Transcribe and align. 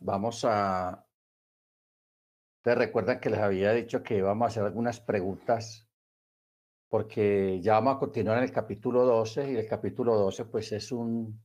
vamos 0.00 0.44
a... 0.44 1.06
Te 2.62 2.74
recuerdan 2.74 3.20
que 3.20 3.30
les 3.30 3.40
había 3.40 3.72
dicho 3.72 4.02
que 4.02 4.16
íbamos 4.16 4.44
a 4.44 4.48
hacer 4.48 4.62
algunas 4.64 5.00
preguntas 5.00 5.88
porque 6.88 7.60
ya 7.60 7.74
vamos 7.74 7.96
a 7.96 7.98
continuar 7.98 8.38
en 8.38 8.44
el 8.44 8.52
capítulo 8.52 9.04
12 9.04 9.52
y 9.52 9.56
el 9.56 9.66
capítulo 9.66 10.16
12 10.16 10.44
pues 10.44 10.70
es 10.72 10.92
un 10.92 11.44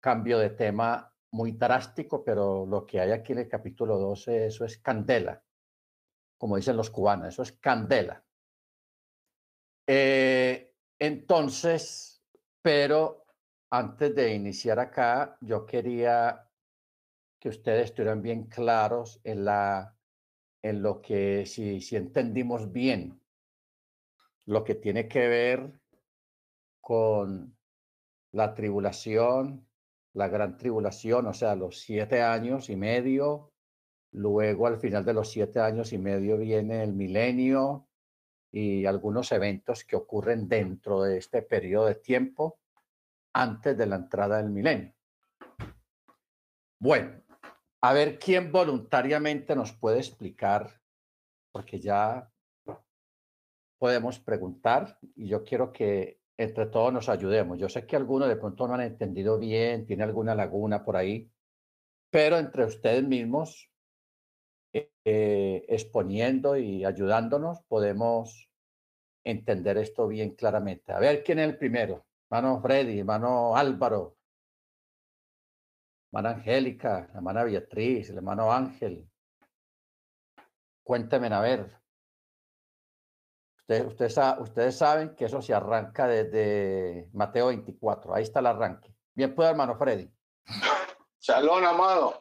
cambio 0.00 0.38
de 0.38 0.50
tema 0.50 1.12
muy 1.32 1.52
drástico, 1.52 2.22
pero 2.22 2.66
lo 2.66 2.86
que 2.86 3.00
hay 3.00 3.10
aquí 3.10 3.32
en 3.32 3.38
el 3.38 3.48
capítulo 3.48 3.98
12, 3.98 4.46
eso 4.46 4.64
es 4.64 4.78
candela, 4.78 5.42
como 6.38 6.56
dicen 6.56 6.76
los 6.76 6.90
cubanos, 6.90 7.28
eso 7.28 7.42
es 7.42 7.52
candela. 7.52 8.22
Eh, 9.86 10.74
entonces, 10.98 12.22
pero 12.62 13.24
antes 13.70 14.14
de 14.14 14.34
iniciar 14.34 14.78
acá, 14.78 15.36
yo 15.40 15.66
quería 15.66 16.45
ustedes 17.48 17.86
estuvieran 17.86 18.22
bien 18.22 18.44
claros 18.44 19.20
en, 19.24 19.44
la, 19.44 19.96
en 20.62 20.82
lo 20.82 21.00
que, 21.00 21.46
si, 21.46 21.80
si 21.80 21.96
entendimos 21.96 22.72
bien, 22.72 23.20
lo 24.46 24.64
que 24.64 24.74
tiene 24.74 25.08
que 25.08 25.28
ver 25.28 25.80
con 26.80 27.56
la 28.32 28.54
tribulación, 28.54 29.66
la 30.12 30.28
gran 30.28 30.56
tribulación, 30.56 31.26
o 31.26 31.34
sea, 31.34 31.54
los 31.56 31.80
siete 31.80 32.22
años 32.22 32.70
y 32.70 32.76
medio, 32.76 33.52
luego 34.12 34.66
al 34.66 34.78
final 34.78 35.04
de 35.04 35.14
los 35.14 35.30
siete 35.30 35.60
años 35.60 35.92
y 35.92 35.98
medio 35.98 36.38
viene 36.38 36.82
el 36.82 36.92
milenio 36.92 37.88
y 38.50 38.86
algunos 38.86 39.32
eventos 39.32 39.84
que 39.84 39.96
ocurren 39.96 40.48
dentro 40.48 41.02
de 41.02 41.18
este 41.18 41.42
periodo 41.42 41.86
de 41.86 41.96
tiempo 41.96 42.60
antes 43.34 43.76
de 43.76 43.86
la 43.86 43.96
entrada 43.96 44.38
del 44.38 44.50
milenio. 44.50 44.94
Bueno, 46.78 47.22
a 47.88 47.92
ver 47.92 48.18
quién 48.18 48.50
voluntariamente 48.50 49.54
nos 49.54 49.72
puede 49.72 49.98
explicar, 49.98 50.80
porque 51.52 51.78
ya 51.78 52.28
podemos 53.78 54.18
preguntar 54.18 54.98
y 55.14 55.28
yo 55.28 55.44
quiero 55.44 55.72
que 55.72 56.20
entre 56.36 56.66
todos 56.66 56.92
nos 56.92 57.08
ayudemos. 57.08 57.60
Yo 57.60 57.68
sé 57.68 57.86
que 57.86 57.94
algunos 57.94 58.28
de 58.28 58.34
pronto 58.34 58.66
no 58.66 58.74
han 58.74 58.80
entendido 58.80 59.38
bien, 59.38 59.86
tiene 59.86 60.02
alguna 60.02 60.34
laguna 60.34 60.84
por 60.84 60.96
ahí, 60.96 61.30
pero 62.10 62.38
entre 62.38 62.64
ustedes 62.64 63.04
mismos, 63.04 63.70
eh, 64.72 65.64
exponiendo 65.68 66.56
y 66.56 66.84
ayudándonos, 66.84 67.62
podemos 67.68 68.50
entender 69.22 69.78
esto 69.78 70.08
bien 70.08 70.34
claramente. 70.34 70.92
A 70.92 70.98
ver 70.98 71.22
quién 71.22 71.38
es 71.38 71.48
el 71.48 71.56
primero. 71.56 72.04
Hermano 72.28 72.60
Freddy, 72.60 72.98
hermano 72.98 73.56
Álvaro, 73.56 74.15
hermana 76.16 76.38
Angélica, 76.38 77.08
la 77.12 77.18
hermana 77.18 77.44
Beatriz, 77.44 78.08
el 78.08 78.16
hermano 78.16 78.50
Ángel. 78.50 79.06
Cuéntenme 80.82 81.26
a 81.26 81.40
ver. 81.40 81.78
Ustedes, 83.68 84.16
ustedes 84.38 84.78
saben 84.78 85.14
que 85.14 85.26
eso 85.26 85.42
se 85.42 85.52
arranca 85.52 86.06
desde 86.06 87.10
Mateo 87.12 87.48
24. 87.48 88.14
Ahí 88.14 88.22
está 88.22 88.40
el 88.40 88.46
arranque. 88.46 88.94
Bien, 89.14 89.34
pues, 89.34 89.50
hermano 89.50 89.76
Freddy. 89.76 90.10
Shalom, 91.20 91.64
amado. 91.64 92.18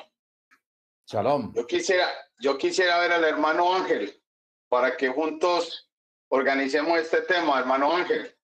Shalom. 1.07 1.53
Yo 1.53 1.65
quisiera, 1.65 2.09
yo 2.39 2.57
quisiera 2.57 2.99
ver 2.99 3.13
al 3.13 3.23
hermano 3.23 3.75
Ángel 3.75 4.21
para 4.67 4.97
que 4.97 5.07
juntos 5.07 5.89
organicemos 6.29 6.99
este 6.99 7.21
tema, 7.21 7.59
hermano 7.59 7.95
Ángel. 7.95 8.35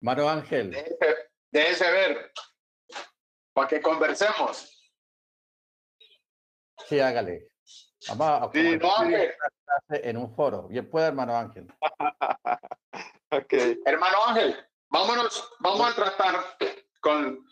Hermano 0.00 0.28
Ángel. 0.28 0.70
Déjese 1.50 1.90
ver 1.90 2.32
para 3.52 3.66
que 3.66 3.80
conversemos. 3.80 4.79
Sí, 6.90 6.98
hágale. 6.98 7.46
Vamos 8.08 8.26
a, 8.26 8.50
sí, 8.52 8.76
no, 8.76 8.96
Ángel. 8.96 9.32
en 9.90 10.16
un 10.16 10.34
foro. 10.34 10.66
Bien 10.66 10.90
puede, 10.90 11.06
hermano 11.06 11.36
Ángel. 11.36 11.72
okay. 13.30 13.78
Hermano 13.86 14.16
Ángel, 14.26 14.56
vámonos, 14.88 15.52
vamos 15.60 15.88
a 15.88 15.94
tratar 15.94 16.34
con, 17.00 17.46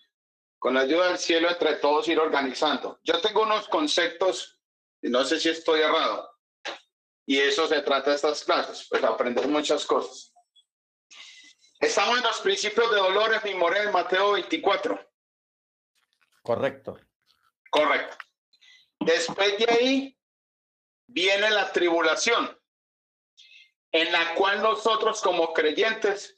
con 0.59 0.75
la 0.75 0.81
ayuda 0.81 1.07
del 1.07 1.19
cielo 1.19 1.49
entre 1.49 1.77
todos 1.77 2.09
ir 2.09 2.19
organizando. 2.19 2.99
Yo 3.05 3.21
tengo 3.21 3.45
unos 3.45 3.69
conceptos, 3.69 4.61
y 5.01 5.09
no 5.09 5.23
sé 5.23 5.39
si 5.39 5.51
estoy 5.51 5.83
errado, 5.83 6.29
y 7.25 7.39
eso 7.39 7.69
se 7.69 7.81
trata 7.83 8.11
de 8.11 8.17
estas 8.17 8.43
clases, 8.43 8.89
pues 8.91 9.05
aprender 9.05 9.47
muchas 9.47 9.87
cosas. 9.87 10.35
Estamos 11.79 12.19
en 12.19 12.25
los 12.25 12.41
principios 12.41 12.91
de 12.91 12.97
dolores 12.97 13.45
mi 13.45 13.55
Morel, 13.55 13.93
Mateo 13.93 14.33
24. 14.33 14.99
Correcto. 16.43 16.99
Correcto. 17.71 18.17
Después 19.01 19.59
de 19.59 19.67
ahí 19.73 20.19
viene 21.07 21.51
la 21.51 21.73
tribulación, 21.73 22.59
en 23.93 24.13
la 24.13 24.35
cual 24.35 24.63
nosotros 24.63 25.21
como 25.23 25.53
creyentes 25.53 26.37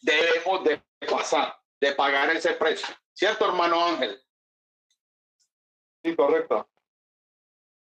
debemos 0.00 0.64
de 0.64 0.82
pasar, 1.08 1.56
de 1.80 1.92
pagar 1.92 2.30
ese 2.30 2.52
precio. 2.54 2.88
¿Cierto, 3.14 3.46
hermano 3.46 3.84
Ángel? 3.84 4.22
Sí, 6.02 6.16
correcto. 6.16 6.68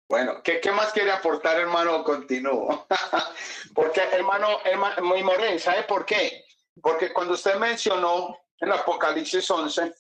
Bueno, 0.08 0.44
¿qué, 0.44 0.60
qué 0.60 0.72
más 0.72 0.92
quiere 0.92 1.12
aportar, 1.12 1.60
hermano? 1.60 2.04
Continúo. 2.04 2.86
Porque, 3.74 4.02
hermano, 4.02 4.60
hermano, 4.64 5.02
muy 5.04 5.24
moreno, 5.24 5.58
¿sabe 5.58 5.84
por 5.84 6.06
qué? 6.06 6.46
Porque 6.82 7.12
cuando 7.12 7.34
usted 7.34 7.56
mencionó 7.56 8.38
en 8.60 8.72
Apocalipsis 8.72 9.50
11, 9.50 9.94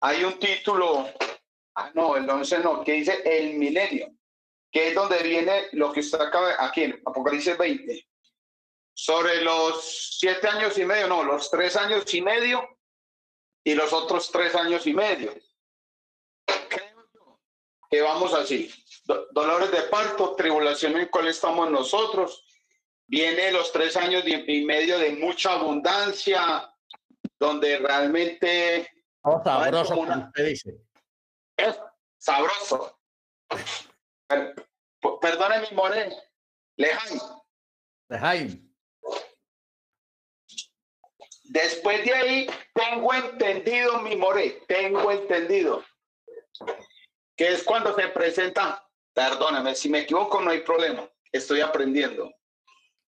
hay 0.00 0.24
un 0.24 0.38
título 0.38 1.08
Ah, 1.80 1.92
no, 1.94 2.16
el 2.16 2.28
11 2.28 2.58
no, 2.58 2.82
que 2.82 2.94
dice 2.94 3.22
el 3.24 3.54
milenio, 3.54 4.12
que 4.68 4.88
es 4.88 4.96
donde 4.96 5.22
viene 5.22 5.68
lo 5.72 5.92
que 5.92 6.00
está 6.00 6.24
acá, 6.24 6.56
aquí 6.58 6.82
en 6.82 7.00
Apocalipsis 7.06 7.56
20. 7.56 8.04
Sobre 8.92 9.42
los 9.42 10.18
siete 10.18 10.48
años 10.48 10.76
y 10.76 10.84
medio, 10.84 11.06
no, 11.06 11.22
los 11.22 11.48
tres 11.48 11.76
años 11.76 12.12
y 12.12 12.20
medio 12.20 12.68
y 13.62 13.76
los 13.76 13.92
otros 13.92 14.28
tres 14.32 14.56
años 14.56 14.88
y 14.88 14.92
medio. 14.92 15.32
Creo 16.68 17.40
que 17.88 18.00
vamos 18.00 18.34
así. 18.34 18.68
dolores 19.30 19.70
de 19.70 19.82
parto, 19.82 20.34
tribulación 20.34 20.96
en 20.96 21.06
cual 21.06 21.28
estamos 21.28 21.70
nosotros. 21.70 22.44
Viene 23.06 23.52
los 23.52 23.70
tres 23.70 23.96
años 23.96 24.24
y 24.26 24.64
medio 24.64 24.98
de 24.98 25.12
mucha 25.12 25.52
abundancia, 25.52 26.68
donde 27.38 27.78
realmente... 27.78 28.90
Vamos 29.22 29.44
sabroso, 29.44 29.94
dice 30.34 30.87
es 31.58 31.76
sabroso. 32.16 32.98
Perdone 35.20 35.60
mi 35.60 35.76
more, 35.76 36.10
Lejaim. 36.76 37.20
Lejaim. 38.08 38.74
Después 41.44 42.04
de 42.04 42.14
ahí, 42.14 42.50
tengo 42.74 43.12
entendido 43.14 44.00
mi 44.02 44.16
more, 44.16 44.50
tengo 44.68 45.10
entendido. 45.10 45.84
Que 47.36 47.48
es 47.48 47.62
cuando 47.62 47.94
se 47.94 48.08
presenta, 48.08 48.86
perdóname, 49.14 49.74
si 49.74 49.88
me 49.88 50.00
equivoco 50.00 50.40
no 50.40 50.50
hay 50.50 50.60
problema, 50.60 51.10
estoy 51.32 51.60
aprendiendo. 51.60 52.30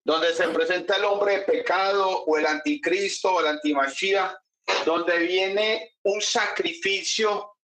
Donde 0.04 0.32
se 0.34 0.48
presenta 0.48 0.96
el 0.96 1.04
hombre 1.04 1.38
de 1.38 1.42
pecado 1.42 2.24
o 2.24 2.38
el 2.38 2.46
anticristo 2.46 3.34
o 3.34 3.40
el 3.40 3.48
antimachía, 3.48 4.40
donde 4.84 5.18
viene 5.18 5.96
un 6.04 6.20
sacrificio 6.20 7.57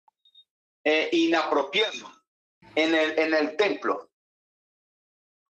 eh, 0.84 1.08
inapropiado 1.12 2.12
en 2.74 2.94
el, 2.94 3.18
en 3.18 3.34
el 3.34 3.56
templo. 3.56 4.10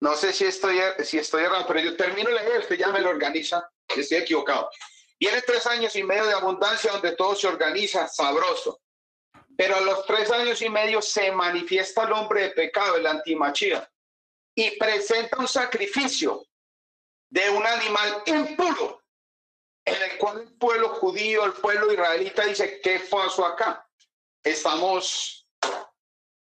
No 0.00 0.14
sé 0.14 0.32
si 0.32 0.44
estoy, 0.44 0.78
si 1.04 1.18
estoy 1.18 1.44
errado, 1.44 1.64
pero 1.66 1.80
yo 1.80 1.96
termino 1.96 2.30
leer, 2.30 2.60
usted 2.60 2.76
ya 2.76 2.88
me 2.88 3.00
lo 3.00 3.10
organiza, 3.10 3.70
estoy 3.88 4.18
equivocado. 4.18 4.70
Viene 5.18 5.40
tres 5.42 5.66
años 5.66 5.96
y 5.96 6.02
medio 6.02 6.26
de 6.26 6.34
abundancia 6.34 6.92
donde 6.92 7.12
todo 7.12 7.34
se 7.34 7.46
organiza 7.46 8.06
sabroso. 8.06 8.80
Pero 9.56 9.76
a 9.76 9.80
los 9.80 10.04
tres 10.04 10.30
años 10.30 10.60
y 10.60 10.68
medio 10.68 11.00
se 11.00 11.32
manifiesta 11.32 12.04
el 12.04 12.12
hombre 12.12 12.42
de 12.42 12.50
pecado, 12.50 12.96
el 12.96 13.06
antimachía, 13.06 13.90
y 14.54 14.76
presenta 14.76 15.38
un 15.38 15.48
sacrificio 15.48 16.46
de 17.30 17.48
un 17.48 17.66
animal 17.66 18.22
impuro, 18.26 19.02
en 19.84 20.02
el 20.02 20.18
cual 20.18 20.40
el 20.40 20.58
pueblo 20.58 20.90
judío, 20.90 21.44
el 21.44 21.54
pueblo 21.54 21.90
israelita 21.90 22.44
dice, 22.44 22.80
¿qué 22.82 23.00
pasó 23.10 23.46
acá? 23.46 23.85
Estamos 24.50 25.48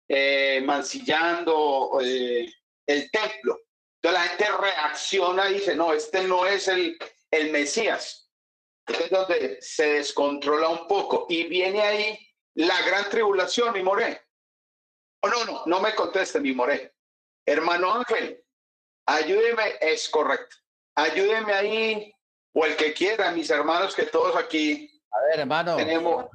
eh, 0.07 0.61
mancillando 0.65 1.99
eh, 2.01 2.51
el 2.87 3.11
templo. 3.11 3.59
Entonces 4.01 4.21
la 4.21 4.27
gente 4.27 4.51
reacciona 4.59 5.49
y 5.49 5.53
dice, 5.55 5.75
no, 5.75 5.93
este 5.93 6.23
no 6.23 6.45
es 6.45 6.67
el, 6.67 6.97
el 7.31 7.51
Mesías. 7.51 8.29
Entonces 8.85 9.05
es 9.05 9.11
donde 9.11 9.57
se 9.61 9.93
descontrola 9.93 10.69
un 10.69 10.87
poco 10.87 11.25
y 11.29 11.43
viene 11.45 11.81
ahí 11.81 12.19
la 12.55 12.81
gran 12.81 13.09
tribulación, 13.09 13.73
mi 13.73 13.81
moré. 13.81 14.21
Oh, 15.21 15.29
no, 15.29 15.45
no, 15.45 15.63
no 15.65 15.79
me 15.79 15.95
conteste, 15.95 16.39
mi 16.39 16.53
moré. 16.53 16.93
Hermano 17.45 17.93
Ángel, 17.93 18.43
ayúdeme, 19.07 19.77
es 19.79 20.09
correcto. 20.09 20.57
Ayúdeme 20.95 21.53
ahí, 21.53 22.13
o 22.53 22.65
el 22.65 22.75
que 22.75 22.93
quiera, 22.93 23.31
mis 23.31 23.49
hermanos, 23.49 23.95
que 23.95 24.03
todos 24.03 24.35
aquí. 24.35 25.01
A 25.11 25.21
ver, 25.27 25.39
hermano. 25.39 25.75
Tenemos, 25.77 26.25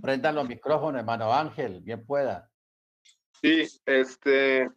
Prendan 0.00 0.34
los 0.34 0.48
micrófonos, 0.48 0.98
hermano 0.98 1.32
Ángel, 1.32 1.80
bien 1.80 2.04
pueda. 2.04 2.50
Sí, 3.40 3.66
este, 3.86 4.70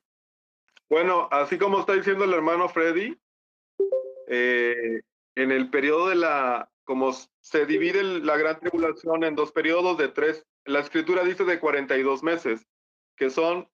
bueno, 0.89 1.27
así 1.31 1.57
como 1.57 1.79
está 1.79 1.93
diciendo 1.93 2.23
el 2.23 2.33
hermano 2.33 2.69
Freddy, 2.69 3.17
eh, 4.27 5.01
en 5.35 5.51
el 5.51 5.69
periodo 5.69 6.09
de 6.09 6.15
la, 6.15 6.69
como 6.83 7.13
se 7.41 7.65
divide 7.65 8.03
la 8.03 8.37
gran 8.37 8.59
tribulación 8.59 9.23
en 9.23 9.35
dos 9.35 9.51
periodos 9.51 9.97
de 9.97 10.09
tres, 10.09 10.45
la 10.65 10.79
escritura 10.79 11.23
dice 11.23 11.45
de 11.45 11.59
42 11.59 12.23
meses, 12.23 12.67
que 13.15 13.29
son 13.29 13.69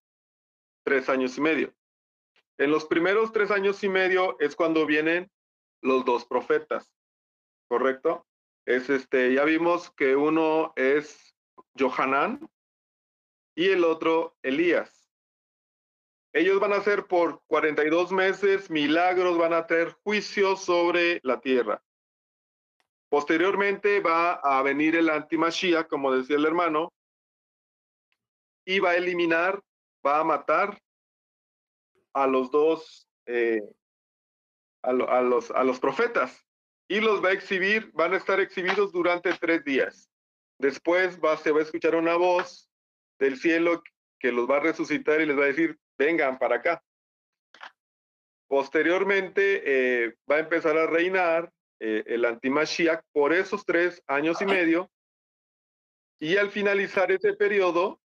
tres 0.84 1.10
años 1.10 1.38
y 1.38 1.42
medio. 1.42 1.74
En 2.58 2.72
los 2.72 2.86
primeros 2.86 3.32
tres 3.32 3.52
años 3.52 3.84
y 3.84 3.90
medio 3.90 4.38
es 4.40 4.56
cuando 4.56 4.86
vienen 4.86 5.32
los 5.82 6.06
dos 6.06 6.26
profetas, 6.26 6.92
¿correcto? 7.68 8.26
Es 8.66 8.90
este, 8.90 9.34
ya 9.34 9.44
vimos 9.44 9.92
que 9.92 10.16
uno 10.16 10.72
es 10.76 11.33
Johanán 11.78 12.48
y 13.56 13.70
el 13.70 13.84
otro 13.84 14.36
Elías. 14.42 15.12
Ellos 16.34 16.60
van 16.60 16.74
a 16.74 16.78
hacer 16.78 17.06
por 17.06 17.44
42 17.46 18.12
meses 18.12 18.70
milagros, 18.72 19.38
van 19.38 19.54
a 19.54 19.68
tener 19.68 19.92
juicios 20.04 20.64
sobre 20.64 21.20
la 21.24 21.40
tierra. 21.40 21.84
Posteriormente 23.08 24.00
va 24.00 24.34
a 24.34 24.64
venir 24.64 24.96
el 24.96 25.10
antimachía, 25.10 25.88
como 25.88 26.12
decía 26.12 26.38
el 26.38 26.46
hermano, 26.46 26.92
y 28.66 28.80
va 28.80 28.92
a 28.92 28.96
eliminar, 28.96 29.62
va 30.04 30.20
a 30.20 30.24
matar 30.24 30.82
a 32.14 32.26
los 32.26 32.50
dos, 32.50 33.08
eh, 33.28 33.62
a, 34.82 34.92
los, 34.94 35.52
a 35.52 35.64
los 35.64 35.80
profetas 35.80 36.44
y 36.88 37.00
los 37.00 37.24
va 37.24 37.30
a 37.30 37.34
exhibir, 37.34 37.92
van 37.94 38.14
a 38.14 38.18
estar 38.18 38.40
exhibidos 38.40 38.92
durante 38.92 39.34
tres 39.34 39.64
días. 39.64 40.10
Después 40.64 41.20
va, 41.20 41.34
a 41.34 41.62
escuchar 41.62 41.94
una 41.94 42.16
voz 42.16 42.70
del 43.20 43.38
cielo 43.38 43.84
que 44.18 44.32
los 44.32 44.50
va 44.50 44.58
a 44.58 44.62
resucitar 44.62 45.20
y 45.20 45.26
les 45.26 45.38
va 45.38 45.44
a 45.44 45.48
decir, 45.48 45.78
vengan 45.98 46.40
para 46.40 46.56
acá. 46.56 46.82
Posteriormente 48.48 49.62
eh, 49.66 50.16
va 50.32 50.38
a 50.38 50.40
empezar 50.40 50.78
a 50.78 50.88
reinar 50.88 51.52
eh, 51.82 52.06
el 52.06 52.24
antimashiach 52.24 53.04
por 53.12 53.34
esos 53.34 53.66
tres 53.66 54.02
años 54.08 54.42
y 54.42 54.46
medio. 54.46 54.90
Y 56.22 56.38
al 56.38 56.50
finalizar 56.50 57.12
ese 57.12 57.34
periodo 57.34 58.00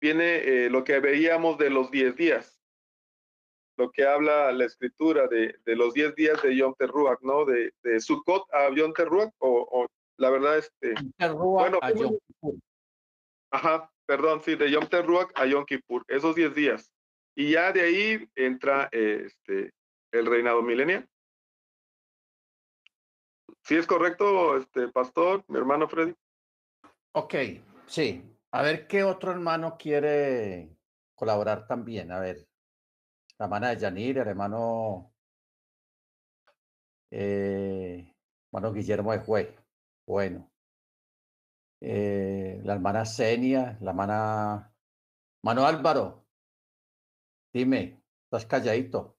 viene 0.00 0.36
eh, 0.36 0.70
lo 0.70 0.84
que 0.84 1.00
veíamos 1.00 1.58
de 1.58 1.68
los 1.68 1.90
diez 1.90 2.16
días 2.16 2.58
lo 3.76 3.90
que 3.90 4.06
habla 4.06 4.52
la 4.52 4.66
escritura 4.66 5.26
de, 5.26 5.54
los 5.64 5.94
10 5.94 6.14
días 6.14 6.42
de 6.42 6.54
Yom 6.54 6.74
Teruach, 6.78 7.18
¿no? 7.22 7.46
De, 7.46 7.72
de 7.82 7.98
Sukkot 7.98 8.44
a 8.52 8.68
Yom 8.74 8.92
Teruach, 8.92 9.32
o, 9.38 9.86
la 10.20 10.30
verdad, 10.30 10.58
este... 10.58 10.94
bueno, 11.32 11.78
a 11.80 11.92
Yom 11.92 12.18
Kippur. 12.26 12.54
Ajá, 13.50 13.90
perdón, 14.06 14.42
sí, 14.42 14.54
de 14.54 14.70
Yom 14.70 14.86
Teruach 14.86 15.30
a 15.34 15.46
Yom 15.46 15.64
Kippur, 15.64 16.04
esos 16.08 16.36
10 16.36 16.54
días. 16.54 16.92
Y 17.34 17.52
ya 17.52 17.72
de 17.72 17.80
ahí 17.80 18.30
entra 18.34 18.90
este, 18.92 19.72
el 20.12 20.26
reinado 20.26 20.62
milenial. 20.62 21.08
¿Sí 23.62 23.76
es 23.76 23.86
correcto, 23.86 24.58
este 24.58 24.88
pastor, 24.88 25.42
mi 25.48 25.58
hermano 25.58 25.88
Freddy? 25.88 26.14
Ok, 27.12 27.34
sí. 27.86 28.22
A 28.52 28.62
ver 28.62 28.86
qué 28.86 29.04
otro 29.04 29.30
hermano 29.30 29.76
quiere 29.78 30.76
colaborar 31.14 31.66
también. 31.66 32.12
A 32.12 32.20
ver 32.20 32.46
la 33.38 33.46
hermana 33.46 33.70
de 33.70 33.78
Yanir, 33.78 34.18
el 34.18 34.28
hermano, 34.28 35.14
eh, 37.10 38.14
hermano 38.52 38.72
Guillermo 38.74 39.12
de 39.12 39.18
Juez. 39.20 39.59
Bueno. 40.10 40.50
Eh, 41.80 42.60
la 42.64 42.74
hermana 42.74 43.04
Senia, 43.04 43.78
la 43.80 43.90
hermana 43.90 44.74
Mano 45.42 45.66
Álvaro. 45.66 46.26
Dime, 47.52 48.02
estás 48.24 48.46
calladito. 48.46 49.16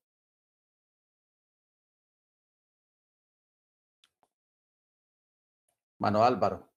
Mano 5.99 6.23
Álvaro. 6.25 6.69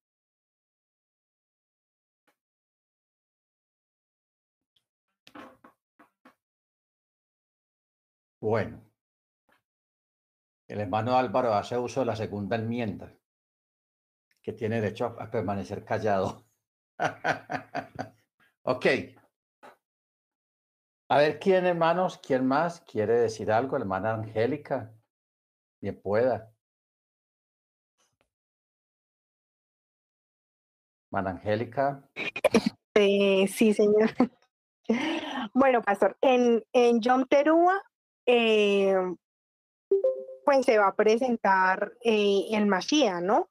Bueno, 8.41 8.81
el 10.69 10.79
hermano 10.81 11.17
Álvaro 11.17 11.55
hace 11.55 11.79
uso 11.79 12.01
de 12.01 12.07
la 12.07 12.17
segunda 12.17 12.57
enmienda, 12.57 13.15
que 14.45 14.53
tiene 14.53 14.79
derecho 14.81 15.17
a 15.19 15.31
permanecer 15.31 15.85
callado. 15.85 16.45
ok. 18.63 18.87
A 21.09 21.19
ver, 21.19 21.39
¿quién, 21.39 21.65
hermanos? 21.65 22.19
¿Quién 22.19 22.47
más 22.47 22.83
quiere 22.83 23.15
decir 23.15 23.51
algo? 23.51 23.79
Hermana 23.79 24.13
Angélica. 24.13 24.93
Bien 25.81 25.99
pueda. 26.01 26.53
Hermana 31.11 31.31
Angélica. 31.31 32.07
Eh, 32.95 33.49
sí, 33.49 33.73
señor. 33.75 34.11
Bueno, 35.55 35.81
pastor, 35.81 36.19
en, 36.21 36.63
en 36.75 37.01
Yom 37.01 37.25
Terúa 37.27 37.83
eh, 38.27 38.95
pues 40.45 40.67
se 40.67 40.77
va 40.77 40.89
a 40.89 40.95
presentar 40.95 41.95
eh, 42.03 42.49
el 42.51 42.67
Mashiach, 42.67 43.23
¿no? 43.23 43.49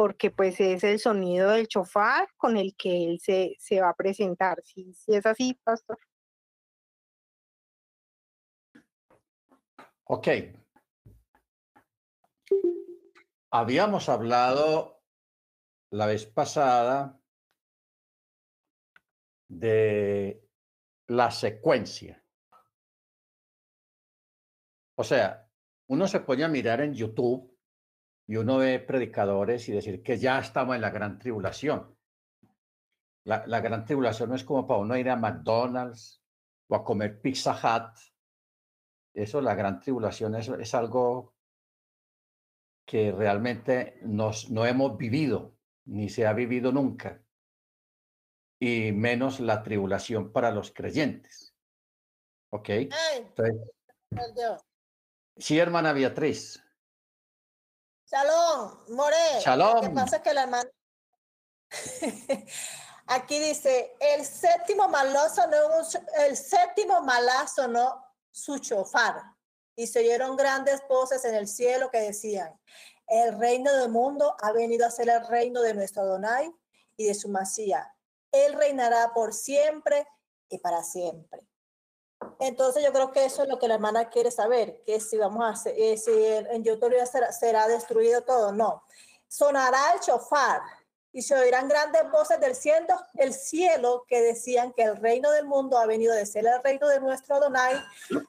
Porque 0.00 0.30
pues 0.30 0.58
es 0.60 0.82
el 0.82 0.98
sonido 0.98 1.50
del 1.50 1.68
chofar 1.68 2.26
con 2.38 2.56
el 2.56 2.74
que 2.74 3.04
él 3.04 3.20
se, 3.20 3.54
se 3.58 3.82
va 3.82 3.90
a 3.90 3.94
presentar. 3.94 4.58
Si, 4.64 4.94
si 4.94 5.14
es 5.14 5.26
así, 5.26 5.52
pastor. 5.62 5.98
Ok. 10.04 10.28
Habíamos 13.50 14.08
hablado 14.08 15.02
la 15.90 16.06
vez 16.06 16.24
pasada 16.24 17.20
de 19.50 20.48
la 21.08 21.30
secuencia. 21.30 22.24
O 24.96 25.04
sea, 25.04 25.46
uno 25.88 26.08
se 26.08 26.20
pone 26.20 26.48
mirar 26.48 26.80
en 26.80 26.94
YouTube 26.94 27.49
y 28.30 28.36
uno 28.36 28.58
ve 28.58 28.78
predicadores 28.78 29.68
y 29.68 29.72
decir 29.72 30.04
que 30.04 30.16
ya 30.16 30.38
estamos 30.38 30.76
en 30.76 30.82
la 30.82 30.90
gran 30.90 31.18
tribulación. 31.18 31.98
La, 33.24 33.44
la 33.48 33.60
gran 33.60 33.84
tribulación 33.84 34.28
no 34.28 34.36
es 34.36 34.44
como 34.44 34.68
para 34.68 34.78
uno 34.78 34.96
ir 34.96 35.10
a 35.10 35.16
McDonald's 35.16 36.22
o 36.68 36.76
a 36.76 36.84
comer 36.84 37.20
Pizza 37.20 37.52
Hut. 37.52 37.98
Eso, 39.12 39.40
la 39.40 39.56
gran 39.56 39.80
tribulación, 39.80 40.36
eso 40.36 40.54
es 40.54 40.72
algo 40.76 41.34
que 42.86 43.10
realmente 43.10 43.98
nos, 44.02 44.48
no 44.48 44.64
hemos 44.64 44.96
vivido, 44.96 45.56
ni 45.86 46.08
se 46.08 46.24
ha 46.24 46.32
vivido 46.32 46.70
nunca, 46.70 47.24
y 48.60 48.92
menos 48.92 49.40
la 49.40 49.60
tribulación 49.60 50.30
para 50.30 50.52
los 50.52 50.70
creyentes. 50.70 51.56
¿Ok? 52.52 52.68
Entonces, 52.68 53.56
Sí, 55.36 55.58
hermana 55.58 55.92
Beatriz. 55.92 56.62
Shalom, 58.10 58.72
More. 58.88 59.40
Shalom. 59.40 59.74
Lo 59.76 59.80
que 59.82 59.90
pasa 59.90 60.16
es 60.16 60.22
que 60.22 60.34
la 60.34 60.42
hermana. 60.42 60.70
Aquí 63.06 63.38
dice: 63.38 63.96
el 64.00 64.24
séptimo 64.24 64.88
malazo 64.88 65.46
no, 65.46 65.58
el 66.26 66.36
séptimo 66.36 67.02
malazo 67.02 67.68
no 67.68 68.04
su 68.32 68.58
chofar. 68.58 69.22
Y 69.76 69.86
se 69.86 70.00
oyeron 70.00 70.36
grandes 70.36 70.82
voces 70.88 71.24
en 71.24 71.36
el 71.36 71.46
cielo 71.46 71.88
que 71.90 72.00
decían: 72.00 72.60
El 73.06 73.38
reino 73.38 73.72
del 73.76 73.90
mundo 73.90 74.36
ha 74.42 74.50
venido 74.50 74.86
a 74.86 74.90
ser 74.90 75.08
el 75.08 75.24
reino 75.28 75.62
de 75.62 75.74
nuestro 75.74 76.02
Adonai 76.02 76.52
y 76.96 77.06
de 77.06 77.14
su 77.14 77.28
Masía. 77.28 77.94
Él 78.32 78.54
reinará 78.54 79.12
por 79.14 79.32
siempre 79.32 80.04
y 80.48 80.58
para 80.58 80.82
siempre. 80.82 81.46
Entonces 82.38 82.82
yo 82.84 82.92
creo 82.92 83.12
que 83.12 83.24
eso 83.24 83.42
es 83.42 83.48
lo 83.48 83.58
que 83.58 83.68
la 83.68 83.74
hermana 83.74 84.08
quiere 84.08 84.30
saber, 84.30 84.82
que 84.84 85.00
si 85.00 85.16
vamos 85.16 85.44
a 85.44 85.50
hacer, 85.50 85.74
eh, 85.76 85.96
si 85.96 86.10
en 86.12 86.64
YouTube 86.64 86.94
será, 87.06 87.32
será 87.32 87.68
destruido 87.68 88.22
todo, 88.22 88.52
no. 88.52 88.82
Sonará 89.28 89.94
el 89.94 90.00
chofar 90.00 90.60
y 91.12 91.22
se 91.22 91.34
oirán 91.34 91.68
grandes 91.68 92.10
voces 92.10 92.40
del 92.40 92.54
cielo, 92.54 92.98
el 93.14 93.34
cielo 93.34 94.04
que 94.08 94.20
decían 94.22 94.72
que 94.72 94.82
el 94.82 94.96
reino 94.96 95.30
del 95.30 95.46
mundo 95.46 95.78
ha 95.78 95.86
venido 95.86 96.14
de 96.14 96.24
ser 96.24 96.46
el 96.46 96.62
reino 96.62 96.88
de 96.88 97.00
nuestro 97.00 97.36
Adonai, 97.36 97.82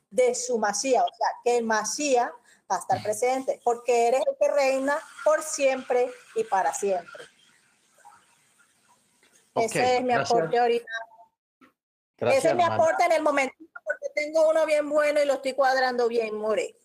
de 0.10 0.36
su 0.36 0.57
Masía, 0.57 1.03
o 1.03 1.15
sea, 1.15 1.27
que 1.43 1.57
el 1.57 1.65
Masía 1.65 2.33
va 2.69 2.77
a 2.77 2.79
estar 2.79 3.03
presente, 3.03 3.62
porque 3.63 4.07
eres 4.07 4.21
el 4.27 4.36
que 4.39 4.53
reina 4.53 5.00
por 5.24 5.43
siempre 5.43 6.12
y 6.36 6.43
para 6.43 6.74
siempre. 6.74 7.25
Ese 9.55 9.98
es 9.98 10.03
mi 10.03 10.13
aporte 10.13 10.57
ahorita. 10.57 10.91
Ese 12.17 12.50
es 12.50 12.55
mi 12.55 12.63
aporte 12.63 13.03
en 13.03 13.12
el 13.12 13.21
momento 13.21 13.55
tengo 14.10 14.50
uno 14.50 14.65
bien 14.65 14.89
bueno 14.89 15.22
y 15.22 15.25
lo 15.25 15.34
estoy 15.34 15.53
cuadrando 15.53 16.08
bien, 16.08 16.36
More. 16.36 16.75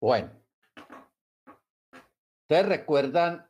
Bueno. 0.00 0.32
Ustedes 2.42 2.66
recuerdan, 2.66 3.48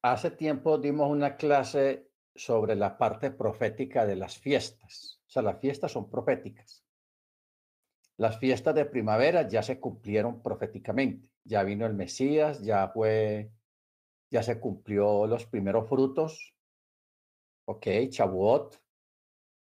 hace 0.00 0.30
tiempo 0.30 0.78
dimos 0.78 1.10
una 1.10 1.36
clase 1.36 2.08
sobre 2.34 2.76
la 2.76 2.96
parte 2.96 3.30
profética 3.30 4.06
de 4.06 4.16
las 4.16 4.38
fiestas. 4.38 5.20
O 5.26 5.30
sea, 5.30 5.42
las 5.42 5.60
fiestas 5.60 5.92
son 5.92 6.08
proféticas. 6.08 6.84
Las 8.16 8.38
fiestas 8.38 8.74
de 8.74 8.84
primavera 8.84 9.48
ya 9.48 9.62
se 9.62 9.78
cumplieron 9.78 10.42
proféticamente. 10.42 11.28
Ya 11.44 11.62
vino 11.62 11.84
el 11.86 11.94
Mesías, 11.94 12.62
ya 12.62 12.88
fue, 12.88 13.50
ya 14.30 14.42
se 14.42 14.58
cumplió 14.60 15.26
los 15.26 15.46
primeros 15.46 15.88
frutos. 15.88 16.54
Ok, 17.66 17.86
Chabuot. 18.08 18.80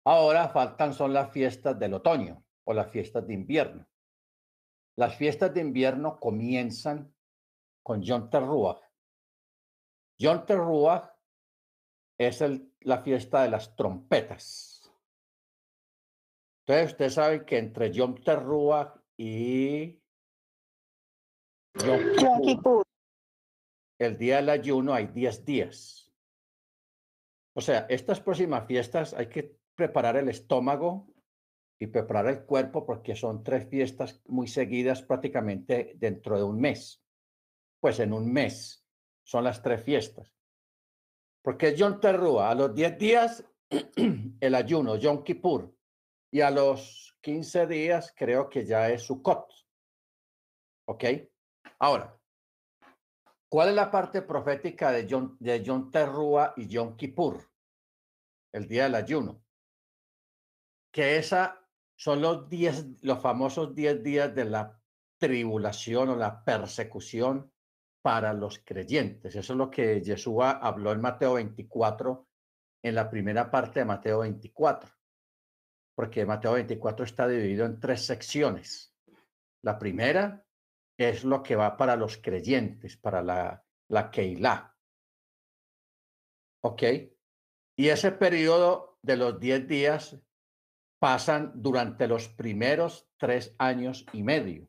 Ahora 0.05 0.49
faltan 0.49 0.93
son 0.95 1.13
las 1.13 1.31
fiestas 1.31 1.79
del 1.79 1.95
otoño 1.95 2.45
o 2.65 2.73
las 2.73 2.91
fiestas 2.91 3.27
de 3.27 3.35
invierno. 3.35 3.87
Las 4.97 5.17
fiestas 5.17 5.55
de 5.55 5.61
invierno 5.61 6.19
comienzan 6.19 7.15
con 7.83 8.03
Yom 8.03 8.29
Teruah. 8.29 8.81
Yom 10.19 10.45
Teruah 10.45 11.17
es 12.19 12.41
el, 12.41 12.73
la 12.81 13.03
fiesta 13.03 13.43
de 13.43 13.51
las 13.51 13.75
trompetas. 13.75 14.93
Entonces, 16.67 16.93
usted 16.93 17.11
sabe 17.11 17.45
que 17.45 17.59
entre 17.59 17.93
Yom 17.93 18.17
Teruah 18.23 18.95
y 19.17 20.01
Yom 21.75 22.43
Kippur, 22.43 22.85
el 23.99 24.19
día 24.19 24.37
del 24.37 24.51
ayuno, 24.51 24.95
hay 24.95 25.07
10 25.07 25.45
días. 25.45 26.13
O 27.55 27.61
sea, 27.61 27.87
estas 27.89 28.21
próximas 28.21 28.67
fiestas 28.67 29.15
hay 29.15 29.29
que 29.29 29.62
preparar 29.75 30.17
el 30.17 30.29
estómago 30.29 31.13
y 31.79 31.89
preparar 31.89 32.29
el 32.29 32.45
cuerpo 32.45 32.87
porque 32.87 33.17
son 33.17 33.43
tres 33.43 33.69
fiestas 33.69 34.23
muy 34.27 34.47
seguidas 34.47 35.03
prácticamente 35.03 35.95
dentro 35.97 36.37
de 36.37 36.45
un 36.45 36.61
mes. 36.61 37.03
Pues 37.81 37.99
en 37.99 38.13
un 38.13 38.33
mes 38.33 38.87
son 39.25 39.45
las 39.45 39.63
tres 39.63 39.83
fiestas. 39.83 40.33
Porque 41.43 41.75
Yom 41.75 41.99
Teruah, 41.99 42.51
a 42.51 42.55
los 42.55 42.75
10 42.75 42.99
días 42.99 43.45
el 44.41 44.55
ayuno, 44.55 44.97
Yom 44.97 45.25
Kippur, 45.25 45.75
y 46.31 46.41
a 46.41 46.51
los 46.51 47.17
15 47.21 47.67
días 47.67 48.15
creo 48.17 48.49
que 48.49 48.65
ya 48.65 48.89
es 48.89 49.03
Sukkot. 49.03 49.53
¿Ok? 50.89 51.05
Ahora, 51.81 52.17
¿cuál 53.49 53.71
es 53.71 53.75
la 53.75 53.91
parte 53.91 54.23
profética 54.23 54.93
de 54.93 55.07
Yom, 55.07 55.37
de 55.41 55.61
Teruah 55.91 56.55
y 56.57 56.69
Yom 56.69 56.97
Kippur? 56.97 57.51
El 58.53 58.69
día 58.69 58.85
del 58.85 58.95
ayuno. 58.95 59.43
Que 60.93 61.17
esa 61.17 61.63
son 61.97 62.21
los, 62.21 62.49
diez, 62.49 62.87
los 63.03 63.21
famosos 63.21 63.75
10 63.75 64.03
días 64.03 64.35
de 64.35 64.45
la 64.45 64.79
tribulación 65.19 66.11
o 66.11 66.17
la 66.17 66.45
persecución 66.45 67.53
para 68.03 68.33
los 68.33 68.59
creyentes. 68.59 69.37
Eso 69.37 69.53
es 69.53 69.57
lo 69.57 69.71
que 69.71 70.03
Yeshua 70.03 70.51
habló 70.51 70.93
en 70.93 71.01
Mateo 71.01 71.35
24, 71.35 72.29
en 72.83 72.95
la 72.97 73.09
primera 73.09 73.51
parte 73.51 73.81
de 73.81 73.87
Mateo 73.87 74.19
24, 74.19 74.91
porque 75.95 76.27
Mateo 76.27 76.55
24 76.55 77.05
está 77.05 77.29
dividido 77.29 77.65
en 77.65 77.79
tres 77.79 78.05
secciones. 78.05 78.93
La 79.63 79.79
primera 79.79 80.45
es 80.99 81.23
lo 81.23 81.43
que 81.43 81.55
va 81.55 81.77
para 81.77 81.95
los 81.95 82.19
creyentes, 82.19 82.97
para 82.97 83.23
la, 83.23 83.65
la 83.89 84.11
Keilah. 84.11 84.77
¿Ok? 86.65 86.83
Y 87.77 87.89
ese 87.89 88.11
periodo 88.11 88.99
de 89.03 89.17
los 89.17 89.39
10 89.39 89.69
días 89.69 90.21
pasan 91.03 91.51
durante 91.57 92.07
los 92.07 92.29
primeros 92.29 93.11
tres 93.17 93.57
años 93.59 94.07
y 94.13 94.23
medio. 94.23 94.69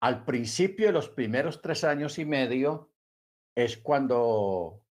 Al 0.00 0.24
principio 0.24 0.86
de 0.86 0.92
los 0.92 1.08
primeros 1.08 1.60
tres 1.60 1.82
años 1.82 2.16
y 2.20 2.24
medio 2.24 2.92
es 3.56 3.76
cuando 3.76 4.84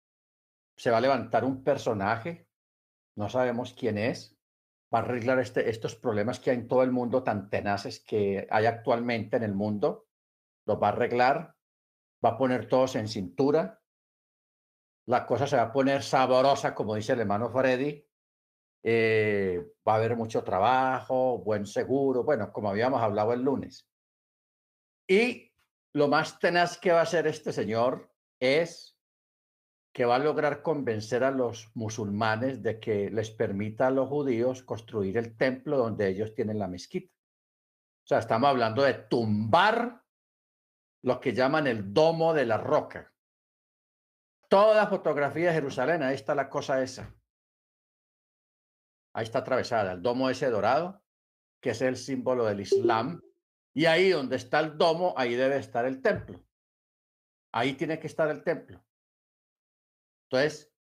se 0.76 0.90
va 0.90 0.98
a 0.98 1.00
levantar 1.00 1.44
un 1.44 1.62
personaje, 1.62 2.48
no 3.16 3.28
sabemos 3.28 3.72
quién 3.72 3.96
es, 3.96 4.36
va 4.92 4.98
a 4.98 5.02
arreglar 5.02 5.38
este, 5.38 5.70
estos 5.70 5.94
problemas 5.94 6.40
que 6.40 6.50
hay 6.50 6.56
en 6.56 6.66
todo 6.66 6.82
el 6.82 6.90
mundo 6.90 7.22
tan 7.22 7.48
tenaces 7.48 8.00
que 8.00 8.48
hay 8.50 8.66
actualmente 8.66 9.36
en 9.36 9.44
el 9.44 9.54
mundo, 9.54 10.08
los 10.66 10.82
va 10.82 10.88
a 10.88 10.92
arreglar, 10.94 11.54
va 12.24 12.30
a 12.30 12.38
poner 12.38 12.66
todos 12.66 12.96
en 12.96 13.06
cintura, 13.06 13.80
la 15.06 15.26
cosa 15.26 15.46
se 15.46 15.54
va 15.54 15.62
a 15.62 15.72
poner 15.72 16.02
saborosa, 16.02 16.74
como 16.74 16.96
dice 16.96 17.12
el 17.12 17.20
hermano 17.20 17.50
Freddy, 17.50 18.09
eh, 18.82 19.64
va 19.86 19.94
a 19.94 19.96
haber 19.96 20.16
mucho 20.16 20.42
trabajo, 20.42 21.38
buen 21.38 21.66
seguro, 21.66 22.24
bueno, 22.24 22.52
como 22.52 22.70
habíamos 22.70 23.02
hablado 23.02 23.32
el 23.32 23.42
lunes. 23.42 23.88
Y 25.08 25.52
lo 25.92 26.08
más 26.08 26.38
tenaz 26.38 26.78
que 26.78 26.92
va 26.92 27.00
a 27.00 27.02
hacer 27.02 27.26
este 27.26 27.52
señor 27.52 28.10
es 28.38 28.96
que 29.92 30.04
va 30.04 30.16
a 30.16 30.20
lograr 30.20 30.62
convencer 30.62 31.24
a 31.24 31.30
los 31.30 31.70
musulmanes 31.74 32.62
de 32.62 32.78
que 32.78 33.10
les 33.10 33.30
permita 33.30 33.88
a 33.88 33.90
los 33.90 34.08
judíos 34.08 34.62
construir 34.62 35.16
el 35.16 35.36
templo 35.36 35.76
donde 35.76 36.08
ellos 36.08 36.34
tienen 36.34 36.58
la 36.58 36.68
mezquita. 36.68 37.12
O 37.12 38.06
sea, 38.06 38.18
estamos 38.20 38.48
hablando 38.48 38.82
de 38.82 38.94
tumbar 38.94 40.02
lo 41.02 41.20
que 41.20 41.32
llaman 41.32 41.66
el 41.66 41.92
domo 41.92 42.32
de 42.34 42.46
la 42.46 42.58
roca. 42.58 43.12
Toda 44.48 44.86
fotografía 44.86 45.48
de 45.48 45.54
Jerusalén, 45.54 46.02
ahí 46.02 46.14
está 46.14 46.34
la 46.34 46.48
cosa 46.48 46.82
esa. 46.82 47.14
Ahí 49.12 49.24
está 49.24 49.40
atravesada, 49.40 49.92
el 49.92 50.02
domo 50.02 50.30
ese 50.30 50.48
dorado, 50.50 51.02
que 51.60 51.70
es 51.70 51.82
el 51.82 51.96
símbolo 51.96 52.44
del 52.44 52.60
Islam, 52.60 53.20
y 53.74 53.86
ahí 53.86 54.10
donde 54.10 54.36
está 54.36 54.60
el 54.60 54.76
domo, 54.76 55.14
ahí 55.16 55.34
debe 55.34 55.56
estar 55.56 55.84
el 55.84 56.00
templo. 56.00 56.44
Ahí 57.52 57.74
tiene 57.74 57.98
que 57.98 58.06
estar 58.06 58.28
el 58.30 58.42
templo. 58.42 58.84
Entonces, 60.28 60.72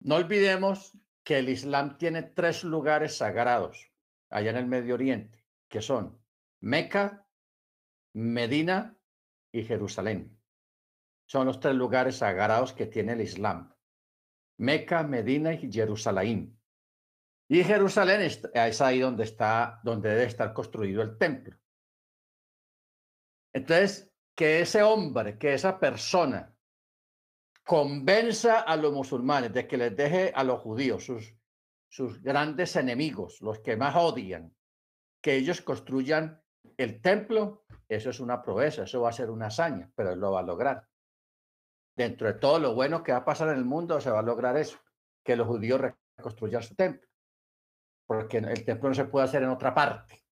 no 0.00 0.16
olvidemos 0.16 0.96
que 1.24 1.38
el 1.38 1.48
Islam 1.48 1.98
tiene 1.98 2.22
tres 2.22 2.64
lugares 2.64 3.16
sagrados 3.16 3.90
allá 4.30 4.50
en 4.50 4.56
el 4.56 4.66
Medio 4.66 4.94
Oriente, 4.94 5.44
que 5.68 5.82
son 5.82 6.20
Meca, 6.60 7.26
Medina 8.12 8.96
y 9.52 9.64
Jerusalén. 9.64 10.40
Son 11.26 11.46
los 11.46 11.60
tres 11.60 11.74
lugares 11.74 12.18
sagrados 12.18 12.72
que 12.72 12.86
tiene 12.86 13.12
el 13.12 13.20
Islam. 13.20 13.74
Meca, 14.58 15.02
Medina 15.02 15.52
y 15.52 15.70
Jerusalén. 15.70 16.55
Y 17.48 17.62
Jerusalén 17.62 18.22
es, 18.22 18.80
ahí 18.80 19.00
donde 19.00 19.24
está, 19.24 19.80
donde 19.84 20.10
debe 20.10 20.24
estar 20.24 20.52
construido 20.52 21.02
el 21.02 21.16
templo. 21.16 21.56
Entonces, 23.52 24.12
que 24.34 24.60
ese 24.60 24.82
hombre, 24.82 25.38
que 25.38 25.54
esa 25.54 25.78
persona 25.78 26.54
convenza 27.64 28.60
a 28.60 28.76
los 28.76 28.92
musulmanes 28.92 29.52
de 29.52 29.66
que 29.66 29.76
les 29.76 29.96
deje 29.96 30.32
a 30.34 30.44
los 30.44 30.60
judíos, 30.60 31.04
sus, 31.04 31.34
sus 31.88 32.20
grandes 32.20 32.76
enemigos, 32.76 33.40
los 33.40 33.60
que 33.60 33.76
más 33.76 33.94
odian, 33.96 34.54
que 35.22 35.36
ellos 35.36 35.62
construyan 35.62 36.42
el 36.76 37.00
templo, 37.00 37.64
eso 37.88 38.10
es 38.10 38.20
una 38.20 38.42
proeza, 38.42 38.82
eso 38.82 39.00
va 39.00 39.10
a 39.10 39.12
ser 39.12 39.30
una 39.30 39.46
hazaña, 39.46 39.90
pero 39.94 40.12
él 40.12 40.18
lo 40.18 40.32
va 40.32 40.40
a 40.40 40.44
lograr. 40.44 40.86
Dentro 41.96 42.26
de 42.26 42.34
todo 42.34 42.58
lo 42.58 42.74
bueno 42.74 43.02
que 43.02 43.12
va 43.12 43.18
a 43.18 43.24
pasar 43.24 43.48
en 43.48 43.58
el 43.58 43.64
mundo, 43.64 44.00
se 44.00 44.10
va 44.10 44.18
a 44.18 44.22
lograr 44.22 44.56
eso, 44.56 44.78
que 45.24 45.36
los 45.36 45.46
judíos 45.46 45.80
reconstruyan 45.80 46.62
su 46.62 46.74
templo 46.74 47.05
porque 48.06 48.38
el 48.38 48.64
templo 48.64 48.88
no 48.88 48.94
se 48.94 49.04
puede 49.04 49.26
hacer 49.26 49.42
en 49.42 49.50
otra 49.50 49.74
parte. 49.74 50.24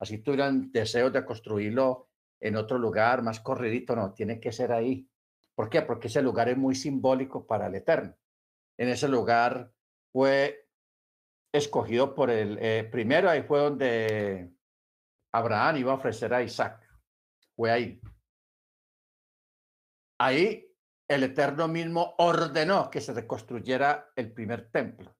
Así 0.00 0.18
tuvieran 0.18 0.72
deseos 0.72 1.12
de 1.12 1.24
construirlo 1.24 2.08
en 2.40 2.56
otro 2.56 2.76
lugar 2.76 3.22
más 3.22 3.40
corridito, 3.40 3.94
no, 3.94 4.12
tiene 4.12 4.40
que 4.40 4.50
ser 4.50 4.72
ahí. 4.72 5.08
¿Por 5.54 5.70
qué? 5.70 5.82
Porque 5.82 6.08
ese 6.08 6.22
lugar 6.22 6.48
es 6.48 6.56
muy 6.56 6.74
simbólico 6.74 7.46
para 7.46 7.68
el 7.68 7.76
Eterno. 7.76 8.16
En 8.76 8.88
ese 8.88 9.06
lugar 9.06 9.72
fue 10.12 10.68
escogido 11.52 12.14
por 12.14 12.30
el, 12.30 12.58
eh, 12.60 12.88
primero 12.90 13.30
ahí 13.30 13.42
fue 13.42 13.60
donde 13.60 14.50
Abraham 15.32 15.76
iba 15.76 15.92
a 15.92 15.96
ofrecer 15.96 16.34
a 16.34 16.42
Isaac. 16.42 16.84
Fue 17.54 17.70
ahí. 17.70 18.00
Ahí 20.18 20.68
el 21.08 21.22
Eterno 21.24 21.68
mismo 21.68 22.14
ordenó 22.18 22.90
que 22.90 23.00
se 23.00 23.12
reconstruyera 23.12 24.10
el 24.16 24.32
primer 24.32 24.70
templo. 24.70 25.14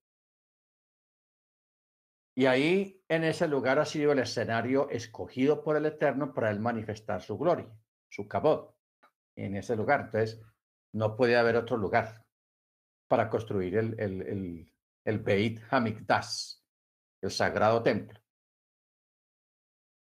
Y 2.35 2.47
ahí, 2.47 3.03
en 3.09 3.25
ese 3.25 3.47
lugar, 3.47 3.79
ha 3.79 3.85
sido 3.85 4.12
el 4.12 4.19
escenario 4.19 4.89
escogido 4.89 5.62
por 5.62 5.77
el 5.77 5.87
Eterno 5.87 6.33
para 6.33 6.51
él 6.51 6.61
manifestar 6.61 7.21
su 7.21 7.37
gloria, 7.37 7.71
su 8.09 8.27
cabot, 8.27 8.75
en 9.37 9.57
ese 9.57 9.77
lugar. 9.77 10.03
Entonces, 10.07 10.41
no 10.93 11.17
puede 11.17 11.37
haber 11.37 11.57
otro 11.57 11.77
lugar 11.77 12.25
para 13.09 13.29
construir 13.29 13.77
el, 13.77 14.01
el, 14.01 14.23
el, 14.23 14.73
el 15.05 15.19
Beit 15.19 15.61
Hamikdash, 15.71 16.55
el 17.21 17.31
sagrado 17.31 17.83
templo. 17.83 18.19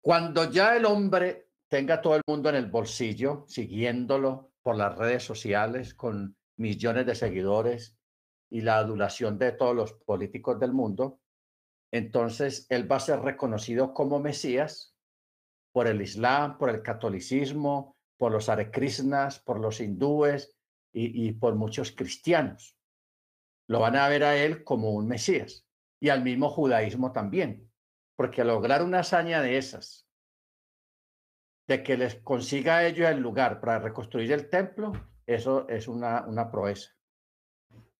Cuando 0.01 0.51
ya 0.51 0.77
el 0.77 0.85
hombre 0.85 1.51
tenga 1.69 2.01
todo 2.01 2.17
el 2.17 2.23
mundo 2.27 2.49
en 2.51 2.57
el 2.57 2.67
bolsillo, 2.67 3.45
siguiéndolo 3.49 4.53
por 4.63 4.77
las 4.77 4.97
redes 4.97 5.25
sociales 5.25 5.95
con 5.95 6.37
millones 6.57 7.07
de 7.07 7.15
seguidores 7.15 7.97
y 8.51 8.61
la 8.61 8.79
adulación 8.79 9.39
de 9.39 9.53
todos 9.53 9.75
los 9.75 9.93
políticos 9.95 10.61
del 10.61 10.73
mundo, 10.73 11.22
entonces 11.93 12.67
él 12.71 12.91
va 12.91 12.97
a 12.97 13.01
ser 13.01 13.21
reconocido 13.21 13.93
como 13.93 14.19
Mesías 14.19 14.97
por 15.73 15.87
el 15.87 16.01
Islam, 16.01 16.59
por 16.59 16.71
el 16.71 16.83
catolicismo, 16.83 17.97
por 18.19 18.33
los 18.33 18.49
Hare 18.49 18.71
Krishnas, 18.71 19.39
por 19.41 19.61
los 19.61 19.81
hindúes 19.81 20.57
y, 20.95 21.33
por 21.33 21.55
muchos 21.55 21.93
cristianos. 21.93 22.77
lo 23.69 23.81
van 23.81 23.97
a 23.97 24.09
ver 24.09 24.25
a 24.25 24.37
él 24.37 24.65
como 24.65 24.91
un 24.91 25.09
Mesías 25.09 25.67
y 26.01 26.11
al 26.11 26.23
mismo 26.23 26.51
judaísmo 26.51 27.13
también, 27.13 27.71
porque 28.17 28.45
lograr 28.45 28.83
una 28.83 29.01
hazaña 29.01 29.41
de 29.41 29.57
esas, 29.57 30.07
de 31.67 31.83
que 31.83 31.97
les 31.97 32.17
consiga 32.17 32.79
a 32.79 32.87
ellos 32.87 33.09
el 33.09 33.21
lugar 33.21 33.61
para 33.61 33.79
reconstruir 33.79 34.33
el 34.33 34.51
templo, 34.51 34.93
eso 35.27 35.67
es 35.69 35.89
una, 35.89 36.27
una 36.27 36.51
proeza 36.51 36.91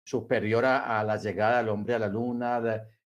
superior 0.05 0.65
a, 0.65 1.03
la 1.05 1.17
llegada 1.17 1.59
del 1.59 1.69
hombre 1.69 1.95
a 1.95 1.99
la 2.01 2.09
luna, 2.09 2.61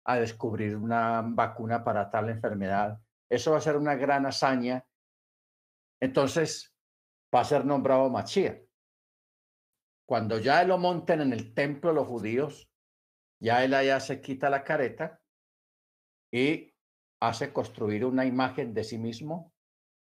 a 0.04 0.16
descubrir 0.16 0.76
una 0.76 1.23
vacuna 1.25 1.85
para 1.85 2.11
tal 2.11 2.28
enfermedad. 2.28 3.00
Eso 3.28 3.52
va 3.52 3.59
a 3.59 3.62
ser 3.62 3.76
una 3.76 3.94
gran 3.94 4.26
hazaña. 4.26 4.87
Entonces, 6.00 6.75
va 7.35 7.40
a 7.40 7.44
ser 7.44 7.64
nombrado 7.64 8.11
Machía. 8.11 8.61
Cuando 10.06 10.38
ya 10.38 10.64
lo 10.64 10.78
monten 10.78 11.21
en 11.21 11.32
el 11.32 11.54
templo 11.54 11.92
los 11.92 12.06
judíos, 12.06 12.71
ya 13.40 13.64
él 13.64 13.75
allá 13.75 14.00
se 14.00 14.21
quita 14.21 14.50
la 14.50 14.64
careta 14.64 15.21
y 16.30 16.75
hace 17.21 17.52
construir 17.52 18.04
una 18.04 18.25
imagen 18.25 18.75
de 18.75 18.85
sí 18.85 18.99
mismo 18.99 19.52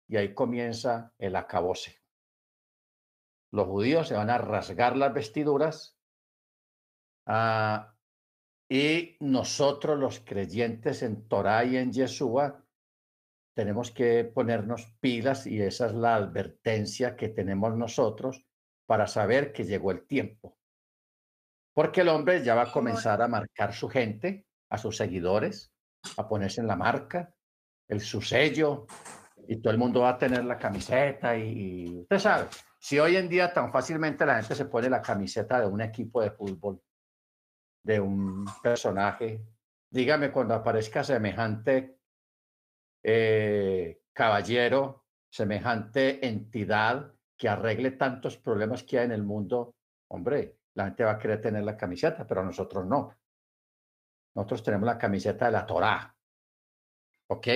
y 0.08 0.16
ahí 0.16 0.34
comienza 0.34 1.14
el 1.18 1.36
acabose. 1.36 2.00
Los 3.52 3.66
judíos 3.66 4.08
se 4.08 4.14
van 4.14 4.30
a 4.30 4.38
rasgar 4.38 4.96
las 4.96 5.12
vestiduras 5.12 5.98
ah, 7.26 7.91
y 8.68 9.16
nosotros 9.20 9.98
los 9.98 10.20
creyentes 10.20 11.02
en 11.02 11.28
Torah 11.28 11.64
y 11.64 11.76
en 11.76 11.92
Yeshua 11.92 12.64
tenemos 13.54 13.90
que 13.90 14.24
ponernos 14.24 14.86
pilas 15.00 15.46
y 15.46 15.60
esa 15.60 15.86
es 15.86 15.94
la 15.94 16.14
advertencia 16.14 17.16
que 17.16 17.28
tenemos 17.28 17.76
nosotros 17.76 18.44
para 18.86 19.06
saber 19.06 19.52
que 19.52 19.64
llegó 19.64 19.90
el 19.90 20.06
tiempo. 20.06 20.56
Porque 21.74 22.02
el 22.02 22.08
hombre 22.08 22.42
ya 22.42 22.54
va 22.54 22.62
a 22.62 22.72
comenzar 22.72 23.22
a 23.22 23.28
marcar 23.28 23.72
su 23.74 23.88
gente, 23.88 24.46
a 24.70 24.78
sus 24.78 24.96
seguidores, 24.96 25.72
a 26.16 26.28
ponerse 26.28 26.60
en 26.60 26.66
la 26.66 26.76
marca, 26.76 27.34
el 27.88 28.00
su 28.00 28.20
sello, 28.20 28.86
y 29.48 29.56
todo 29.60 29.72
el 29.72 29.78
mundo 29.78 30.00
va 30.00 30.10
a 30.10 30.18
tener 30.18 30.44
la 30.44 30.58
camiseta 30.58 31.36
y, 31.36 32.00
usted 32.00 32.18
sabe, 32.18 32.48
si 32.78 32.98
hoy 32.98 33.16
en 33.16 33.28
día 33.28 33.52
tan 33.52 33.72
fácilmente 33.72 34.26
la 34.26 34.36
gente 34.36 34.54
se 34.54 34.64
pone 34.66 34.88
la 34.88 35.02
camiseta 35.02 35.60
de 35.60 35.66
un 35.66 35.80
equipo 35.80 36.20
de 36.20 36.30
fútbol, 36.30 36.80
de 37.82 38.00
un 38.00 38.46
personaje, 38.62 39.44
dígame 39.90 40.30
cuando 40.30 40.54
aparezca 40.54 41.02
semejante 41.02 41.98
eh, 43.02 44.02
caballero, 44.12 45.06
semejante 45.30 46.26
entidad 46.26 47.12
que 47.36 47.48
arregle 47.48 47.92
tantos 47.92 48.36
problemas 48.36 48.84
que 48.84 48.98
hay 48.98 49.06
en 49.06 49.12
el 49.12 49.24
mundo, 49.24 49.74
hombre, 50.08 50.58
la 50.74 50.84
gente 50.86 51.04
va 51.04 51.12
a 51.12 51.18
querer 51.18 51.40
tener 51.40 51.64
la 51.64 51.76
camiseta, 51.76 52.26
pero 52.26 52.44
nosotros 52.44 52.86
no. 52.86 53.16
Nosotros 54.34 54.62
tenemos 54.62 54.86
la 54.86 54.98
camiseta 54.98 55.46
de 55.46 55.52
la 55.52 55.66
Torá. 55.66 56.16
¿Ok? 57.28 57.46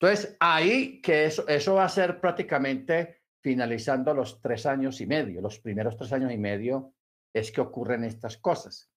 Entonces, 0.00 0.36
ahí 0.40 1.00
que 1.00 1.26
eso, 1.26 1.46
eso 1.46 1.74
va 1.74 1.84
a 1.84 1.88
ser 1.88 2.20
prácticamente 2.20 3.22
finalizando 3.40 4.12
los 4.14 4.40
tres 4.40 4.66
años 4.66 5.00
y 5.00 5.06
medio. 5.06 5.40
Los 5.40 5.58
primeros 5.60 5.96
tres 5.96 6.12
años 6.12 6.32
y 6.32 6.38
medio 6.38 6.94
es 7.32 7.52
que 7.52 7.60
ocurren 7.60 8.04
estas 8.04 8.36
cosas. 8.36 8.89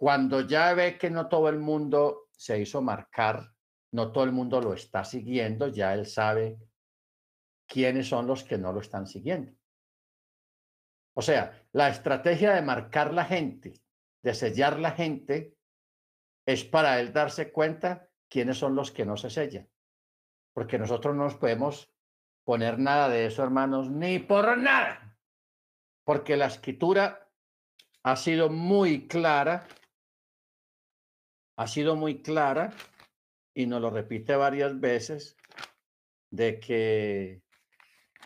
Cuando 0.00 0.40
ya 0.40 0.72
ve 0.72 0.96
que 0.96 1.10
no 1.10 1.28
todo 1.28 1.50
el 1.50 1.58
mundo 1.58 2.30
se 2.32 2.58
hizo 2.58 2.80
marcar, 2.80 3.52
no 3.92 4.12
todo 4.12 4.24
el 4.24 4.32
mundo 4.32 4.58
lo 4.58 4.72
está 4.72 5.04
siguiendo, 5.04 5.68
ya 5.68 5.92
él 5.92 6.06
sabe 6.06 6.58
quiénes 7.66 8.08
son 8.08 8.26
los 8.26 8.42
que 8.42 8.56
no 8.56 8.72
lo 8.72 8.80
están 8.80 9.06
siguiendo. 9.06 9.52
O 11.12 11.20
sea, 11.20 11.66
la 11.72 11.90
estrategia 11.90 12.54
de 12.54 12.62
marcar 12.62 13.12
la 13.12 13.26
gente, 13.26 13.74
de 14.22 14.32
sellar 14.32 14.78
la 14.78 14.92
gente, 14.92 15.54
es 16.46 16.64
para 16.64 16.98
él 16.98 17.12
darse 17.12 17.52
cuenta 17.52 18.08
quiénes 18.30 18.56
son 18.56 18.74
los 18.74 18.92
que 18.92 19.04
no 19.04 19.18
se 19.18 19.28
sellan. 19.28 19.68
Porque 20.54 20.78
nosotros 20.78 21.14
no 21.14 21.24
nos 21.24 21.36
podemos 21.36 21.92
poner 22.44 22.78
nada 22.78 23.10
de 23.10 23.26
eso, 23.26 23.42
hermanos, 23.42 23.90
ni 23.90 24.18
por 24.18 24.56
nada. 24.56 25.14
Porque 26.04 26.38
la 26.38 26.46
escritura 26.46 27.30
ha 28.02 28.16
sido 28.16 28.48
muy 28.48 29.06
clara, 29.06 29.68
ha 31.60 31.66
sido 31.66 31.94
muy 31.94 32.22
clara 32.22 32.72
y 33.54 33.66
nos 33.66 33.82
lo 33.82 33.90
repite 33.90 34.34
varias 34.34 34.80
veces, 34.80 35.36
de 36.30 36.58
que 36.58 37.42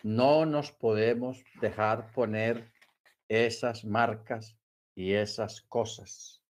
no 0.03 0.45
nos 0.45 0.71
podemos 0.71 1.43
dejar 1.59 2.13
poner 2.13 2.71
esas 3.27 3.83
marcas 3.83 4.57
y 4.95 5.15
esas 5.15 5.59
cosas. 5.63 6.41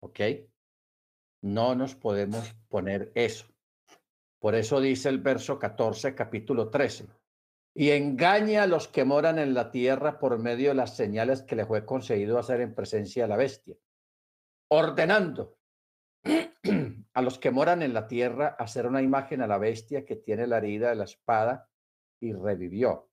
¿Ok? 0.00 0.20
No 1.42 1.74
nos 1.74 1.94
podemos 1.94 2.50
poner 2.70 3.12
eso. 3.14 3.44
Por 4.38 4.54
eso 4.54 4.80
dice 4.80 5.10
el 5.10 5.18
verso 5.18 5.58
14, 5.58 6.14
capítulo 6.14 6.70
13. 6.70 7.08
Y 7.74 7.90
engaña 7.90 8.62
a 8.62 8.66
los 8.66 8.88
que 8.88 9.04
moran 9.04 9.38
en 9.38 9.52
la 9.52 9.70
tierra 9.70 10.18
por 10.18 10.38
medio 10.38 10.70
de 10.70 10.76
las 10.76 10.96
señales 10.96 11.42
que 11.42 11.56
le 11.56 11.66
fue 11.66 11.84
concedido 11.84 12.38
hacer 12.38 12.62
en 12.62 12.74
presencia 12.74 13.24
de 13.24 13.28
la 13.28 13.36
bestia, 13.36 13.76
ordenando 14.68 15.56
a 17.14 17.22
los 17.22 17.38
que 17.38 17.50
moran 17.50 17.82
en 17.82 17.94
la 17.94 18.06
tierra 18.06 18.56
hacer 18.58 18.86
una 18.86 19.02
imagen 19.02 19.42
a 19.42 19.46
la 19.46 19.58
bestia 19.58 20.04
que 20.04 20.16
tiene 20.16 20.46
la 20.46 20.58
herida 20.58 20.90
de 20.90 20.96
la 20.96 21.04
espada 21.04 21.68
y 22.20 22.32
revivió 22.32 23.10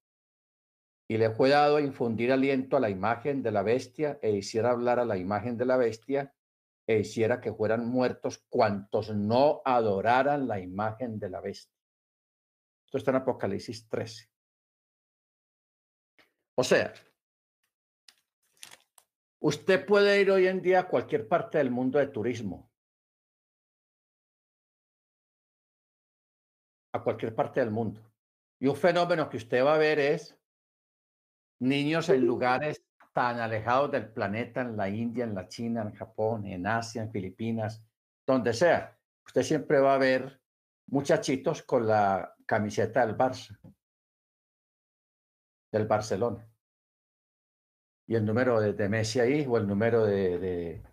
y 1.08 1.17
le 1.17 1.30
fue 1.30 1.49
dado 1.49 1.80
infundir 1.80 2.32
aliento 2.32 2.78
a 2.78 2.80
la 2.80 2.89
imagen 2.89 3.43
de 3.43 3.52
la 3.52 3.62
bestia 3.62 4.19
e 4.21 4.32
hiciera 4.32 4.71
hablar 4.71 4.99
a 4.99 5.06
la 5.06 5.17
imagen 5.17 5.58
de 5.58 5.65
la 5.65 5.78
bestia 5.78 6.34
e 6.88 6.99
hiciera 6.99 7.39
que 7.39 7.54
fueran 7.54 7.86
muertos 7.86 8.43
cuantos 8.49 9.13
no 9.15 9.62
adoraran 9.63 10.47
la 10.47 10.60
imagen 10.60 11.19
de 11.19 11.30
la 11.30 11.39
bestia. 11.39 11.80
Esto 12.86 12.97
está 12.97 13.12
en 13.12 13.17
Apocalipsis 13.17 13.88
13. 13.88 14.30
O 16.56 16.63
sea, 16.63 16.93
usted 19.39 19.86
puede 19.86 20.19
ir 20.21 20.32
hoy 20.32 20.47
en 20.47 20.62
día 20.62 20.82
a 20.82 20.88
cualquier 20.88 21.28
parte 21.28 21.58
del 21.58 21.71
mundo 21.71 21.99
de 21.99 22.08
turismo, 22.08 22.71
a 26.93 27.03
cualquier 27.03 27.36
parte 27.36 27.60
del 27.60 27.71
mundo. 27.71 28.01
Y 28.60 28.67
un 28.67 28.75
fenómeno 28.75 29.29
que 29.29 29.38
usted 29.38 29.63
va 29.65 29.75
a 29.75 29.79
ver 29.79 29.99
es 29.99 30.38
niños 31.60 32.10
en 32.10 32.25
lugares 32.25 32.84
tan 33.13 33.39
alejados 33.39 33.91
del 33.91 34.10
planeta, 34.10 34.62
en 34.62 34.77
la 34.77 34.89
India, 34.89 35.23
en 35.23 35.36
la 35.36 35.47
China, 35.47 35.82
en 35.82 35.93
Japón, 35.93 36.45
en 36.45 36.65
Asia, 36.65 37.03
en 37.03 37.12
Filipinas, 37.12 37.84
donde 38.25 38.53
sea. 38.53 38.97
Usted 39.25 39.43
siempre 39.43 39.79
va 39.79 39.95
a 39.95 39.99
ver 39.99 40.41
muchachitos 40.88 41.63
con 41.63 41.88
la 41.88 42.36
camiseta 42.45 43.06
del 43.06 43.17
Barça, 43.17 43.58
del 45.71 45.88
Barcelona. 45.88 46.47
Y 48.08 48.15
el 48.15 48.25
número 48.25 48.60
de, 48.60 48.89
Messi 48.89 49.19
ahí 49.19 49.45
o 49.47 49.58
el 49.58 49.67
número 49.67 50.06
de, 50.06 50.84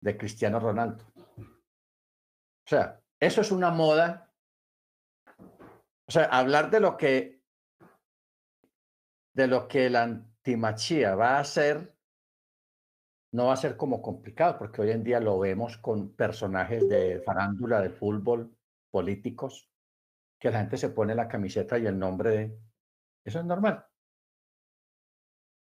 de 0.00 0.16
Cristiano 0.16 0.60
Ronaldo. 0.60 1.04
O 1.16 2.68
sea, 2.68 3.00
eso 3.18 3.40
es 3.40 3.50
una 3.50 3.70
moda. 3.70 4.27
O 6.08 6.12
sea, 6.12 6.24
hablar 6.24 6.70
de 6.70 6.80
lo 6.80 6.96
que 6.96 7.38
de 9.34 9.46
lo 9.46 9.68
que 9.68 9.88
la 9.88 10.02
antimachía 10.02 11.14
va 11.14 11.36
a 11.36 11.40
hacer, 11.40 11.94
no 13.32 13.46
va 13.46 13.52
a 13.52 13.56
ser 13.56 13.76
como 13.76 14.02
complicado, 14.02 14.58
porque 14.58 14.82
hoy 14.82 14.90
en 14.90 15.04
día 15.04 15.20
lo 15.20 15.38
vemos 15.38 15.76
con 15.76 16.16
personajes 16.16 16.88
de 16.88 17.20
farándula, 17.20 17.80
de 17.80 17.90
fútbol, 17.90 18.56
políticos, 18.90 19.70
que 20.40 20.50
la 20.50 20.58
gente 20.58 20.76
se 20.76 20.88
pone 20.88 21.14
la 21.14 21.28
camiseta 21.28 21.78
y 21.78 21.86
el 21.86 21.96
nombre 21.96 22.30
de... 22.30 22.58
Eso 23.24 23.38
es 23.38 23.44
normal. 23.44 23.86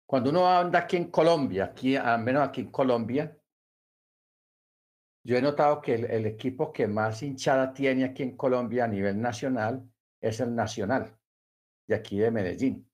Cuando 0.07 0.31
uno 0.31 0.49
anda 0.49 0.81
aquí 0.81 0.97
en 0.97 1.11
Colombia, 1.11 1.67
aquí, 1.67 1.95
al 1.95 2.21
menos 2.21 2.49
aquí 2.49 2.63
en 2.63 2.73
Colombia, 2.73 3.39
yo 5.25 5.37
he 5.37 5.43
notado 5.43 5.81
que 5.81 5.95
el, 5.95 6.05
el, 6.07 6.27
equipo 6.27 6.73
que 6.73 6.89
más 6.89 7.23
hinchada 7.23 7.73
tiene 7.73 8.05
aquí 8.05 8.25
en 8.25 8.37
Colombia 8.37 8.85
a 8.85 8.89
nivel 8.89 9.21
nacional 9.21 9.92
es 10.23 10.41
el 10.41 10.55
Nacional, 10.55 11.15
de 11.87 11.95
aquí 11.95 12.19
de 12.19 12.31
Medellín. 12.31 12.89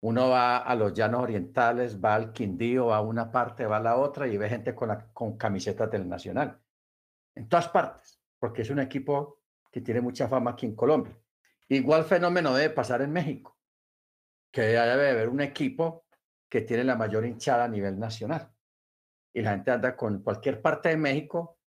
Uno 0.00 0.30
va 0.30 0.58
a 0.58 0.74
los 0.74 0.94
llanos 0.94 1.22
orientales, 1.22 2.02
va 2.02 2.14
al 2.14 2.32
Quindío, 2.32 2.86
va 2.86 2.96
a 2.96 3.02
una 3.02 3.30
parte, 3.30 3.66
va 3.66 3.76
a 3.76 3.82
la 3.82 3.96
otra 3.96 4.26
y 4.26 4.36
ve 4.36 4.48
gente 4.48 4.74
con, 4.74 4.96
con 5.12 5.36
camisetas 5.36 5.90
del 5.90 6.08
Nacional. 6.08 6.60
En 7.34 7.48
todas 7.48 7.68
partes, 7.68 8.20
porque 8.38 8.62
es 8.62 8.70
un 8.70 8.80
equipo 8.80 9.42
que 9.70 9.80
tiene 9.80 10.00
mucha 10.00 10.28
fama 10.28 10.52
aquí 10.52 10.66
en 10.66 10.74
Colombia. 10.74 11.16
Igual 11.68 12.04
fenómeno 12.04 12.54
debe 12.54 12.72
pasar 12.72 13.02
en 13.02 13.12
México, 13.12 13.58
que 14.50 14.62
debe 14.62 15.10
haber 15.10 15.28
un 15.28 15.42
equipo 15.42 16.06
que 16.48 16.62
tiene 16.62 16.84
la 16.84 16.96
mayor 16.96 17.26
hinchada 17.26 17.64
a 17.64 17.68
nivel 17.68 17.98
nacional. 17.98 18.50
Y 19.34 19.42
la 19.42 19.50
gente 19.50 19.72
anda 19.72 19.94
con 19.94 20.22
cualquier 20.22 20.62
parte 20.62 20.88
de 20.88 20.96
México, 20.96 21.58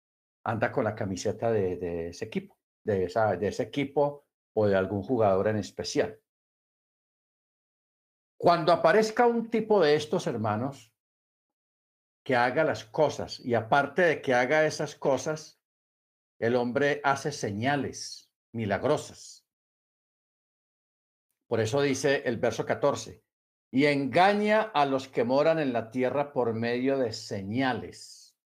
anda 0.44 0.72
con 0.72 0.84
la 0.84 0.96
camiseta 0.96 1.52
de 1.52 2.10
ese 2.10 2.26
equipo, 2.26 2.61
de, 2.84 3.06
ese 3.06 3.64
equipo 3.64 4.26
o 4.54 4.68
de 4.68 4.76
algún 4.76 5.04
jugador 5.04 5.48
en 5.48 5.58
especial. 5.58 6.20
Cuando 8.38 8.72
aparezca 8.72 9.28
un 9.28 9.50
tipo 9.50 9.82
de 9.82 9.96
estos 9.96 10.28
hermanos, 10.28 10.92
que 12.24 12.36
haga 12.36 12.64
las 12.64 12.86
cosas. 12.86 13.40
Y 13.40 13.54
aparte 13.54 14.02
de 14.04 14.22
que 14.22 14.34
haga 14.34 14.66
esas 14.66 14.96
cosas, 14.96 15.60
el 16.40 16.56
hombre 16.56 17.02
hace 17.04 17.32
señales 17.32 18.32
milagrosas. 18.54 19.48
Por 21.48 21.60
eso 21.60 21.82
dice 21.82 22.24
el 22.26 22.38
verso 22.38 22.66
14, 22.66 23.24
y 23.72 23.86
engaña 23.86 24.62
a 24.62 24.86
los 24.86 25.08
que 25.08 25.24
moran 25.24 25.60
en 25.60 25.74
la 25.74 25.92
tierra 25.92 26.32
por 26.34 26.54
medio 26.54 26.98
de 26.98 27.14
señales. 27.14 28.38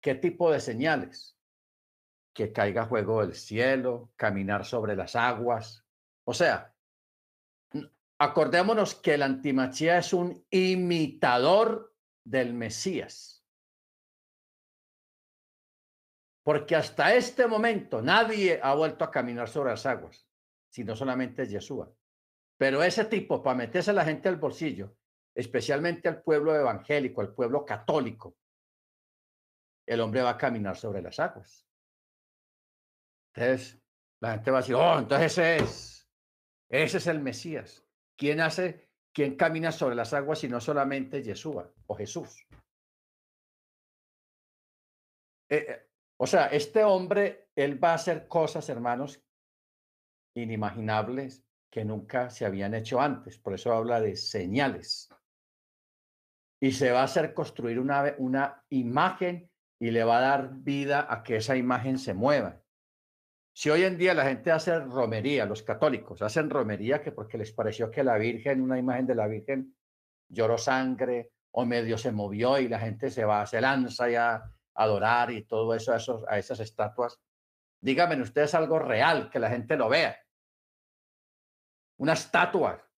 ¿Qué 0.00 0.14
tipo 0.14 0.50
de 0.50 0.60
señales? 0.60 1.37
Que 2.38 2.52
caiga 2.52 2.86
fuego 2.86 3.22
del 3.22 3.34
cielo, 3.34 4.12
caminar 4.14 4.64
sobre 4.64 4.94
las 4.94 5.16
aguas. 5.16 5.84
O 6.24 6.32
sea, 6.32 6.72
acordémonos 8.16 8.94
que 8.94 9.14
el 9.14 9.22
antimachía 9.22 9.98
es 9.98 10.12
un 10.12 10.46
imitador 10.48 11.96
del 12.24 12.54
Mesías. 12.54 13.44
Porque 16.44 16.76
hasta 16.76 17.12
este 17.12 17.48
momento 17.48 18.02
nadie 18.02 18.60
ha 18.62 18.72
vuelto 18.72 19.04
a 19.04 19.10
caminar 19.10 19.48
sobre 19.48 19.70
las 19.70 19.84
aguas, 19.84 20.24
sino 20.70 20.94
solamente 20.94 21.48
Yeshua. 21.48 21.92
Pero 22.56 22.84
ese 22.84 23.06
tipo, 23.06 23.42
para 23.42 23.56
meterse 23.56 23.90
a 23.90 23.94
la 23.94 24.04
gente 24.04 24.28
al 24.28 24.36
bolsillo, 24.36 24.96
especialmente 25.34 26.08
al 26.08 26.22
pueblo 26.22 26.54
evangélico, 26.54 27.20
al 27.20 27.34
pueblo 27.34 27.64
católico, 27.64 28.36
el 29.88 30.00
hombre 30.00 30.22
va 30.22 30.30
a 30.30 30.38
caminar 30.38 30.76
sobre 30.76 31.02
las 31.02 31.18
aguas. 31.18 31.67
Entonces, 33.34 33.80
la 34.20 34.32
gente 34.32 34.50
va 34.50 34.58
a 34.58 34.60
decir, 34.60 34.74
oh, 34.74 34.98
entonces 34.98 35.32
ese 35.32 35.56
es, 35.56 36.08
ese 36.70 36.98
es 36.98 37.06
el 37.06 37.20
Mesías. 37.20 37.84
¿Quién 38.16 38.40
hace, 38.40 38.90
quién 39.12 39.36
camina 39.36 39.70
sobre 39.70 39.94
las 39.94 40.12
aguas 40.12 40.42
y 40.44 40.48
no 40.48 40.60
solamente 40.60 41.22
Yeshua 41.22 41.72
o 41.86 41.94
Jesús? 41.94 42.46
Eh, 45.50 45.66
eh, 45.68 45.88
o 46.18 46.26
sea, 46.26 46.46
este 46.46 46.82
hombre, 46.82 47.48
él 47.54 47.82
va 47.82 47.92
a 47.92 47.94
hacer 47.94 48.26
cosas, 48.26 48.68
hermanos, 48.68 49.22
inimaginables 50.34 51.44
que 51.70 51.84
nunca 51.84 52.30
se 52.30 52.44
habían 52.44 52.74
hecho 52.74 53.00
antes. 53.00 53.38
Por 53.38 53.54
eso 53.54 53.72
habla 53.72 54.00
de 54.00 54.16
señales. 54.16 55.08
Y 56.60 56.72
se 56.72 56.90
va 56.90 57.02
a 57.02 57.04
hacer 57.04 57.34
construir 57.34 57.78
una, 57.78 58.14
una 58.18 58.64
imagen 58.70 59.48
y 59.80 59.92
le 59.92 60.02
va 60.02 60.18
a 60.18 60.22
dar 60.22 60.54
vida 60.54 61.06
a 61.08 61.22
que 61.22 61.36
esa 61.36 61.56
imagen 61.56 61.98
se 61.98 62.14
mueva. 62.14 62.60
Si 63.58 63.70
hoy 63.70 63.82
en 63.82 63.98
día 63.98 64.14
la 64.14 64.22
gente 64.22 64.52
hace 64.52 64.78
romería, 64.78 65.44
los 65.44 65.64
católicos 65.64 66.22
hacen 66.22 66.48
romería 66.48 67.02
que 67.02 67.10
porque 67.10 67.36
les 67.36 67.50
pareció 67.50 67.90
que 67.90 68.04
la 68.04 68.16
Virgen, 68.16 68.60
una 68.60 68.78
imagen 68.78 69.04
de 69.04 69.16
la 69.16 69.26
Virgen, 69.26 69.74
lloró 70.28 70.56
sangre 70.56 71.32
o 71.50 71.66
medio 71.66 71.98
se 71.98 72.12
movió 72.12 72.56
y 72.60 72.68
la 72.68 72.78
gente 72.78 73.10
se 73.10 73.24
va, 73.24 73.44
se 73.46 73.60
lanza 73.60 74.08
ya 74.08 74.34
a 74.34 74.52
adorar 74.74 75.32
y 75.32 75.42
todo 75.42 75.74
eso 75.74 75.92
a, 75.92 75.98
a 76.32 76.38
esas 76.38 76.60
estatuas. 76.60 77.18
Díganme 77.80 78.22
ustedes 78.22 78.54
algo 78.54 78.78
real, 78.78 79.28
que 79.28 79.40
la 79.40 79.50
gente 79.50 79.76
lo 79.76 79.88
vea. 79.88 80.16
Una 81.96 82.12
estatua, 82.12 82.88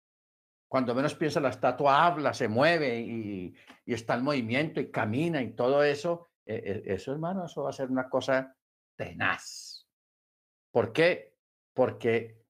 cuando 0.68 0.94
menos 0.94 1.14
piensa 1.14 1.40
la 1.40 1.48
estatua 1.48 2.04
habla, 2.04 2.34
se 2.34 2.48
mueve 2.48 3.00
y, 3.00 3.54
y 3.86 3.94
está 3.94 4.12
en 4.12 4.24
movimiento 4.24 4.78
y 4.78 4.90
camina 4.90 5.40
y 5.40 5.54
todo 5.54 5.82
eso. 5.82 6.28
E, 6.44 6.84
e, 6.84 6.92
eso, 6.92 7.12
hermano, 7.12 7.46
eso 7.46 7.62
va 7.62 7.70
a 7.70 7.72
ser 7.72 7.90
una 7.90 8.10
cosa 8.10 8.54
tenaz. 8.94 9.79
¿Por 10.70 10.92
qué? 10.92 11.34
Porque 11.74 12.40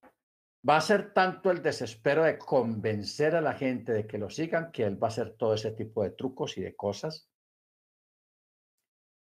va 0.68 0.76
a 0.76 0.80
ser 0.80 1.12
tanto 1.14 1.50
el 1.50 1.62
desespero 1.62 2.24
de 2.24 2.38
convencer 2.38 3.34
a 3.34 3.40
la 3.40 3.54
gente 3.54 3.92
de 3.92 4.06
que 4.06 4.18
lo 4.18 4.28
sigan 4.28 4.70
que 4.72 4.84
él 4.84 5.02
va 5.02 5.08
a 5.08 5.10
hacer 5.10 5.36
todo 5.36 5.54
ese 5.54 5.72
tipo 5.72 6.02
de 6.02 6.10
trucos 6.10 6.58
y 6.58 6.62
de 6.62 6.76
cosas 6.76 7.30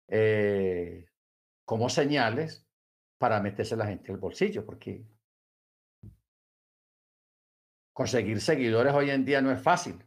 eh, 0.08 1.06
como 1.66 1.90
señales 1.90 2.66
para 3.18 3.42
meterse 3.42 3.74
a 3.74 3.78
la 3.78 3.88
gente 3.88 4.12
al 4.12 4.20
bolsillo, 4.20 4.66
porque 4.66 5.04
conseguir 7.94 8.40
seguidores 8.40 8.94
hoy 8.94 9.10
en 9.10 9.26
día 9.26 9.42
no 9.42 9.52
es 9.52 9.62
fácil. 9.62 10.02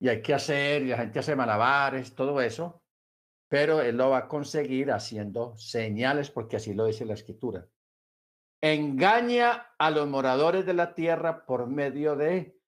Y 0.00 0.08
hay 0.08 0.20
que 0.20 0.34
hacer, 0.34 0.82
y 0.82 0.88
la 0.88 0.98
gente 0.98 1.20
hace 1.20 1.36
malabares, 1.36 2.14
todo 2.14 2.40
eso, 2.40 2.81
pero 3.52 3.82
él 3.82 3.98
lo 3.98 4.08
va 4.08 4.16
a 4.16 4.28
conseguir 4.28 4.90
haciendo 4.92 5.54
señales, 5.58 6.30
porque 6.30 6.56
así 6.56 6.72
lo 6.72 6.86
dice 6.86 7.04
la 7.04 7.12
escritura. 7.12 7.68
Engaña 8.62 9.74
a 9.78 9.90
los 9.90 10.08
moradores 10.08 10.64
de 10.64 10.72
la 10.72 10.94
tierra 10.94 11.44
por 11.44 11.66
medio 11.66 12.16
de 12.16 12.58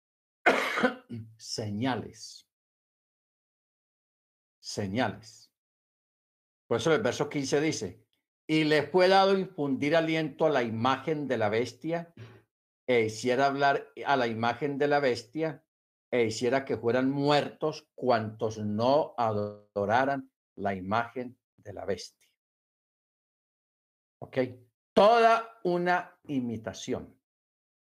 señales. 1.38 2.50
Señales. 4.60 5.50
Por 6.68 6.76
eso 6.76 6.94
el 6.94 7.00
verso 7.00 7.30
15 7.30 7.62
dice, 7.62 8.04
y 8.46 8.64
le 8.64 8.82
fue 8.82 9.08
dado 9.08 9.38
infundir 9.38 9.96
aliento 9.96 10.44
a 10.44 10.50
la 10.50 10.62
imagen 10.62 11.26
de 11.26 11.38
la 11.38 11.48
bestia, 11.48 12.12
e 12.86 13.06
hiciera 13.06 13.46
hablar 13.46 13.90
a 14.04 14.16
la 14.18 14.26
imagen 14.26 14.76
de 14.76 14.88
la 14.88 15.00
bestia, 15.00 15.64
e 16.12 16.24
hiciera 16.24 16.66
que 16.66 16.76
fueran 16.76 17.10
muertos 17.10 17.88
cuantos 17.94 18.58
no 18.58 19.14
adoraran 19.16 20.33
la 20.56 20.74
imagen 20.74 21.38
de 21.56 21.72
la 21.72 21.84
bestia. 21.84 22.28
¿Ok? 24.20 24.38
Toda 24.92 25.60
una 25.64 26.16
imitación 26.24 27.18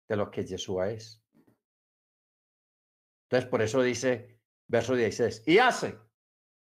de 0.08 0.16
lo 0.16 0.30
que 0.30 0.44
Yeshua 0.44 0.90
es. 0.90 1.22
Entonces, 3.24 3.48
por 3.50 3.62
eso 3.62 3.82
dice, 3.82 4.40
verso 4.68 4.94
16, 4.94 5.44
y 5.46 5.58
hace 5.58 5.98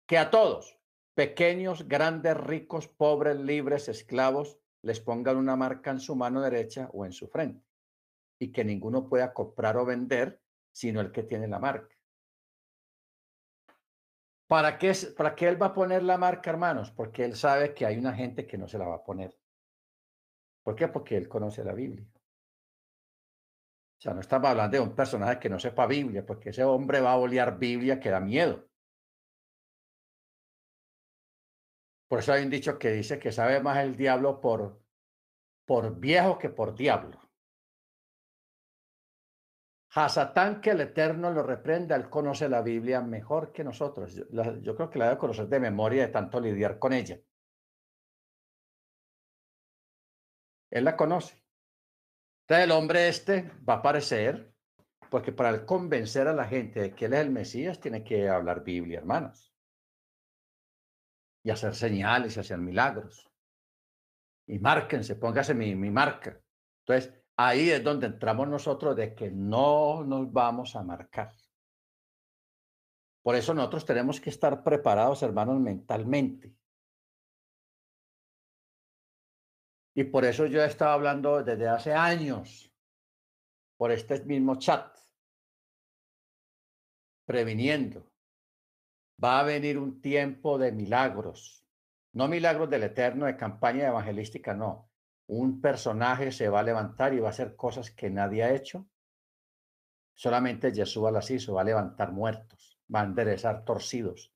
que 0.07 0.17
a 0.17 0.29
todos, 0.29 0.79
pequeños, 1.15 1.87
grandes, 1.87 2.37
ricos, 2.37 2.87
pobres, 2.87 3.37
libres, 3.37 3.89
esclavos, 3.89 4.59
les 4.83 4.99
pongan 4.99 5.37
una 5.37 5.55
marca 5.55 5.91
en 5.91 5.99
su 5.99 6.15
mano 6.15 6.41
derecha 6.41 6.89
o 6.93 7.05
en 7.05 7.11
su 7.11 7.27
frente, 7.27 7.65
y 8.39 8.51
que 8.51 8.63
ninguno 8.63 9.07
pueda 9.07 9.33
comprar 9.33 9.77
o 9.77 9.85
vender, 9.85 10.41
sino 10.71 11.01
el 11.01 11.11
que 11.11 11.23
tiene 11.23 11.47
la 11.47 11.59
marca 11.59 11.95
¿Para 14.53 14.77
qué, 14.77 14.93
¿Para 15.17 15.33
qué 15.33 15.47
él 15.47 15.59
va 15.59 15.65
a 15.65 15.73
poner 15.73 16.03
la 16.03 16.15
marca, 16.15 16.51
hermanos? 16.51 16.91
Porque 16.91 17.25
él 17.25 17.35
sabe 17.35 17.73
que 17.73 17.87
hay 17.87 17.97
una 17.97 18.13
gente 18.13 18.45
que 18.45 18.55
no 18.55 18.67
se 18.67 18.77
la 18.77 18.85
va 18.85 18.97
a 18.97 19.03
poner. 19.03 19.35
¿Por 20.61 20.75
qué? 20.75 20.87
Porque 20.89 21.17
él 21.17 21.27
conoce 21.27 21.63
la 21.63 21.73
Biblia. 21.73 22.05
O 22.13 23.99
sea, 23.99 24.13
no 24.13 24.19
estamos 24.19 24.47
hablando 24.51 24.77
de 24.77 24.83
un 24.83 24.93
personaje 24.93 25.39
que 25.39 25.49
no 25.49 25.57
sepa 25.57 25.87
Biblia, 25.87 26.23
porque 26.23 26.51
ese 26.51 26.63
hombre 26.63 27.01
va 27.01 27.13
a 27.13 27.17
olear 27.17 27.57
Biblia 27.57 27.99
que 27.99 28.11
da 28.11 28.19
miedo. 28.19 28.69
Por 32.07 32.19
eso 32.19 32.31
hay 32.33 32.43
un 32.43 32.51
dicho 32.51 32.77
que 32.77 32.91
dice 32.91 33.17
que 33.17 33.31
sabe 33.31 33.59
más 33.59 33.79
el 33.79 33.95
diablo 33.95 34.39
por, 34.39 34.79
por 35.65 35.99
viejo 35.99 36.37
que 36.37 36.49
por 36.49 36.75
diablo. 36.75 37.22
Hasatán 39.95 40.60
que 40.60 40.71
el 40.71 40.82
Eterno 40.82 41.29
lo 41.29 41.43
reprenda, 41.43 41.95
él 41.95 42.10
conoce 42.10 42.49
la 42.49 42.63
Biblia 42.63 42.99
mejor 43.01 43.51
que 43.51 43.63
nosotros. 43.63 44.15
Yo, 44.62 44.75
creo 44.75 44.89
que 44.89 44.97
la 44.97 45.06
debe 45.06 45.19
conocer 45.19 45.47
de 45.47 45.60
memoria 45.60 46.08
de 46.08 46.12
tanto 46.12 46.39
lidiar 46.39 46.79
con 46.79 46.93
ella. 46.93 47.19
Él 50.71 50.84
la 50.84 50.97
conoce. 50.97 51.43
Entonces 52.41 52.63
el 52.63 52.71
hombre 52.71 53.08
este 53.08 53.51
va 53.69 53.75
a 53.75 53.77
aparecer, 53.77 54.51
porque 55.12 55.32
para 55.32 55.63
convencer 55.63 56.27
a 56.27 56.34
la 56.34 56.45
gente 56.45 56.79
de 56.82 56.95
que 56.95 57.06
él 57.06 57.13
es 57.13 57.19
el 57.19 57.29
Mesías, 57.29 57.79
tiene 57.79 58.03
que 58.03 58.27
hablar 58.27 58.63
Biblia, 58.63 58.97
hermanos. 58.97 59.53
Y 61.43 61.51
hacer 61.51 61.75
señales 61.75 62.36
y 62.36 62.39
hacer 62.39 62.58
milagros. 62.58 63.29
Y 64.47 64.58
márquense, 64.58 65.15
póngase 65.15 65.53
mi, 65.53 65.75
mi 65.75 65.91
marca. 65.91 66.41
Entonces, 66.79 67.22
ahí 67.47 67.69
es 67.69 67.84
donde 67.84 68.08
entramos 68.08 68.47
nosotros 68.47 68.95
de 68.95 69.13
que 69.13 69.32
no 69.32 70.03
nos 70.03 70.32
vamos 70.32 70.75
a 70.75 70.84
marcar. 70.84 71.34
Por 73.21 73.36
eso 73.36 73.53
nosotros 73.53 73.86
tenemos 73.86 74.19
que 74.19 74.29
estar 74.29 74.63
preparados, 74.63 75.23
hermanos, 75.23 75.60
mentalmente. 75.60 76.56
Y 79.95 80.03
por 80.06 80.25
eso 80.25 80.45
yo 80.45 80.62
he 80.62 80.65
estado 80.65 80.91
hablando 80.91 81.43
desde 81.43 81.67
hace 81.67 81.93
años 81.93 82.71
por 83.77 83.91
este 83.91 84.23
mismo 84.25 84.56
chat, 84.58 84.97
previniendo. 87.25 88.10
Va 89.23 89.39
a 89.39 89.43
venir 89.43 89.77
un 89.77 90.01
tiempo 90.01 90.58
de 90.58 90.71
milagros, 90.71 91.65
no 92.13 92.27
milagros 92.27 92.69
del 92.69 92.84
Eterno 92.84 93.25
de 93.25 93.38
campaña 93.38 93.88
evangelística, 93.88 94.53
no, 94.53 94.92
un 95.39 95.61
personaje 95.61 96.31
se 96.31 96.49
va 96.49 96.59
a 96.59 96.63
levantar 96.63 97.13
y 97.13 97.19
va 97.19 97.27
a 97.27 97.31
hacer 97.31 97.55
cosas 97.55 97.91
que 97.91 98.09
nadie 98.09 98.43
ha 98.43 98.53
hecho. 98.53 98.87
Solamente 100.15 100.73
Jesús 100.73 101.11
las 101.11 101.29
hizo, 101.31 101.53
va 101.53 101.61
a 101.61 101.65
levantar 101.65 102.11
muertos, 102.11 102.79
va 102.93 103.01
a 103.01 103.05
enderezar 103.05 103.65
torcidos, 103.65 104.31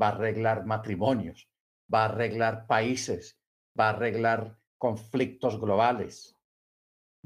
va 0.00 0.08
a 0.08 0.12
arreglar 0.12 0.64
matrimonios, 0.64 1.48
va 1.92 2.02
a 2.02 2.04
arreglar 2.06 2.66
países, 2.66 3.40
va 3.78 3.86
a 3.86 3.90
arreglar 3.90 4.58
conflictos 4.78 5.60
globales, 5.60 6.36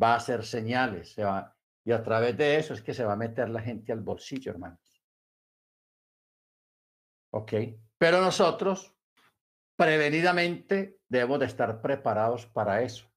va 0.02 0.12
a 0.12 0.16
hacer 0.16 0.44
señales, 0.44 1.16
y 1.85 1.92
a 1.92 2.02
través 2.02 2.37
de 2.37 2.56
eso 2.56 2.74
es 2.74 2.83
que 2.83 2.94
se 2.94 3.04
va 3.04 3.14
a 3.14 3.16
meter 3.16 3.50
la 3.50 3.61
gente 3.61 3.92
al 3.92 4.00
bolsillo, 4.00 4.52
hermanos. 4.52 4.80
¿Ok? 7.33 7.52
Pero 7.98 8.20
nosotros 8.20 8.94
prevenidamente 9.76 11.00
debemos 11.09 11.40
de 11.40 11.46
estar 11.46 11.83
preparados 11.83 12.46
para 12.46 12.83
eso. 12.83 13.10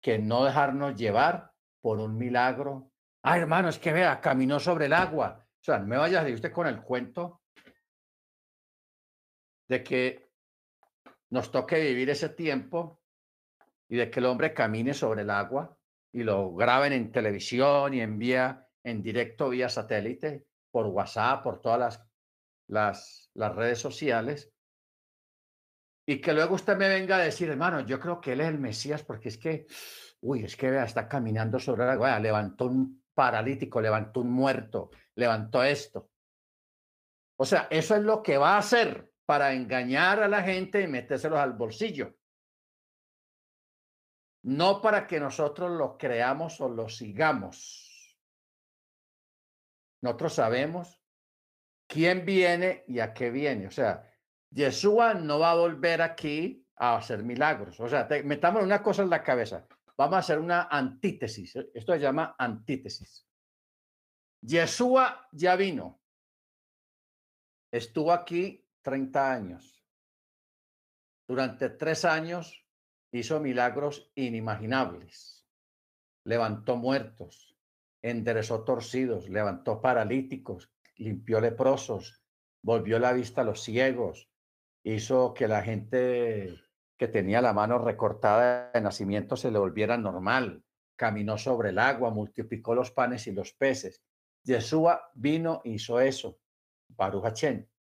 Que 0.00 0.18
no 0.18 0.44
dejarnos 0.44 0.96
llevar 0.96 1.52
por 1.80 1.98
un 1.98 2.16
milagro. 2.16 2.92
Ah, 3.22 3.38
hermano, 3.38 3.68
es 3.68 3.78
que 3.78 3.92
vea, 3.92 4.20
caminó 4.20 4.58
sobre 4.58 4.86
el 4.86 4.92
agua. 4.92 5.46
O 5.60 5.62
sea, 5.62 5.78
no 5.78 5.86
me 5.86 5.96
vayas 5.96 6.22
decir 6.22 6.36
usted 6.36 6.52
con 6.52 6.66
el 6.66 6.82
cuento 6.82 7.42
de 9.68 9.84
que 9.84 10.30
nos 11.30 11.50
toque 11.52 11.80
vivir 11.80 12.10
ese 12.10 12.30
tiempo 12.30 13.00
y 13.88 13.96
de 13.96 14.10
que 14.10 14.20
el 14.20 14.26
hombre 14.26 14.54
camine 14.54 14.94
sobre 14.94 15.22
el 15.22 15.30
agua 15.30 15.76
y 16.12 16.22
lo 16.22 16.54
graben 16.54 16.92
en 16.92 17.12
televisión 17.12 17.94
y 17.94 18.00
envía 18.00 18.66
en 18.82 19.02
directo 19.02 19.50
vía 19.50 19.68
satélite, 19.68 20.46
por 20.70 20.86
WhatsApp, 20.86 21.42
por 21.42 21.60
todas 21.60 22.00
las, 22.68 23.30
las 23.34 23.54
redes 23.54 23.78
sociales. 23.78 24.52
Y 26.10 26.20
que 26.20 26.32
luego 26.32 26.56
usted 26.56 26.76
me 26.76 26.88
venga 26.88 27.18
a 27.18 27.20
decir, 27.20 27.48
hermano, 27.48 27.86
yo 27.86 28.00
creo 28.00 28.20
que 28.20 28.32
él 28.32 28.40
es 28.40 28.48
el 28.48 28.58
Mesías 28.58 29.04
porque 29.04 29.28
es 29.28 29.38
que, 29.38 29.66
uy, 30.22 30.44
es 30.44 30.56
que 30.56 30.68
vea, 30.68 30.82
está 30.82 31.08
caminando 31.08 31.60
sobre 31.60 31.84
agua, 31.84 32.18
levantó 32.18 32.66
un 32.66 33.04
paralítico, 33.14 33.80
levantó 33.80 34.22
un 34.22 34.32
muerto, 34.32 34.90
levantó 35.14 35.62
esto. 35.62 36.10
O 37.36 37.44
sea, 37.44 37.68
eso 37.70 37.94
es 37.94 38.02
lo 38.02 38.24
que 38.24 38.38
va 38.38 38.56
a 38.56 38.58
hacer 38.58 39.12
para 39.24 39.52
engañar 39.52 40.20
a 40.20 40.26
la 40.26 40.42
gente 40.42 40.80
y 40.82 40.88
metérselos 40.88 41.38
al 41.38 41.52
bolsillo 41.52 42.16
no 44.42 44.80
para 44.80 45.06
que 45.06 45.20
nosotros 45.20 45.70
lo 45.70 45.98
creamos 45.98 46.60
o 46.60 46.68
lo 46.68 46.88
sigamos. 46.88 48.18
Nosotros 50.02 50.34
sabemos 50.34 50.98
quién 51.86 52.24
viene 52.24 52.84
y 52.88 53.00
a 53.00 53.12
qué 53.12 53.30
viene. 53.30 53.66
O 53.66 53.70
sea, 53.70 54.09
Yeshua 54.50 55.14
no 55.14 55.38
va 55.38 55.52
a 55.52 55.56
volver 55.56 56.02
aquí 56.02 56.66
a 56.76 56.96
hacer 56.96 57.22
milagros. 57.22 57.78
O 57.78 57.88
sea, 57.88 58.08
metamos 58.24 58.62
una 58.62 58.82
cosa 58.82 59.02
en 59.02 59.10
la 59.10 59.22
cabeza. 59.22 59.66
Vamos 59.96 60.16
a 60.16 60.18
hacer 60.18 60.38
una 60.38 60.62
antítesis. 60.62 61.56
Esto 61.74 61.92
se 61.92 62.00
llama 62.00 62.34
antítesis. 62.38 63.26
Yeshua 64.42 65.28
ya 65.32 65.56
vino. 65.56 66.00
Estuvo 67.70 68.12
aquí 68.12 68.66
30 68.82 69.32
años. 69.32 69.84
Durante 71.28 71.70
tres 71.70 72.04
años 72.04 72.66
hizo 73.12 73.38
milagros 73.40 74.10
inimaginables. 74.14 75.46
Levantó 76.24 76.76
muertos, 76.76 77.56
enderezó 78.02 78.64
torcidos, 78.64 79.28
levantó 79.28 79.80
paralíticos, 79.80 80.72
limpió 80.96 81.40
leprosos, 81.40 82.22
volvió 82.62 82.98
la 82.98 83.12
vista 83.12 83.42
a 83.42 83.44
los 83.44 83.62
ciegos, 83.62 84.29
hizo 84.82 85.34
que 85.34 85.48
la 85.48 85.62
gente 85.62 86.60
que 86.98 87.08
tenía 87.08 87.40
la 87.40 87.52
mano 87.52 87.78
recortada 87.78 88.70
de 88.72 88.80
nacimiento 88.80 89.36
se 89.36 89.50
le 89.50 89.58
volviera 89.58 89.96
normal, 89.96 90.62
caminó 90.96 91.38
sobre 91.38 91.70
el 91.70 91.78
agua, 91.78 92.10
multiplicó 92.10 92.74
los 92.74 92.90
panes 92.90 93.26
y 93.26 93.32
los 93.32 93.52
peces. 93.52 94.02
Yeshua 94.44 95.10
vino 95.14 95.62
e 95.64 95.70
hizo 95.70 96.00
eso. 96.00 96.38
Baruch 96.88 97.44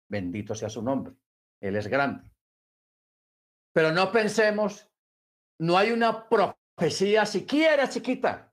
bendito 0.07 0.53
sea 0.53 0.69
su 0.69 0.83
nombre. 0.83 1.15
Él 1.59 1.75
es 1.75 1.87
grande. 1.87 2.29
Pero 3.73 3.91
no 3.91 4.11
pensemos 4.11 4.91
no 5.61 5.77
hay 5.77 5.91
una 5.91 6.27
profecía 6.27 7.23
siquiera 7.25 7.87
chiquita 7.87 8.51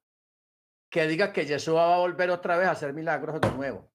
que 0.91 1.07
diga 1.07 1.33
que 1.33 1.47
Jesús 1.47 1.75
va 1.75 1.95
a 1.95 1.99
volver 1.99 2.31
otra 2.31 2.59
vez 2.59 2.69
a 2.69 2.73
hacer 2.73 2.93
milagros 2.93 3.41
de 3.41 3.51
nuevo. 3.53 3.91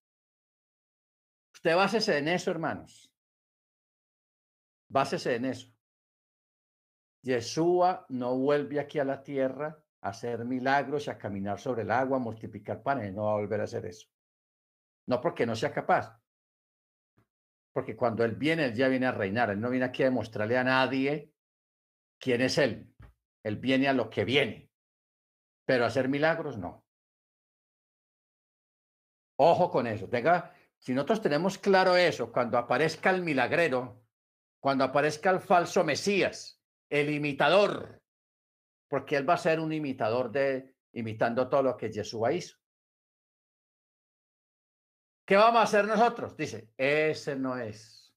Usted 1.53 1.75
básese 1.75 2.17
en 2.17 2.27
eso, 2.29 2.49
hermanos. 2.49 3.12
Básese 4.89 5.35
en 5.35 5.45
eso. 5.45 5.73
Yeshua 7.23 8.05
no 8.09 8.37
vuelve 8.37 8.79
aquí 8.79 8.99
a 8.99 9.05
la 9.05 9.23
tierra 9.23 9.81
a 10.01 10.09
hacer 10.09 10.43
milagros 10.45 11.07
y 11.07 11.09
a 11.09 11.17
caminar 11.17 11.59
sobre 11.59 11.83
el 11.83 11.91
agua, 11.91 12.17
a 12.17 12.19
multiplicar 12.19 12.83
panes. 12.83 13.13
No 13.13 13.25
va 13.25 13.31
a 13.31 13.35
volver 13.35 13.61
a 13.61 13.63
hacer 13.63 13.85
eso. 13.85 14.07
No 15.07 15.21
porque 15.21 15.45
no 15.45 15.55
sea 15.55 15.73
capaz. 15.73 16.19
Porque 17.73 17.95
cuando 17.95 18.23
Él 18.23 18.35
viene, 18.35 18.65
Él 18.65 18.75
ya 18.75 18.87
viene 18.87 19.07
a 19.07 19.11
reinar. 19.11 19.49
Él 19.49 19.59
no 19.59 19.69
viene 19.69 19.85
aquí 19.85 20.03
a 20.03 20.07
demostrarle 20.07 20.57
a 20.57 20.63
nadie 20.63 21.33
quién 22.19 22.41
es 22.41 22.57
Él. 22.57 22.93
Él 23.43 23.57
viene 23.57 23.87
a 23.87 23.93
lo 23.93 24.09
que 24.09 24.23
viene, 24.23 24.71
pero 25.65 25.85
hacer 25.85 26.07
milagros 26.07 26.57
no. 26.57 26.85
Ojo 29.37 29.69
con 29.69 29.87
eso. 29.87 30.07
Tenga, 30.07 30.53
si 30.77 30.93
nosotros 30.93 31.21
tenemos 31.21 31.57
claro 31.57 31.97
eso, 31.97 32.31
cuando 32.31 32.57
aparezca 32.57 33.09
el 33.09 33.21
milagrero, 33.21 34.02
cuando 34.63 34.85
aparezca 34.85 35.29
el 35.29 35.41
falso 35.41 35.83
Mesías, 35.83 36.57
el 36.89 37.09
imitador, 37.09 38.01
porque 38.87 39.17
él 39.17 39.29
va 39.29 39.33
a 39.33 39.37
ser 39.37 39.59
un 39.59 39.73
imitador 39.73 40.31
de 40.31 40.77
imitando 40.93 41.49
todo 41.49 41.63
lo 41.63 41.75
que 41.75 41.91
Jesús 41.91 42.21
hizo. 42.31 42.57
¿Qué 45.27 45.35
vamos 45.35 45.59
a 45.59 45.63
hacer 45.63 45.85
nosotros? 45.85 46.37
Dice, 46.37 46.69
ese 46.77 47.35
no 47.35 47.57
es. 47.57 48.15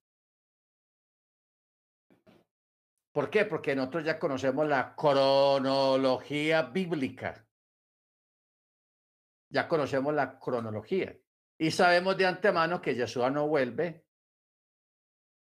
¿Por 3.10 3.28
qué? 3.28 3.44
Porque 3.46 3.74
nosotros 3.74 4.04
ya 4.04 4.16
conocemos 4.16 4.68
la 4.68 4.94
cronología 4.94 6.62
bíblica. 6.62 7.44
Ya 9.50 9.66
conocemos 9.66 10.14
la 10.14 10.38
cronología. 10.38 11.18
Y 11.58 11.72
sabemos 11.72 12.16
de 12.16 12.26
antemano 12.26 12.80
que 12.80 12.94
Yeshua 12.94 13.30
no 13.30 13.48
vuelve. 13.48 14.05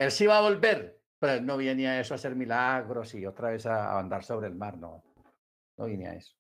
Él 0.03 0.11
sí 0.11 0.27
va 0.27 0.39
a 0.39 0.41
volver, 0.41 1.01
pero 1.19 1.35
él 1.35 1.47
no 1.47 1.57
viene 1.57 1.87
a 1.87 2.01
eso 2.01 2.15
a 2.15 2.17
hacer 2.17 2.35
milagros 2.35 3.15
y 3.15 3.25
otra 3.25 3.51
vez 3.51 3.67
a, 3.67 3.99
andar 3.99 4.25
sobre 4.25 4.49
el 4.49 4.55
mar. 4.57 4.77
No, 4.77 5.05
no 5.77 5.85
viene 5.85 6.09
a 6.09 6.15
eso. 6.15 6.37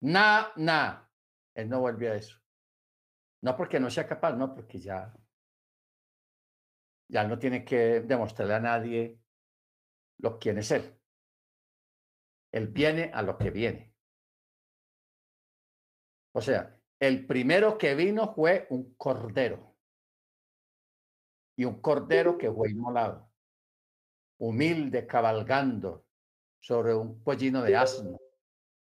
Nada, 0.00 0.52
nada. 0.56 1.10
Él 1.54 1.68
no 1.68 1.80
vuelve 1.80 2.08
a 2.08 2.16
eso. 2.16 2.36
No 3.42 3.56
porque 3.56 3.78
no 3.78 3.88
sea 3.88 4.08
capaz, 4.08 4.32
no, 4.32 4.52
porque 4.52 4.80
ya, 4.80 5.14
ya 7.08 7.24
no 7.24 7.38
tiene 7.38 7.64
que 7.64 8.00
demostrarle 8.00 8.54
a 8.54 8.60
nadie 8.60 9.20
lo 10.18 10.38
quién 10.40 10.58
es 10.58 10.72
Él. 10.72 10.98
Él 12.52 12.68
viene 12.68 13.12
a 13.14 13.22
lo 13.22 13.38
que 13.38 13.50
viene. 13.50 13.94
O 16.32 16.40
sea, 16.40 16.76
el 16.98 17.26
primero 17.26 17.78
que 17.78 17.94
vino 17.94 18.34
fue 18.34 18.66
un 18.70 18.94
cordero. 18.94 19.73
Y 21.56 21.64
un 21.64 21.80
cordero 21.80 22.36
que 22.36 22.50
fue 22.50 22.70
inmolado. 22.70 23.30
Humilde, 24.38 25.06
cabalgando 25.06 26.06
sobre 26.60 26.94
un 26.94 27.22
pollino 27.22 27.62
de 27.62 27.76
asno. 27.76 28.18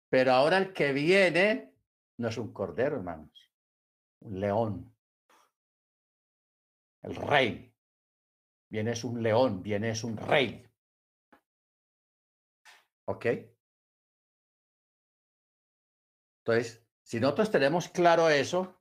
Pero 0.10 0.34
ahora 0.34 0.58
el 0.58 0.74
que 0.74 0.92
viene 0.92 1.74
no 2.18 2.28
es 2.28 2.38
un 2.38 2.52
cordero, 2.52 2.98
hermanos. 2.98 3.52
Un 4.22 4.40
león. 4.40 4.96
El 7.02 7.16
rey. 7.16 7.74
Viene 8.70 8.92
es 8.92 9.04
un 9.04 9.24
león, 9.24 9.64
viene 9.64 9.92
es 9.92 10.04
un 10.04 10.18
rey. 10.18 10.68
¿Ok? 13.06 13.26
Entonces, 16.44 16.84
si 17.04 17.20
nosotros 17.20 17.52
tenemos 17.52 17.90
claro 17.90 18.30
eso, 18.30 18.79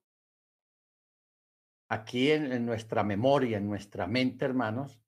aquí 1.88 2.30
en, 2.30 2.64
nuestra 2.66 3.02
memoria, 3.02 3.58
en 3.58 3.68
nuestra 3.68 4.06
mente, 4.06 4.44
hermanos, 4.44 5.00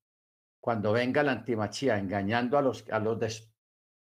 cuando 0.59 0.91
venga 0.93 1.23
la 1.23 1.31
antimachía 1.31 1.97
engañando 1.97 2.57
a 2.57 2.61
los, 2.61 2.87
a 2.89 2.99
los, 2.99 3.53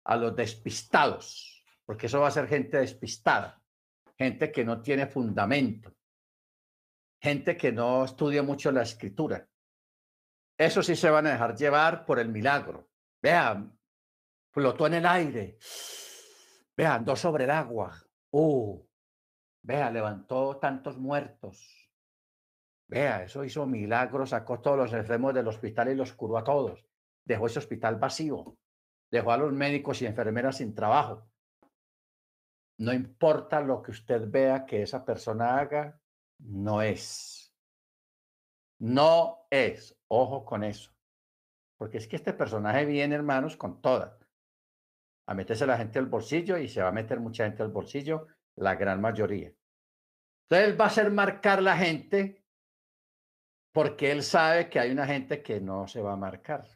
a 0.03 0.15
los 0.15 0.36
despistados, 0.36 1.63
porque 1.86 2.08
eso 2.08 2.19
va 2.19 2.27
a 2.27 2.32
ser 2.32 2.47
gente 2.47 2.77
despistada, 2.77 3.62
gente 4.17 4.51
que 4.51 4.65
no 4.65 4.82
tiene 4.82 5.08
fundamento, 5.08 5.95
gente 7.21 7.56
que 7.58 7.71
no 7.71 8.06
estudia 8.06 8.43
mucho 8.43 8.71
la 8.71 8.84
escritura. 8.84 9.47
Eso 10.58 10.82
sí 10.82 10.95
se 10.95 11.10
van 11.10 11.27
a 11.27 11.32
dejar 11.32 11.56
llevar 11.56 12.06
por 12.06 12.19
el 12.19 12.30
milagro. 12.30 12.89
Vean, 13.21 13.77
flotó 14.51 14.88
en 14.88 14.95
el 14.95 15.06
aire. 15.06 15.60
Vea, 16.75 16.95
andó 16.95 17.15
sobre 17.15 17.43
el 17.43 17.51
agua. 17.51 17.95
Uh, 18.32 18.84
vea, 19.62 19.91
levantó 19.91 20.58
tantos 20.58 20.97
muertos. 20.97 21.76
Vea, 22.88 23.23
eso 23.23 23.43
hizo 23.43 23.65
milagros, 23.65 24.30
sacó 24.30 24.62
todos 24.62 24.78
los 24.78 24.93
enfermos 24.93 25.34
del 25.34 25.47
hospital 25.47 25.89
y 25.89 25.95
los 25.95 26.13
curó 26.13 26.38
a 26.38 26.43
todos. 26.43 26.86
Dejó 27.26 27.47
ese 27.47 27.60
hospital 27.60 27.97
vacío. 27.97 28.58
Dejó 29.12 29.32
a 29.32 29.38
los 29.38 29.52
médicos 29.54 30.02
y 30.02 30.06
enfermeras 30.06 30.58
sin 30.58 30.73
trabajo. 30.73 31.28
No 32.80 32.93
importa 32.93 33.62
lo 33.62 33.82
que 33.82 33.91
usted 33.91 34.30
vea 34.30 34.65
que 34.65 34.84
esa 34.84 35.04
persona 35.04 35.58
haga, 35.58 36.00
no 36.39 36.82
es. 36.82 37.54
No 38.80 39.47
es. 39.50 39.97
Ojo 40.08 40.45
con 40.45 40.63
eso. 40.63 40.91
Porque 41.78 41.97
es 41.97 42.08
que 42.08 42.15
este 42.15 42.34
personaje 42.34 42.86
viene, 42.86 43.15
hermanos, 43.15 43.58
con 43.58 43.82
todas 43.82 44.17
a 45.28 45.34
meterse 45.34 45.67
la 45.67 45.78
gente 45.78 46.00
al 46.00 46.06
bolsillo 46.08 46.58
y 46.58 46.67
se 46.69 46.82
va 46.82 46.89
a 46.89 46.93
meter 46.93 47.19
mucha 47.19 47.43
gente 47.43 47.62
al 47.62 47.69
bolsillo, 47.69 48.28
la 48.56 48.76
gran 48.76 49.02
mayoría. 49.02 49.52
Entonces 50.50 50.80
va 50.80 50.86
a 50.86 50.88
hacer 50.88 51.12
marcar 51.12 51.62
la 51.62 51.78
gente 51.78 52.45
porque 53.77 54.09
él 54.09 54.23
sabe 54.23 54.71
que 54.71 54.79
hay 54.79 54.89
una 54.89 55.05
gente 55.05 55.43
que 55.43 55.61
no 55.61 55.87
se 55.87 56.01
va 56.01 56.13
a 56.13 56.15
marcar. 56.15 56.67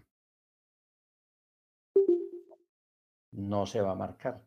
No 3.31 3.65
se 3.65 3.81
va 3.81 3.93
a 3.93 3.95
marcar. 3.95 4.39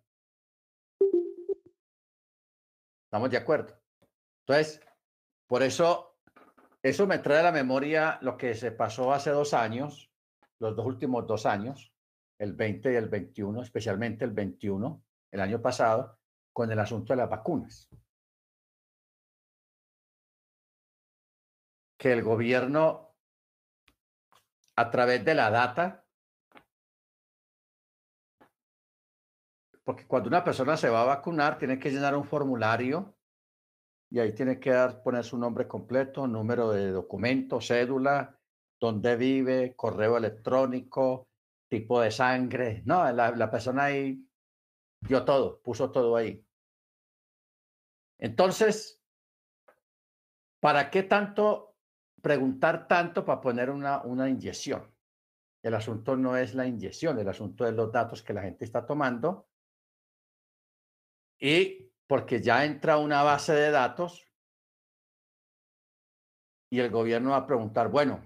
¿Estamos 3.07 3.29
de 3.31 3.39
acuerdo? 3.39 3.75
Entonces, 4.47 4.81
por 5.49 5.65
eso, 5.65 6.17
eso 6.81 7.09
me 7.09 7.19
trae 7.19 7.41
a 7.41 7.43
la 7.43 7.51
memoria 7.51 8.21
lo 8.23 8.37
que 8.37 8.55
se 8.55 8.71
pasó 8.71 9.13
hace 9.13 9.31
dos 9.31 9.53
años, 9.53 10.13
los 10.61 10.77
dos 10.77 10.87
últimos 10.87 11.27
dos 11.27 11.47
años, 11.47 11.93
el 12.39 12.53
20 12.53 12.93
y 12.93 12.95
el 12.95 13.09
21, 13.09 13.63
especialmente 13.63 14.25
el 14.25 14.31
21, 14.31 15.03
el 15.33 15.41
año 15.41 15.61
pasado, 15.61 16.21
con 16.53 16.71
el 16.71 16.79
asunto 16.79 17.15
de 17.15 17.17
las 17.17 17.29
vacunas. 17.29 17.91
Que 22.05 22.13
el 22.13 22.23
gobierno, 22.23 23.17
a 24.77 24.91
través 24.91 25.25
de 25.25 25.35
la 25.35 25.51
data, 25.51 26.05
porque 29.83 30.07
cuando 30.07 30.29
una 30.29 30.45
persona 30.45 30.77
se 30.77 30.91
va 30.91 31.01
a 31.01 31.07
vacunar, 31.07 31.57
tiene 31.57 31.79
que 31.79 31.91
llenar 31.91 32.15
un 32.15 32.27
formulario 32.27 33.17
y 34.11 34.19
ahí 34.19 34.35
tiene 34.35 34.61
que 34.61 34.69
dar, 34.69 35.03
poner 35.03 35.25
su 35.25 35.39
nombre 35.39 35.67
completo, 35.67 36.27
número 36.27 36.73
de 36.73 36.91
documento, 36.91 37.59
cédula, 37.63 38.39
dónde 38.79 39.17
vive, 39.17 39.75
correo 39.75 40.19
electrónico, 40.19 41.31
tipo 41.71 42.03
de 42.03 42.11
sangre. 42.11 42.83
No, 42.85 43.11
la, 43.13 43.31
la 43.31 43.51
persona 43.51 43.85
ahí 43.85 44.29
dio 45.01 45.25
todo, 45.25 45.59
puso 45.63 45.91
todo 45.91 46.17
ahí. 46.17 46.47
Entonces, 48.19 49.01
¿para 50.61 50.91
qué 50.91 51.03
tanto 51.03 51.74
preguntar 52.25 52.89
tanto 52.89 53.25
para 53.25 53.41
poner 53.41 53.71
una, 53.71 54.03
una 54.03 54.29
inyección? 54.29 54.93
El 55.63 55.75
asunto 55.75 56.17
no 56.17 56.37
es 56.37 56.55
la 56.55 56.67
inyección, 56.67 57.19
el 57.21 57.29
asunto 57.29 57.67
es 57.67 57.73
los 57.73 57.93
datos 57.93 58.23
que 58.23 58.35
la 58.35 58.43
gente 58.43 58.65
está 58.65 58.85
tomando 58.85 59.49
y 61.39 61.93
porque 62.07 62.43
ya 62.43 62.65
entra 62.65 62.99
una 62.99 63.23
base 63.23 63.53
de 63.53 63.71
datos 63.71 64.29
y 66.71 66.81
el 66.81 66.91
gobierno 66.91 67.31
va 67.31 67.39
a 67.39 67.47
preguntar, 67.47 67.89
bueno, 67.89 68.21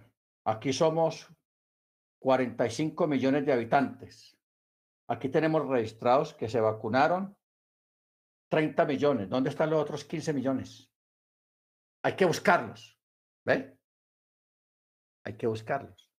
aquí 0.45 0.73
somos 0.73 1.29
45 2.21 3.07
millones 3.07 3.47
de 3.47 3.53
habitantes. 3.53 4.37
Aquí 5.09 5.29
tenemos 5.29 5.67
registrados 5.69 6.35
que 6.35 6.49
se 6.49 6.61
vacunaron 6.61 7.37
30 8.51 8.85
millones. 8.85 9.29
¿Dónde 9.29 9.51
están 9.51 9.71
los 9.71 9.81
otros 9.81 10.05
15 10.05 10.33
millones? 10.33 10.91
Hay 12.03 12.17
que 12.17 12.25
buscarlos. 12.25 12.99
¿Ve? 13.45 13.78
Hay 15.29 15.37
que 15.37 15.47
buscarlos. 15.47 16.11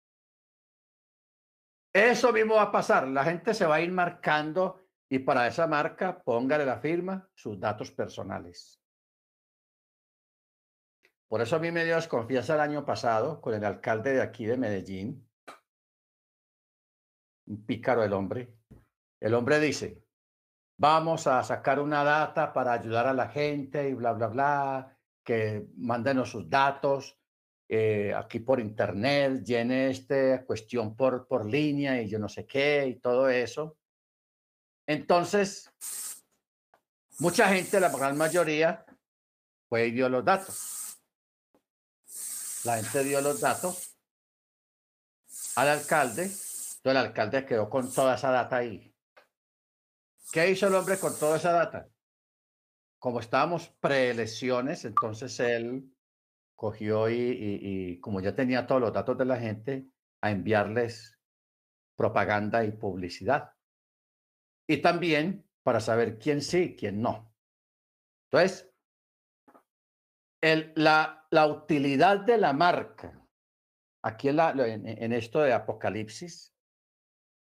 Eso 1.91 2.31
mismo 2.31 2.53
va 2.55 2.61
a 2.61 2.71
pasar. 2.71 3.07
La 3.07 3.23
gente 3.23 3.55
se 3.55 3.65
va 3.65 3.77
a 3.77 3.81
ir 3.81 3.91
marcando 3.91 4.85
y 5.09 5.17
para 5.17 5.47
esa 5.47 5.65
marca 5.65 6.21
póngale 6.21 6.63
la 6.63 6.77
firma, 6.77 7.27
sus 7.33 7.59
datos 7.59 7.89
personales. 7.89 8.79
Por 11.27 11.41
eso 11.41 11.55
a 11.55 11.59
mí 11.59 11.71
me 11.71 11.85
dio 11.85 11.95
desconfianza 11.95 12.53
el 12.53 12.59
año 12.59 12.85
pasado 12.85 13.41
con 13.41 13.55
el 13.55 13.65
alcalde 13.65 14.13
de 14.13 14.21
aquí 14.21 14.45
de 14.45 14.57
Medellín, 14.57 15.27
un 17.47 17.65
pícaro 17.65 18.03
el 18.03 18.13
hombre. 18.13 18.59
El 19.19 19.33
hombre 19.33 19.59
dice, 19.59 20.03
vamos 20.77 21.25
a 21.25 21.41
sacar 21.41 21.79
una 21.79 22.03
data 22.03 22.53
para 22.53 22.73
ayudar 22.73 23.07
a 23.07 23.13
la 23.13 23.29
gente 23.29 23.89
y 23.89 23.95
bla, 23.95 24.13
bla, 24.13 24.27
bla, 24.27 24.97
que 25.23 25.65
mándenos 25.77 26.29
sus 26.29 26.47
datos 26.47 27.18
eh, 27.71 28.15
aquí 28.15 28.39
por 28.39 28.59
internet, 28.59 29.43
llene 29.43 29.91
esta 29.91 30.43
cuestión 30.43 30.95
por, 30.95 31.27
por 31.27 31.45
línea 31.45 32.01
y 32.01 32.09
yo 32.09 32.17
no 32.17 32.27
sé 32.27 32.47
qué 32.47 32.87
y 32.87 32.99
todo 32.99 33.29
eso. 33.29 33.77
Entonces, 34.87 35.71
mucha 37.19 37.47
gente, 37.49 37.79
la 37.79 37.89
gran 37.89 38.17
mayoría, 38.17 38.83
fue 39.67 39.85
y 39.85 39.91
dio 39.91 40.09
los 40.09 40.25
datos. 40.25 40.99
La 42.63 42.77
gente 42.77 43.03
dio 43.03 43.21
los 43.21 43.39
datos 43.39 43.95
al 45.55 45.67
alcalde, 45.69 46.23
entonces 46.23 46.81
el 46.83 46.97
alcalde 46.97 47.45
quedó 47.45 47.69
con 47.69 47.93
toda 47.93 48.15
esa 48.15 48.31
data 48.31 48.57
ahí. 48.57 48.91
¿Qué 50.31 50.49
hizo 50.49 50.65
el 50.67 50.73
hombre 50.73 50.97
con 50.97 51.17
toda 51.19 51.37
esa 51.37 51.51
data? 51.51 51.87
Como 52.97 53.19
estábamos 53.19 53.67
preelecciones, 53.79 54.85
entonces 54.85 55.39
él 55.39 55.93
cogió 56.59 57.09
y, 57.09 58.01
como 58.01 58.19
ya 58.19 58.35
tenía 58.35 58.67
todos 58.67 58.81
los 58.81 58.91
datos 58.91 59.17
de 59.17 59.23
la 59.23 59.37
gente, 59.37 59.87
a 60.21 60.29
enviarles 60.29 61.17
propaganda 61.95 62.65
y 62.65 62.71
publicidad 62.73 63.53
y 64.67 64.81
también 64.81 65.49
para 65.63 65.79
saber 65.79 66.19
quién 66.19 66.41
sí 66.41 66.75
quién 66.75 67.01
no. 67.01 67.33
Entonces, 68.25 68.69
el, 70.41 70.73
la, 70.75 71.25
la, 71.31 71.47
utilidad 71.47 72.19
de 72.25 72.37
la 72.37 72.51
marca, 72.51 73.25
aquí 74.03 74.27
en, 74.27 74.35
la, 74.35 74.51
en, 74.51 74.85
en, 74.85 75.13
esto 75.13 75.39
de 75.39 75.53
Apocalipsis, 75.53 76.53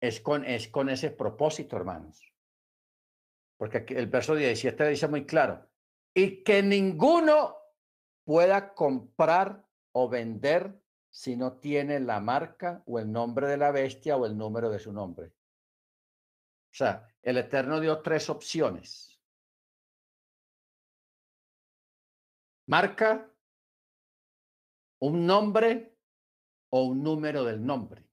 es 0.01 0.21
con, 0.21 0.47
es 0.47 0.69
con 0.69 0.89
ese 0.89 1.11
propósito, 1.11 1.77
hermanos. 1.77 2.23
Porque 3.59 3.85
el 3.91 4.07
verso 4.07 4.35
17 4.35 4.89
dice 4.89 5.09
muy 5.09 5.27
claro, 5.27 5.69
y 6.15 6.43
que 6.43 6.63
ninguno 6.63 7.64
pueda 8.25 8.75
comprar 8.75 9.65
o 9.93 10.09
vender 10.09 10.81
si 11.11 11.37
no 11.37 11.59
tiene 11.59 12.01
la 12.01 12.21
marca 12.21 12.83
o 12.87 12.99
el 12.99 13.13
nombre 13.13 13.47
de 13.47 13.57
la 13.57 13.71
bestia 13.71 14.17
o 14.17 14.27
el 14.27 14.37
número 14.37 14.71
de 14.71 14.79
su 14.79 14.93
nombre. 14.93 15.29
O 15.29 16.77
sea, 16.77 17.07
el 17.23 17.39
Eterno 17.39 17.79
dio 17.79 18.03
tres 18.03 18.29
opciones. 18.29 19.23
Marca, 22.67 23.31
un 25.01 25.27
nombre 25.27 25.97
o 26.71 26.85
un 26.85 27.03
número 27.03 27.45
del 27.45 27.65
nombre. 27.65 28.09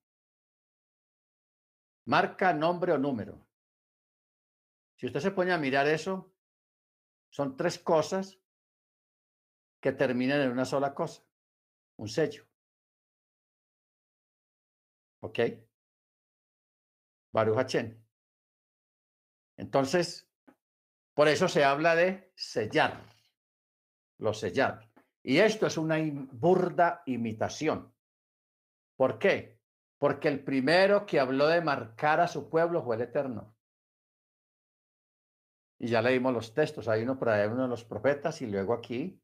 Marca, 2.04 2.52
nombre 2.52 2.92
o 2.92 2.98
número. 2.98 3.48
Si 4.96 5.06
usted 5.06 5.20
se 5.20 5.30
pone 5.32 5.52
a 5.52 5.58
mirar 5.58 5.88
eso, 5.88 6.32
son 7.30 7.56
tres 7.56 7.78
cosas 7.78 8.41
que 9.82 9.92
terminan 9.92 10.40
en 10.40 10.52
una 10.52 10.64
sola 10.64 10.94
cosa, 10.94 11.22
un 11.98 12.08
sello. 12.08 12.46
¿Ok? 15.20 15.40
Baruch 17.32 17.58
Hachén. 17.58 18.02
Entonces, 19.56 20.30
por 21.14 21.28
eso 21.28 21.48
se 21.48 21.64
habla 21.64 21.96
de 21.96 22.32
sellar, 22.36 23.04
lo 24.18 24.32
sellar. 24.32 24.88
Y 25.22 25.38
esto 25.38 25.66
es 25.66 25.76
una 25.76 25.96
burda 26.32 27.02
imitación. 27.06 27.92
¿Por 28.96 29.18
qué? 29.18 29.60
Porque 29.98 30.28
el 30.28 30.44
primero 30.44 31.06
que 31.06 31.18
habló 31.18 31.48
de 31.48 31.60
marcar 31.60 32.20
a 32.20 32.28
su 32.28 32.48
pueblo 32.48 32.84
fue 32.84 32.96
el 32.96 33.02
Eterno. 33.02 33.56
Y 35.78 35.88
ya 35.88 36.02
leímos 36.02 36.32
los 36.32 36.54
textos, 36.54 36.86
hay 36.86 37.02
uno 37.02 37.18
por 37.18 37.30
ahí, 37.30 37.48
uno 37.48 37.64
de 37.64 37.68
los 37.68 37.84
profetas, 37.84 38.40
y 38.42 38.46
luego 38.46 38.74
aquí, 38.74 39.20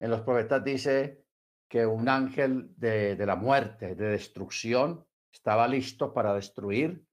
en 0.00 0.10
los 0.10 0.20
profetas 0.22 0.62
dice 0.62 1.24
que 1.68 1.84
un 1.84 2.08
ángel 2.08 2.72
de, 2.76 3.16
la 3.26 3.36
muerte, 3.36 3.94
de 3.94 4.08
destrucción, 4.10 5.06
estaba 5.32 5.68
listo 5.68 6.14
para 6.14 6.34
destruir 6.34 7.04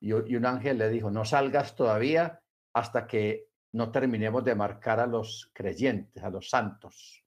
y, 0.00 0.12
un 0.12 0.46
ángel 0.46 0.78
le 0.78 0.88
dijo, 0.88 1.10
no 1.10 1.24
salgas 1.24 1.76
todavía 1.76 2.42
hasta 2.72 3.06
que 3.06 3.48
no 3.72 3.92
terminemos 3.92 4.44
de 4.44 4.54
marcar 4.54 4.98
a 4.98 5.06
los 5.06 5.50
creyentes, 5.52 6.22
a 6.22 6.30
los 6.30 6.48
santos. 6.48 7.24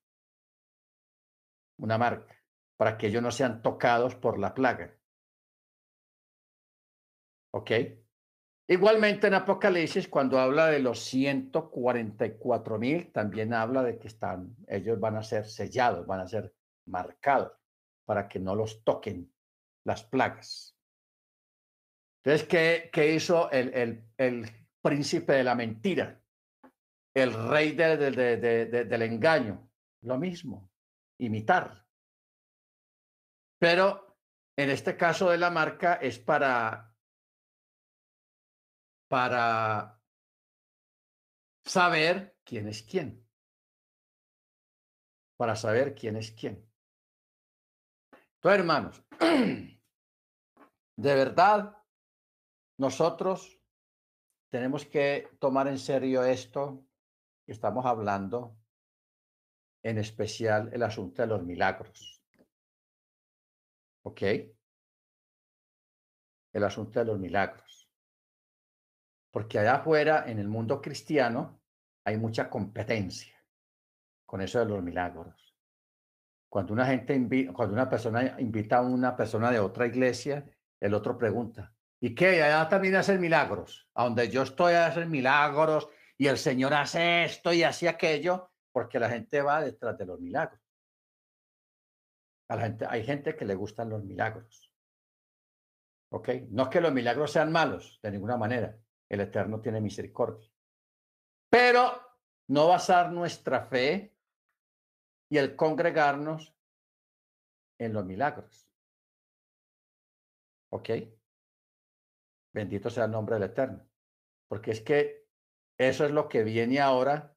Una 1.78 1.97
marca, 1.97 2.36
para 2.76 2.97
que 2.97 3.07
ellos 3.07 3.24
no 3.24 3.32
sean 3.32 3.61
tocados 3.61 4.16
por 4.16 4.38
la 4.39 4.53
plaga. 4.53 4.97
¿Ok? 7.51 7.72
Igualmente 8.68 9.28
en 9.28 9.34
Apocalipsis, 9.34 10.07
cuando 10.07 10.39
habla 10.39 10.68
de 10.68 10.80
los 10.80 10.99
144 11.01 12.80
mil, 12.80 13.11
también 13.11 13.53
habla 13.53 13.84
de 13.84 13.99
que 13.99 14.07
están, 14.07 14.55
ellos 14.68 14.99
van 14.99 15.18
a 15.18 15.24
ser 15.24 15.45
sellados, 15.45 16.07
van 16.07 16.22
a 16.22 16.28
ser 16.28 16.53
marcados 16.86 17.51
para 18.05 18.30
que 18.30 18.39
no 18.39 18.55
los 18.55 18.84
toquen 18.84 19.34
las 19.86 20.03
plagas. 20.03 20.78
Entonces, 22.24 22.47
¿qué, 22.47 22.89
qué 22.91 23.14
hizo 23.14 23.51
el, 23.51 23.74
el, 23.74 24.05
el, 24.18 24.49
príncipe 24.82 25.34
de 25.34 25.43
la 25.43 25.55
mentira? 25.55 26.22
El 27.14 27.34
rey 27.49 27.74
de, 27.74 27.97
de, 27.97 28.38
de, 28.38 28.86
del 28.86 29.01
engaño. 29.01 29.70
Lo 30.01 30.18
mismo, 30.18 30.70
imitar. 31.20 31.86
Pero 33.59 34.18
en 34.57 34.70
este 34.70 34.95
caso 34.95 35.30
de 35.30 35.38
la 35.38 35.49
marca 35.49 35.95
es 35.95 36.20
para, 36.20 36.92
para 39.14 40.01
saber 41.64 42.36
quién 42.43 42.68
es 42.68 42.82
quién. 42.82 43.24
Para 45.38 45.55
saber 45.55 45.93
quién 45.93 46.16
es 46.16 46.32
quién. 46.32 46.68
Entonces, 48.38 48.59
hermanos, 48.59 49.03
de 50.97 51.14
verdad, 51.16 51.78
nosotros 52.80 53.61
tenemos 54.49 54.84
que 54.84 55.30
tomar 55.39 55.68
en 55.68 55.78
serio 55.78 56.24
esto 56.24 56.84
que 57.45 57.51
estamos 57.51 57.86
hablando, 57.86 58.57
en 59.84 59.99
especial 59.99 60.72
el 60.74 60.82
asunto 60.82 61.22
de 61.22 61.28
los 61.28 61.43
milagros. 61.43 62.20
¿Ok? 64.05 64.22
El 66.51 66.64
asunto 66.64 66.97
de 66.97 67.05
los 67.05 67.20
milagros. 67.20 67.72
Porque 69.34 69.57
allá 69.57 69.77
afuera, 69.77 70.25
en 70.27 70.38
el 70.38 70.47
mundo 70.47 70.79
cristiano, 70.79 71.59
hay 72.05 72.17
mucha 72.17 72.51
competencia 72.51 73.36
con 74.27 74.41
eso 74.41 74.59
de 74.59 74.65
los 74.65 74.84
milagros. 74.84 75.55
Cuando 76.47 76.71
una 76.71 76.86
gente 76.86 77.49
cuando 77.51 77.73
una 77.73 77.89
persona 77.89 78.39
invita 78.39 78.77
a 78.77 78.81
una 78.81 79.15
persona 79.15 79.49
de 79.49 79.59
otra 79.59 79.88
iglesia, 79.88 80.45
el 80.79 80.93
otro 80.93 81.17
pregunta, 81.17 81.73
¿y 81.99 82.13
qué? 82.13 82.43
Allá 82.43 82.69
también 82.69 82.95
hacen 82.95 83.19
milagros. 83.19 83.89
A 83.95 84.03
donde 84.03 84.29
yo 84.29 84.43
estoy 84.43 84.75
hacen 84.75 85.09
milagros 85.09 85.89
y 86.15 86.27
el 86.27 86.38
Señor 86.38 86.75
hace 86.75 87.23
esto 87.23 87.51
y 87.51 87.63
hace 87.63 87.89
aquello, 87.89 88.51
porque 88.71 88.99
la 88.99 89.09
gente 89.09 89.41
va 89.41 89.63
detrás 89.63 89.97
de 89.97 90.05
los 90.05 90.19
milagros. 90.19 90.61
Hay 92.49 93.03
gente 93.03 93.36
que 93.36 93.45
le 93.45 93.55
gustan 93.55 93.89
los 93.89 94.03
milagros. 94.03 94.71
¿Ok? 96.11 96.29
No 96.51 96.63
es 96.63 96.69
que 96.69 96.81
los 96.81 96.93
milagros 96.93 97.31
sean 97.31 97.51
malos, 97.51 97.99
de 98.03 98.11
ninguna 98.11 98.38
manera. 98.38 98.77
El 99.14 99.22
Eterno 99.22 99.61
tiene 99.61 99.80
misericordia. 99.80 100.49
Pero 101.49 102.01
no 102.47 102.68
basar 102.68 103.11
nuestra 103.11 103.66
fe 103.68 104.16
y 105.30 105.38
el 105.38 105.55
congregarnos 105.55 106.55
en 107.80 107.93
los 107.93 108.05
milagros. 108.05 108.68
¿Ok? 110.72 110.89
Bendito 112.53 112.89
sea 112.89 113.05
el 113.05 113.11
nombre 113.11 113.36
del 113.36 113.43
Eterno. 113.43 113.88
Porque 114.47 114.72
es 114.72 114.82
que 114.82 115.28
eso 115.78 116.05
es 116.05 116.11
lo 116.11 116.28
que 116.28 116.43
viene 116.43 116.80
ahora 116.80 117.36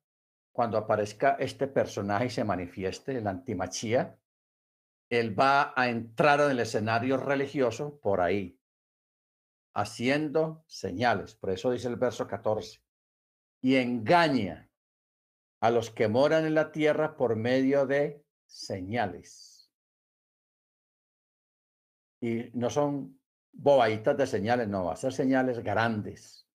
cuando 0.53 0.79
aparezca 0.79 1.37
este 1.39 1.67
personaje 1.67 2.27
y 2.27 2.31
se 2.31 2.45
manifieste, 2.45 3.19
el 3.19 3.27
antimachía. 3.27 4.19
Él 5.11 5.39
va 5.39 5.75
a 5.77 5.89
entrar 5.89 6.41
en 6.41 6.53
el 6.53 6.61
escenario 6.61 7.19
religioso 7.19 7.99
por 8.01 8.21
ahí, 8.21 8.56
haciendo 9.77 10.65
señales. 10.67 11.35
Por 11.35 11.51
eso 11.51 11.71
dice 11.71 11.87
el 11.89 11.97
verso 11.97 12.27
14. 12.27 12.81
Y 13.61 13.77
engaña 13.77 14.71
a 15.61 15.71
los 15.71 15.91
que 15.91 16.09
moran 16.09 16.47
en 16.47 16.55
la 16.55 16.73
tierra 16.73 17.17
por 17.17 17.37
medio 17.37 17.87
de 17.87 18.25
señales. 18.47 19.71
Y 22.23 22.51
no 22.55 22.71
son 22.71 23.21
bobaditas 23.53 24.17
de 24.17 24.27
señales, 24.27 24.67
no, 24.67 24.87
va 24.87 24.95
a 24.95 24.97
ser 24.97 25.13
señales 25.13 25.63
grandes. 25.63 26.49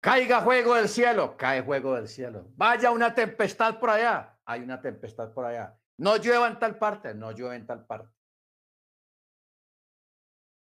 Caiga 0.00 0.42
fuego 0.42 0.74
del 0.74 0.88
cielo, 0.88 1.36
cae 1.36 1.62
fuego 1.62 1.94
del 1.94 2.08
cielo. 2.08 2.48
Vaya 2.56 2.90
una 2.90 3.14
tempestad 3.14 3.78
por 3.78 3.90
allá, 3.90 4.36
hay 4.44 4.62
una 4.62 4.80
tempestad 4.80 5.32
por 5.32 5.44
allá. 5.44 5.78
No 5.98 6.16
llueva 6.16 6.48
en 6.48 6.58
tal 6.58 6.78
parte, 6.78 7.14
no 7.14 7.30
llueve 7.30 7.56
en 7.56 7.66
tal 7.66 7.86
parte. 7.86 8.17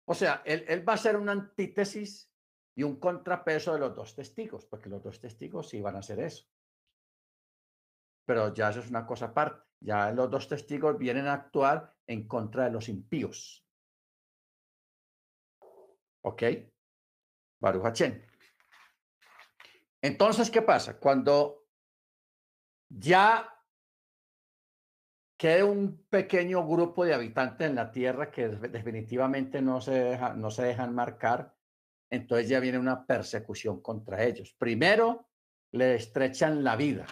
O 0.06 0.14
sea, 0.14 0.44
él, 0.46 0.88
va 0.88 0.94
a 0.94 0.98
ser 0.98 1.18
una 1.18 1.32
antítesis 1.32 2.32
y 2.76 2.84
un 2.84 3.00
contrapeso 3.00 3.74
de 3.74 3.80
los 3.80 3.96
dos 3.96 4.16
testigos, 4.16 4.66
porque 4.66 4.90
los 4.90 5.04
dos 5.04 5.20
testigos 5.20 5.70
sí 5.70 5.82
van 5.82 5.96
a 5.96 6.00
hacer 6.00 6.20
eso. 6.20 6.46
Pero 8.26 8.54
ya 8.54 8.70
eso 8.70 8.80
es 8.80 8.90
una 8.90 9.06
cosa 9.06 9.26
aparte. 9.26 9.66
Ya 9.80 10.12
los 10.12 10.30
dos 10.30 10.48
testigos 10.48 10.98
vienen 10.98 11.28
a 11.28 11.34
actuar 11.34 11.96
en 12.08 12.28
contra 12.28 12.66
de 12.66 12.72
los 12.72 12.90
impíos. 12.90 13.66
¿Ok? 16.22 16.44
Baruch 17.60 18.02
Entonces, 20.02 20.50
¿qué 20.50 20.62
pasa? 20.62 21.00
Cuando 21.00 21.68
ya 22.90 23.55
quede 25.38 25.64
un 25.64 26.06
pequeño 26.10 26.66
grupo 26.68 27.06
de 27.06 27.14
habitantes 27.14 27.68
en 27.68 27.76
la 27.76 27.92
tierra 27.92 28.32
que 28.32 28.48
definitivamente 28.48 29.62
no 29.62 29.82
se, 29.82 30.18
no 30.36 30.50
se 30.52 30.64
dejan 30.64 30.96
marcar, 30.96 31.56
entonces 32.10 32.48
ya 32.48 32.60
viene 32.60 32.80
una 32.80 33.06
persecución 33.06 33.82
contra 33.82 34.24
ellos. 34.24 34.56
Primero, 34.58 35.28
le 35.72 35.96
estrechan 35.96 36.64
la 36.64 36.76
vida. 36.76 37.06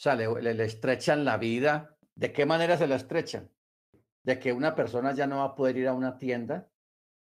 O 0.00 0.02
sea, 0.02 0.14
le, 0.14 0.64
estrechan 0.64 1.24
la 1.24 1.36
vida. 1.36 1.96
¿De 2.14 2.32
qué 2.32 2.46
manera 2.46 2.78
se 2.78 2.86
la 2.86 2.96
estrechan? 2.96 3.50
De 4.22 4.38
que 4.38 4.52
una 4.52 4.74
persona 4.74 5.12
ya 5.12 5.26
no 5.26 5.38
va 5.38 5.44
a 5.44 5.54
poder 5.54 5.76
ir 5.76 5.88
a 5.88 5.92
una 5.92 6.16
tienda 6.16 6.70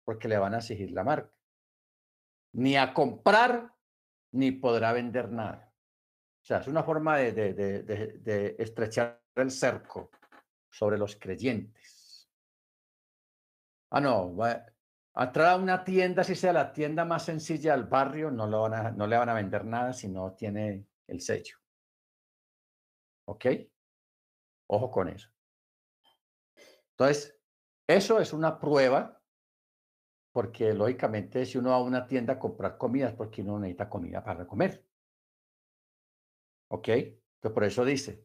porque 0.05 0.29
le 0.29 0.39
van 0.39 0.55
a 0.55 0.59
exigir 0.59 0.91
la 0.93 1.05
marca. 1.05 1.35
Ni 2.53 2.77
a 2.77 2.95
comprar, 2.95 3.75
ni 4.33 4.53
podrá 4.53 4.93
vender 4.93 5.31
nada. 5.31 5.72
O 6.43 6.45
sea, 6.45 6.59
es 6.59 6.67
una 6.67 6.83
forma 6.83 7.19
de, 7.19 7.33
de 7.33 8.57
estrechar 8.59 9.23
el 9.37 9.51
cerco 9.51 10.11
sobre 10.71 10.99
los 10.99 11.17
creyentes. 11.17 12.29
Ah, 13.91 14.01
no, 14.01 14.35
Entrar 15.15 15.49
a 15.49 15.57
una 15.57 15.85
tienda, 15.85 16.25
si 16.25 16.35
sea 16.35 16.55
la 16.55 16.73
tienda 16.73 17.05
más 17.05 17.27
sencilla 17.27 17.77
del 17.77 17.85
barrio, 17.85 18.31
no, 18.31 18.47
lo 18.47 18.63
van 18.63 18.75
a, 18.75 18.91
no 18.91 19.07
le 19.07 19.19
van 19.19 19.29
a 19.29 19.35
vender 19.35 19.67
nada 19.67 19.93
si 19.93 20.09
no 20.09 20.33
tiene 20.33 20.87
el 21.07 21.21
sello. 21.21 21.59
¿Ok? 23.27 23.47
Ojo 24.69 24.91
con 24.91 25.09
eso. 25.09 25.29
Entonces, 26.93 27.39
eso 27.87 28.19
es 28.19 28.33
una 28.33 28.59
prueba, 28.59 29.21
porque 30.33 30.73
lógicamente 30.73 31.45
si 31.45 31.59
uno 31.59 31.71
va 31.71 31.77
a 31.77 31.83
una 31.83 32.07
tienda 32.07 32.35
a 32.35 32.39
comprar 32.39 32.79
comida 32.79 33.09
es 33.09 33.15
porque 33.15 33.43
uno 33.43 33.59
necesita 33.59 33.91
comida 33.91 34.25
para 34.25 34.47
comer. 34.47 34.83
¿Ok? 36.73 36.89
Entonces, 36.89 37.53
por 37.53 37.65
eso 37.65 37.85
dice, 37.85 38.25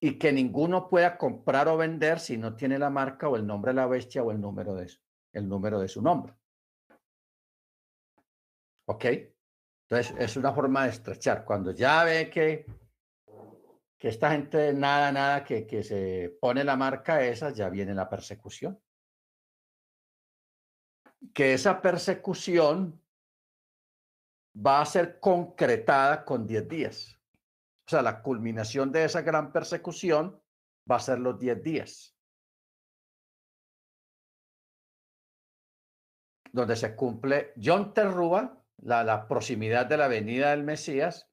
y 0.00 0.18
que 0.18 0.32
ninguno 0.32 0.88
pueda 0.88 1.16
comprar 1.16 1.68
o 1.68 1.76
vender 1.76 2.18
si 2.18 2.36
no 2.36 2.56
tiene 2.56 2.78
la 2.78 2.90
marca 2.90 3.28
o 3.28 3.36
el 3.36 3.46
nombre 3.46 3.70
de 3.70 3.76
la 3.76 3.86
bestia 3.86 4.22
o 4.22 4.30
el 4.30 4.40
número 4.40 4.74
de 4.74 4.86
eso 4.86 5.00
el 5.36 5.48
número 5.48 5.78
de 5.78 5.88
su 5.88 6.00
nombre. 6.00 6.34
¿Ok? 8.88 9.04
Entonces, 9.88 10.14
es 10.18 10.36
una 10.36 10.52
forma 10.52 10.84
de 10.84 10.90
estrechar. 10.90 11.44
Cuando 11.44 11.72
ya 11.72 12.04
ve 12.04 12.30
que, 12.30 12.64
que 13.98 14.08
esta 14.08 14.30
gente, 14.30 14.72
nada, 14.72 15.12
nada, 15.12 15.44
que, 15.44 15.66
que 15.66 15.82
se 15.82 16.38
pone 16.40 16.64
la 16.64 16.76
marca 16.76 17.22
esa, 17.22 17.50
ya 17.50 17.68
viene 17.68 17.94
la 17.94 18.08
persecución. 18.08 18.80
Que 21.34 21.52
esa 21.52 21.82
persecución 21.82 23.00
va 24.56 24.80
a 24.80 24.86
ser 24.86 25.20
concretada 25.20 26.24
con 26.24 26.46
10 26.46 26.68
días. 26.68 27.15
O 27.86 27.90
sea, 27.90 28.02
la 28.02 28.20
culminación 28.20 28.90
de 28.90 29.04
esa 29.04 29.22
gran 29.22 29.52
persecución 29.52 30.42
va 30.90 30.96
a 30.96 31.00
ser 31.00 31.18
los 31.20 31.38
10 31.38 31.62
días. 31.62 32.16
donde 36.56 36.74
se 36.74 36.96
cumple 36.96 37.52
John 37.62 37.92
Terrúa, 37.92 38.64
la, 38.78 39.28
proximidad 39.28 39.84
de 39.84 39.98
la 39.98 40.08
venida 40.08 40.52
del 40.52 40.62
Mesías 40.62 41.30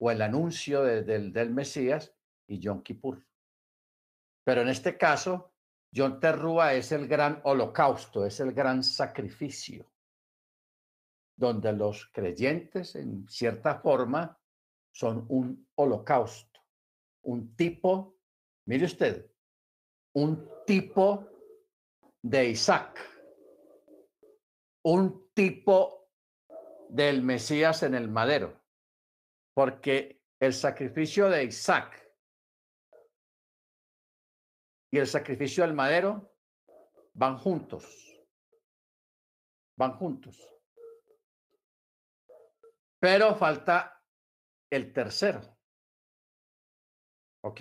o 0.00 0.10
el 0.10 0.20
anuncio 0.20 0.82
del 0.82 1.50
Mesías 1.52 2.12
y 2.48 2.60
John 2.60 2.82
Kippur. 2.82 3.24
Pero 4.44 4.62
en 4.62 4.68
este 4.68 4.98
caso, 4.98 5.52
John 5.94 6.18
Terrúa 6.18 6.74
es 6.74 6.90
el 6.90 7.06
gran 7.06 7.40
holocausto, 7.44 8.26
es 8.26 8.40
el 8.40 8.52
gran 8.52 8.82
sacrificio, 8.82 9.92
donde 11.36 11.72
los 11.72 12.06
creyentes, 12.12 12.96
en 12.96 13.28
cierta 13.28 13.76
forma, 13.76 14.40
son 14.92 15.26
un 15.28 15.68
holocausto, 15.76 16.60
un 17.22 17.54
tipo, 17.56 18.16
mire 18.66 18.86
usted, 18.86 19.30
un 20.14 20.48
tipo 20.66 21.26
de 22.22 22.50
Isaac 22.50 23.18
un 24.88 25.32
tipo 25.34 26.08
del 26.88 27.22
Mesías 27.22 27.82
en 27.82 27.94
el 27.94 28.08
madero, 28.08 28.58
porque 29.54 30.22
el 30.40 30.54
sacrificio 30.54 31.28
de 31.28 31.44
Isaac 31.44 32.10
y 34.90 34.98
el 34.98 35.06
sacrificio 35.06 35.64
del 35.64 35.74
madero 35.74 36.34
van 37.12 37.36
juntos, 37.36 37.84
van 39.76 39.92
juntos. 39.98 40.42
Pero 42.98 43.34
falta 43.36 43.97
el 44.70 44.92
tercero, 44.92 45.40
¿ok? 47.44 47.60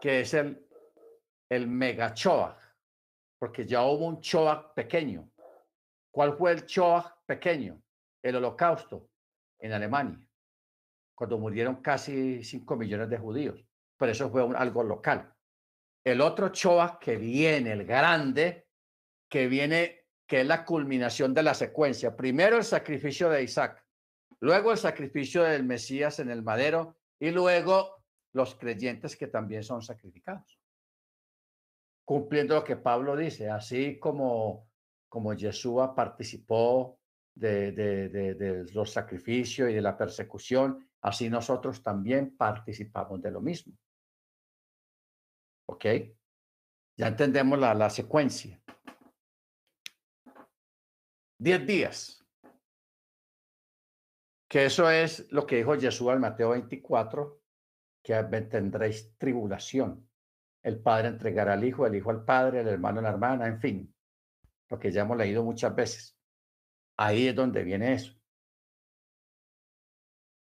Que 0.00 0.20
es 0.20 0.34
el, 0.34 0.66
el 1.48 1.66
megachoa, 1.66 2.58
porque 3.38 3.66
ya 3.66 3.82
hubo 3.84 4.06
un 4.06 4.20
choa 4.20 4.74
pequeño. 4.74 5.32
¿Cuál 6.12 6.36
fue 6.36 6.52
el 6.52 6.66
Shoah 6.66 7.16
pequeño? 7.26 7.82
El 8.22 8.36
holocausto 8.36 9.08
en 9.58 9.72
Alemania, 9.72 10.20
cuando 11.14 11.38
murieron 11.38 11.76
casi 11.76 12.44
5 12.44 12.76
millones 12.76 13.08
de 13.08 13.18
judíos. 13.18 13.64
pero 13.96 14.12
eso 14.12 14.30
fue 14.30 14.42
algo 14.56 14.82
local. 14.82 15.32
El 16.04 16.20
otro 16.20 16.50
Choa 16.50 16.98
que 17.00 17.16
viene, 17.16 17.72
el 17.72 17.84
grande, 17.84 18.66
que 19.30 19.46
viene, 19.46 20.06
que 20.26 20.40
es 20.40 20.46
la 20.46 20.64
culminación 20.64 21.32
de 21.32 21.44
la 21.44 21.54
secuencia. 21.54 22.16
Primero 22.16 22.56
el 22.56 22.64
sacrificio 22.64 23.30
de 23.30 23.44
Isaac, 23.44 23.81
luego 24.42 24.72
el 24.72 24.78
sacrificio 24.78 25.44
del 25.44 25.64
Mesías 25.64 26.18
en 26.18 26.28
el 26.28 26.42
madero 26.42 26.96
y 27.18 27.30
luego 27.30 28.02
los 28.32 28.56
creyentes 28.56 29.16
que 29.16 29.28
también 29.28 29.62
son 29.62 29.82
sacrificados. 29.82 30.58
Cumpliendo 32.04 32.56
lo 32.56 32.64
que 32.64 32.76
Pablo 32.76 33.16
dice, 33.16 33.48
así 33.48 34.00
como, 34.00 34.68
como 35.08 35.32
Yeshua 35.32 35.94
participó 35.94 36.98
de, 37.34 37.70
de 37.70 38.66
los 38.74 38.90
sacrificios 38.90 39.70
y 39.70 39.74
de 39.74 39.80
la 39.80 39.96
persecución, 39.96 40.90
así 41.02 41.30
nosotros 41.30 41.80
también 41.80 42.36
participamos 42.36 43.22
de 43.22 43.30
lo 43.30 43.40
mismo. 43.40 43.78
¿Ok? 45.68 45.86
Ya 46.96 47.06
entendemos 47.06 47.58
la, 47.60 47.74
la 47.74 47.88
secuencia. 47.88 48.60
Diez 51.38 51.64
días. 51.64 52.21
Que 54.52 54.66
eso 54.66 54.90
es 54.90 55.32
lo 55.32 55.46
que 55.46 55.56
dijo 55.56 55.80
Jesús 55.80 56.10
al 56.10 56.20
Mateo 56.20 56.50
24, 56.50 57.40
que 58.02 58.22
tendréis 58.22 59.16
tribulación. 59.16 60.06
El 60.62 60.82
padre 60.82 61.08
entregará 61.08 61.54
al 61.54 61.64
hijo, 61.64 61.86
el 61.86 61.94
hijo 61.94 62.10
al 62.10 62.22
padre, 62.26 62.60
el 62.60 62.68
hermano 62.68 62.98
a 62.98 63.04
la 63.04 63.08
hermana, 63.08 63.46
en 63.46 63.58
fin, 63.58 63.96
lo 64.68 64.78
que 64.78 64.92
ya 64.92 65.00
hemos 65.00 65.16
leído 65.16 65.42
muchas 65.42 65.74
veces. 65.74 66.18
Ahí 66.98 67.28
es 67.28 67.34
donde 67.34 67.64
viene 67.64 67.94
eso. 67.94 68.12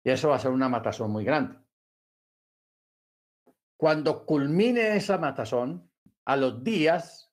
Y 0.03 0.11
eso 0.11 0.31
va 0.31 0.35
a 0.35 0.41
ser 0.41 0.51
una 0.51 0.69
matazón 0.69 1.13
muy 1.13 1.25
grande. 1.25 1.57
Cuando 3.77 4.27
culmine 4.27 4.97
esa 4.97 5.19
matazón, 5.19 5.89
a 6.25 6.35
los 6.35 6.65
días 6.65 7.33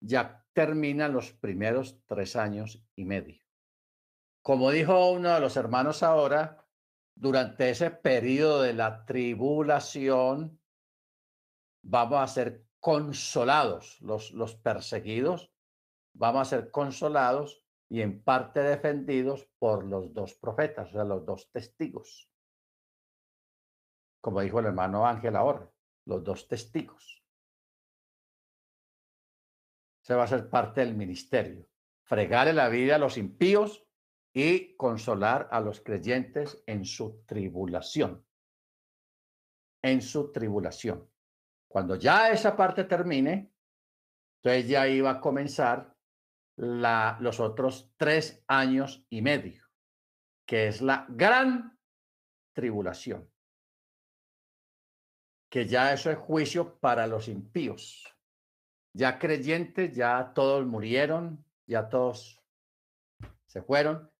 ya 0.00 0.44
terminan 0.52 1.14
los 1.14 1.32
primeros 1.32 2.04
tres 2.04 2.36
años 2.36 2.86
y 2.94 3.06
medio. 3.06 3.47
Como 4.42 4.70
dijo 4.70 5.10
uno 5.10 5.34
de 5.34 5.40
los 5.40 5.56
hermanos 5.56 6.02
ahora, 6.02 6.64
durante 7.14 7.70
ese 7.70 7.90
periodo 7.90 8.62
de 8.62 8.72
la 8.72 9.04
tribulación, 9.04 10.60
vamos 11.82 12.20
a 12.20 12.26
ser 12.26 12.64
consolados, 12.80 14.00
los, 14.00 14.32
los 14.32 14.54
perseguidos, 14.54 15.52
vamos 16.14 16.42
a 16.42 16.56
ser 16.56 16.70
consolados 16.70 17.62
y 17.88 18.02
en 18.02 18.22
parte 18.22 18.60
defendidos 18.60 19.48
por 19.58 19.84
los 19.84 20.12
dos 20.14 20.34
profetas, 20.34 20.90
o 20.90 20.92
sea, 20.92 21.04
los 21.04 21.24
dos 21.24 21.50
testigos 21.50 22.28
como 24.20 24.40
dijo 24.40 24.60
el 24.60 24.66
hermano 24.66 25.06
Ángel 25.06 25.36
ahora, 25.36 25.70
los 26.04 26.22
dos 26.22 26.48
testigos. 26.48 27.24
Se 30.02 30.14
va 30.14 30.24
a 30.24 30.28
ser 30.28 30.48
parte 30.48 30.80
del 30.80 30.94
ministerio. 30.94 31.66
Fregarle 32.02 32.52
la 32.52 32.68
vida 32.68 32.96
a 32.96 32.98
los 32.98 33.16
impíos 33.16 33.86
y 34.32 34.76
consolar 34.76 35.48
a 35.50 35.60
los 35.60 35.80
creyentes 35.80 36.62
en 36.66 36.84
su 36.84 37.24
tribulación. 37.26 38.24
En 39.82 40.02
su 40.02 40.32
tribulación. 40.32 41.08
Cuando 41.68 41.96
ya 41.96 42.30
esa 42.30 42.56
parte 42.56 42.84
termine, 42.84 43.52
entonces 44.42 44.68
ya 44.68 44.88
iba 44.88 45.10
a 45.10 45.20
comenzar 45.20 45.94
la, 46.56 47.16
los 47.20 47.40
otros 47.40 47.92
tres 47.96 48.42
años 48.46 49.04
y 49.10 49.22
medio, 49.22 49.64
que 50.46 50.68
es 50.68 50.80
la 50.80 51.06
gran 51.08 51.78
tribulación 52.52 53.28
que 55.48 55.66
ya 55.66 55.92
eso 55.92 56.10
es 56.10 56.18
juicio 56.18 56.78
para 56.78 57.06
los 57.06 57.28
impíos. 57.28 58.04
Ya 58.94 59.18
creyentes, 59.18 59.94
ya 59.94 60.32
todos 60.34 60.66
murieron, 60.66 61.44
ya 61.66 61.88
todos 61.88 62.42
se 63.46 63.62
fueron, 63.62 64.10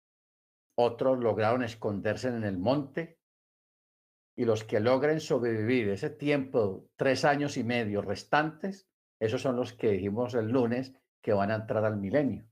otros 0.81 1.19
lograron 1.19 1.65
esconderse 1.65 2.29
en 2.29 2.45
el 2.45 2.57
monte 2.57 3.19
y 4.37 4.45
los 4.45 4.63
que 4.63 4.79
logren 4.79 5.21
sobrevivir 5.21 5.89
ese 5.89 6.11
tiempo, 6.11 6.89
tres 6.95 7.25
años 7.25 7.57
y 7.57 7.65
medio 7.65 8.01
restantes, 8.01 8.89
esos 9.19 9.43
son 9.43 9.57
los 9.57 9.73
que 9.73 9.91
dijimos 9.91 10.35
el 10.35 10.49
lunes 10.49 10.95
que 11.21 11.33
van 11.33 11.51
a 11.51 11.57
entrar 11.57 11.85
al 11.85 11.97
milenio. 11.97 12.49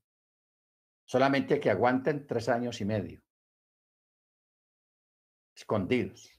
Solamente 1.04 1.60
que 1.60 1.70
aguanten 1.70 2.26
tres 2.26 2.48
años 2.48 2.80
y 2.80 2.84
medio, 2.84 3.22
escondidos 5.54 6.36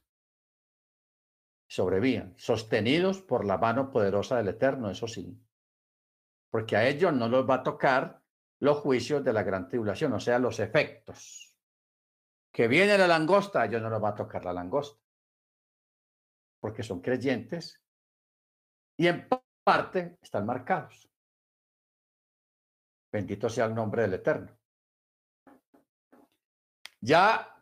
sobrevían, 1.67 2.33
sostenidos 2.37 3.21
por 3.21 3.45
la 3.45 3.57
mano 3.57 3.91
poderosa 3.91 4.37
del 4.37 4.47
Eterno, 4.47 4.89
eso 4.89 5.07
sí. 5.07 5.37
Porque 6.49 6.77
a 6.77 6.87
ellos 6.87 7.13
no 7.13 7.27
los 7.27 7.47
va 7.47 7.55
a 7.55 7.63
tocar 7.63 8.21
los 8.59 8.77
juicios 8.77 9.23
de 9.23 9.33
la 9.33 9.43
gran 9.43 9.67
tribulación, 9.67 10.13
o 10.13 10.19
sea, 10.19 10.39
los 10.39 10.59
efectos. 10.59 11.46
Que 12.57 12.67
viene 12.67 12.97
la 12.97 13.05
langosta, 13.05 13.63
ellos 13.65 13.83
no 13.83 13.87
los 13.87 14.03
va 14.03 14.09
a 14.09 14.15
tocar 14.15 14.43
la 14.43 14.51
langosta. 14.51 14.99
Porque 16.59 16.81
son 16.81 17.01
creyentes 17.01 17.79
y 18.97 19.05
en 19.05 19.27
parte 19.63 20.17
están 20.19 20.47
marcados. 20.47 21.07
Bendito 23.11 23.47
sea 23.47 23.65
el 23.65 23.75
nombre 23.75 24.01
del 24.01 24.15
Eterno. 24.15 24.57
Ya 26.99 27.61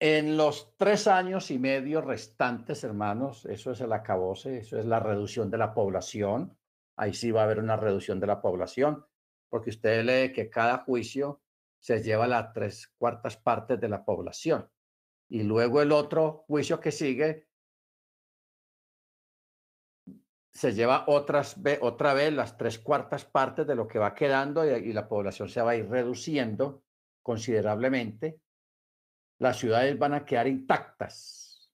en 0.00 0.38
los 0.38 0.74
tres 0.78 1.06
años 1.06 1.50
y 1.50 1.58
medio 1.58 2.00
restantes, 2.00 2.82
hermanos, 2.82 3.44
eso 3.44 3.72
es 3.72 3.80
el 3.82 3.92
acabose, 3.92 4.56
eso 4.56 4.78
es 4.78 4.86
la 4.86 5.00
reducción 5.00 5.50
de 5.50 5.58
la 5.58 5.74
población. 5.74 6.56
Ahí 6.96 7.12
sí 7.12 7.30
va 7.30 7.42
a 7.42 7.44
haber 7.44 7.58
una 7.58 7.76
reducción 7.76 8.20
de 8.20 8.26
la 8.26 8.40
población, 8.40 9.04
porque 9.50 9.68
usted 9.68 10.02
lee 10.02 10.32
que 10.32 10.48
cada 10.48 10.78
juicio 10.78 11.42
se 11.78 12.02
lleva 12.02 12.26
las 12.26 12.52
tres 12.52 12.88
cuartas 12.98 13.36
partes 13.36 13.80
de 13.80 13.88
la 13.88 14.04
población. 14.04 14.68
Y 15.28 15.42
luego 15.42 15.82
el 15.82 15.92
otro 15.92 16.44
juicio 16.46 16.80
que 16.80 16.92
sigue 16.92 17.48
se 20.52 20.72
lleva 20.72 21.04
otras, 21.08 21.56
otra 21.80 22.14
vez 22.14 22.32
las 22.32 22.56
tres 22.56 22.78
cuartas 22.78 23.24
partes 23.24 23.66
de 23.66 23.74
lo 23.74 23.86
que 23.86 23.98
va 23.98 24.14
quedando 24.14 24.64
y 24.64 24.92
la 24.92 25.06
población 25.06 25.48
se 25.48 25.60
va 25.60 25.72
a 25.72 25.76
ir 25.76 25.88
reduciendo 25.88 26.84
considerablemente 27.22 28.40
las 29.38 29.58
ciudades 29.58 29.98
van 29.98 30.14
a 30.14 30.24
quedar 30.24 30.46
intactas, 30.46 31.70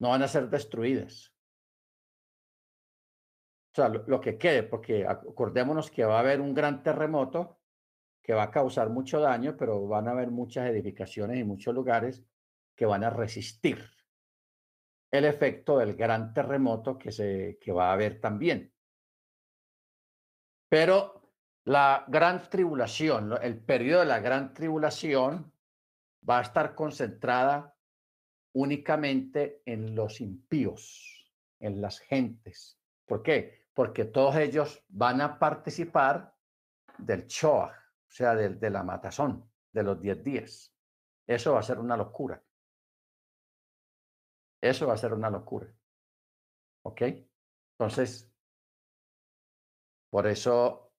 no 0.00 0.10
van 0.10 0.22
a 0.22 0.28
ser 0.28 0.48
destruidas. 0.48 1.32
O 3.72 3.74
sea, 3.74 3.88
lo, 3.88 4.20
que 4.20 4.36
quede, 4.36 4.64
porque 4.64 5.06
acordémonos 5.06 5.90
que 5.90 6.04
va 6.04 6.16
a 6.16 6.20
haber 6.20 6.40
un 6.40 6.54
gran 6.54 6.82
terremoto 6.82 7.59
que 8.30 8.34
va 8.34 8.44
a 8.44 8.50
causar 8.52 8.90
mucho 8.90 9.18
daño, 9.18 9.56
pero 9.56 9.88
van 9.88 10.06
a 10.06 10.12
haber 10.12 10.30
muchas 10.30 10.70
edificaciones 10.70 11.36
y 11.36 11.42
muchos 11.42 11.74
lugares 11.74 12.22
que 12.76 12.86
van 12.86 13.02
a 13.02 13.10
resistir 13.10 13.84
el 15.10 15.24
efecto 15.24 15.78
del 15.78 15.96
gran 15.96 16.32
terremoto 16.32 16.96
que, 16.96 17.10
se, 17.10 17.58
que 17.60 17.72
va 17.72 17.90
a 17.90 17.94
haber 17.94 18.20
también. 18.20 18.72
Pero 20.68 21.32
la 21.64 22.04
gran 22.06 22.48
tribulación, 22.48 23.36
el 23.42 23.58
periodo 23.58 24.02
de 24.02 24.06
la 24.06 24.20
gran 24.20 24.54
tribulación 24.54 25.52
va 26.22 26.38
a 26.38 26.42
estar 26.42 26.76
concentrada 26.76 27.76
únicamente 28.52 29.60
en 29.66 29.96
los 29.96 30.20
impíos, 30.20 31.28
en 31.58 31.80
las 31.80 31.98
gentes. 31.98 32.78
¿Por 33.06 33.24
qué? 33.24 33.66
Porque 33.74 34.04
todos 34.04 34.36
ellos 34.36 34.84
van 34.88 35.20
a 35.20 35.36
participar 35.36 36.32
del 36.96 37.26
Shoah, 37.26 37.79
o 38.10 38.12
sea, 38.12 38.34
de, 38.34 38.70
la 38.70 38.82
matazón, 38.82 39.48
de 39.72 39.82
los 39.84 40.00
10 40.00 40.24
días. 40.24 40.74
Eso 41.26 41.52
va 41.54 41.60
a 41.60 41.62
ser 41.62 41.78
una 41.78 41.96
locura. 41.96 42.42
Eso 44.60 44.88
va 44.88 44.94
a 44.94 44.98
ser 44.98 45.14
una 45.14 45.30
locura. 45.30 45.72
¿Ok? 46.82 47.02
Entonces, 47.78 48.30
por 50.10 50.26
eso 50.26 50.90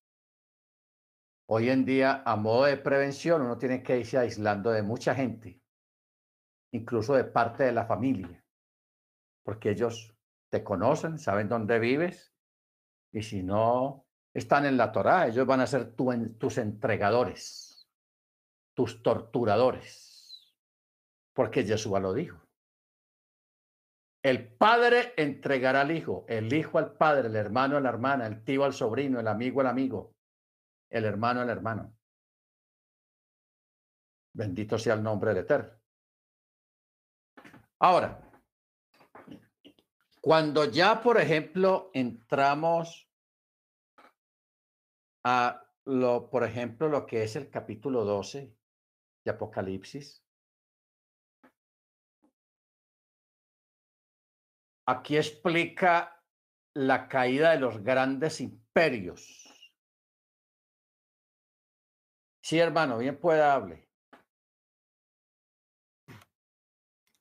Hoy 1.54 1.70
en 1.70 1.84
día, 1.84 2.24
a 2.26 2.38
modo 2.38 2.64
de 2.64 2.78
prevención, 2.78 3.42
uno 3.42 3.58
tiene 3.58 3.84
que 3.84 4.00
irse 4.00 4.18
aislando 4.18 4.72
de 4.72 4.84
mucha 4.84 5.14
gente, 5.14 5.62
incluso 6.72 7.14
de 7.14 7.26
parte 7.26 7.66
de 7.66 7.74
la 7.74 7.86
familia, 7.86 8.42
porque 9.44 9.72
ellos 9.72 10.16
te 10.50 10.64
conocen, 10.64 11.20
saben 11.20 11.50
dónde 11.50 11.78
vives, 11.78 12.34
y 13.12 13.22
si 13.24 13.44
no 13.44 14.08
están 14.34 14.66
en 14.66 14.78
la 14.78 14.92
Torá, 14.92 15.28
ellos 15.28 15.46
van 15.46 15.60
a 15.62 15.68
ser 15.68 15.94
tus 15.94 16.58
entregadores, 16.58 17.90
tus 18.74 19.04
torturadores, 19.04 20.56
porque 21.34 21.64
Jesús 21.64 22.00
lo 22.00 22.14
dijo. 22.14 22.40
El 24.24 24.56
padre 24.56 25.14
entregará 25.18 25.82
al 25.82 25.92
hijo, 25.92 26.26
el 26.28 26.54
hijo 26.54 26.78
al 26.78 26.94
padre, 26.94 27.28
el 27.28 27.36
hermano 27.36 27.78
a 27.78 27.82
la 27.82 27.90
hermana, 27.90 28.28
el 28.28 28.44
tío 28.44 28.64
al 28.64 28.74
sobrino, 28.74 29.20
el 29.20 29.28
amigo 29.28 29.62
al 29.62 29.68
amigo, 29.68 30.16
el 30.90 31.06
hermano 31.06 31.42
al 31.42 31.50
hermano. 31.50 31.96
Bendito 34.34 34.78
sea 34.78 34.94
el 34.94 35.04
nombre 35.04 35.34
del 35.34 35.44
Eterno. 35.44 35.74
Ahora, 37.80 38.32
Cuando 40.22 40.66
ya, 40.66 41.02
por 41.02 41.20
ejemplo, 41.20 41.90
entramos 41.96 43.11
a 45.24 45.68
lo, 45.86 46.30
por 46.30 46.44
ejemplo, 46.44 46.88
lo 46.90 47.06
que 47.06 47.24
es 47.24 47.36
el 47.36 47.50
capítulo 47.50 48.06
12 48.06 48.56
de 49.26 49.32
Apocalipsis, 49.32 50.24
aquí 54.86 55.18
explica 55.18 56.24
la 56.74 57.08
caída 57.08 57.52
de 57.52 57.60
los 57.60 57.84
grandes 57.84 58.42
imperios. 58.42 59.48
Sí, 62.44 62.58
hermano, 62.60 62.98
bien 62.98 63.20
pueda 63.20 63.54
hable. 63.54 63.88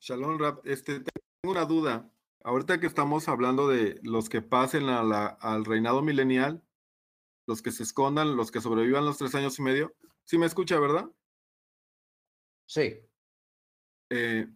Shalom, 0.01 0.39
Rap. 0.39 0.67
Este, 0.67 1.01
tengo 1.01 1.53
una 1.53 1.65
duda. 1.67 2.11
Ahorita 2.43 2.81
que 2.81 2.87
estamos 2.87 3.29
hablando 3.29 3.69
de 3.69 4.01
los 4.03 4.31
que 4.31 4.41
pasen 4.41 4.89
a 4.89 5.03
la, 5.03 5.27
al 5.27 5.67
reinado 5.67 6.01
milenial, 6.01 6.65
los 7.51 7.63
que 7.63 7.73
se 7.73 7.83
escondan, 7.83 8.37
los 8.37 8.53
que 8.53 8.61
sobrevivan 8.61 9.05
los 9.05 9.19
tres 9.19 9.35
años 9.35 9.59
y 9.59 9.63
medio, 9.63 9.93
¿sí 10.25 10.39
me 10.39 10.47
escucha, 10.47 10.79
verdad? 10.79 11.11
Sí. 12.65 13.01
Eh, 14.09 14.47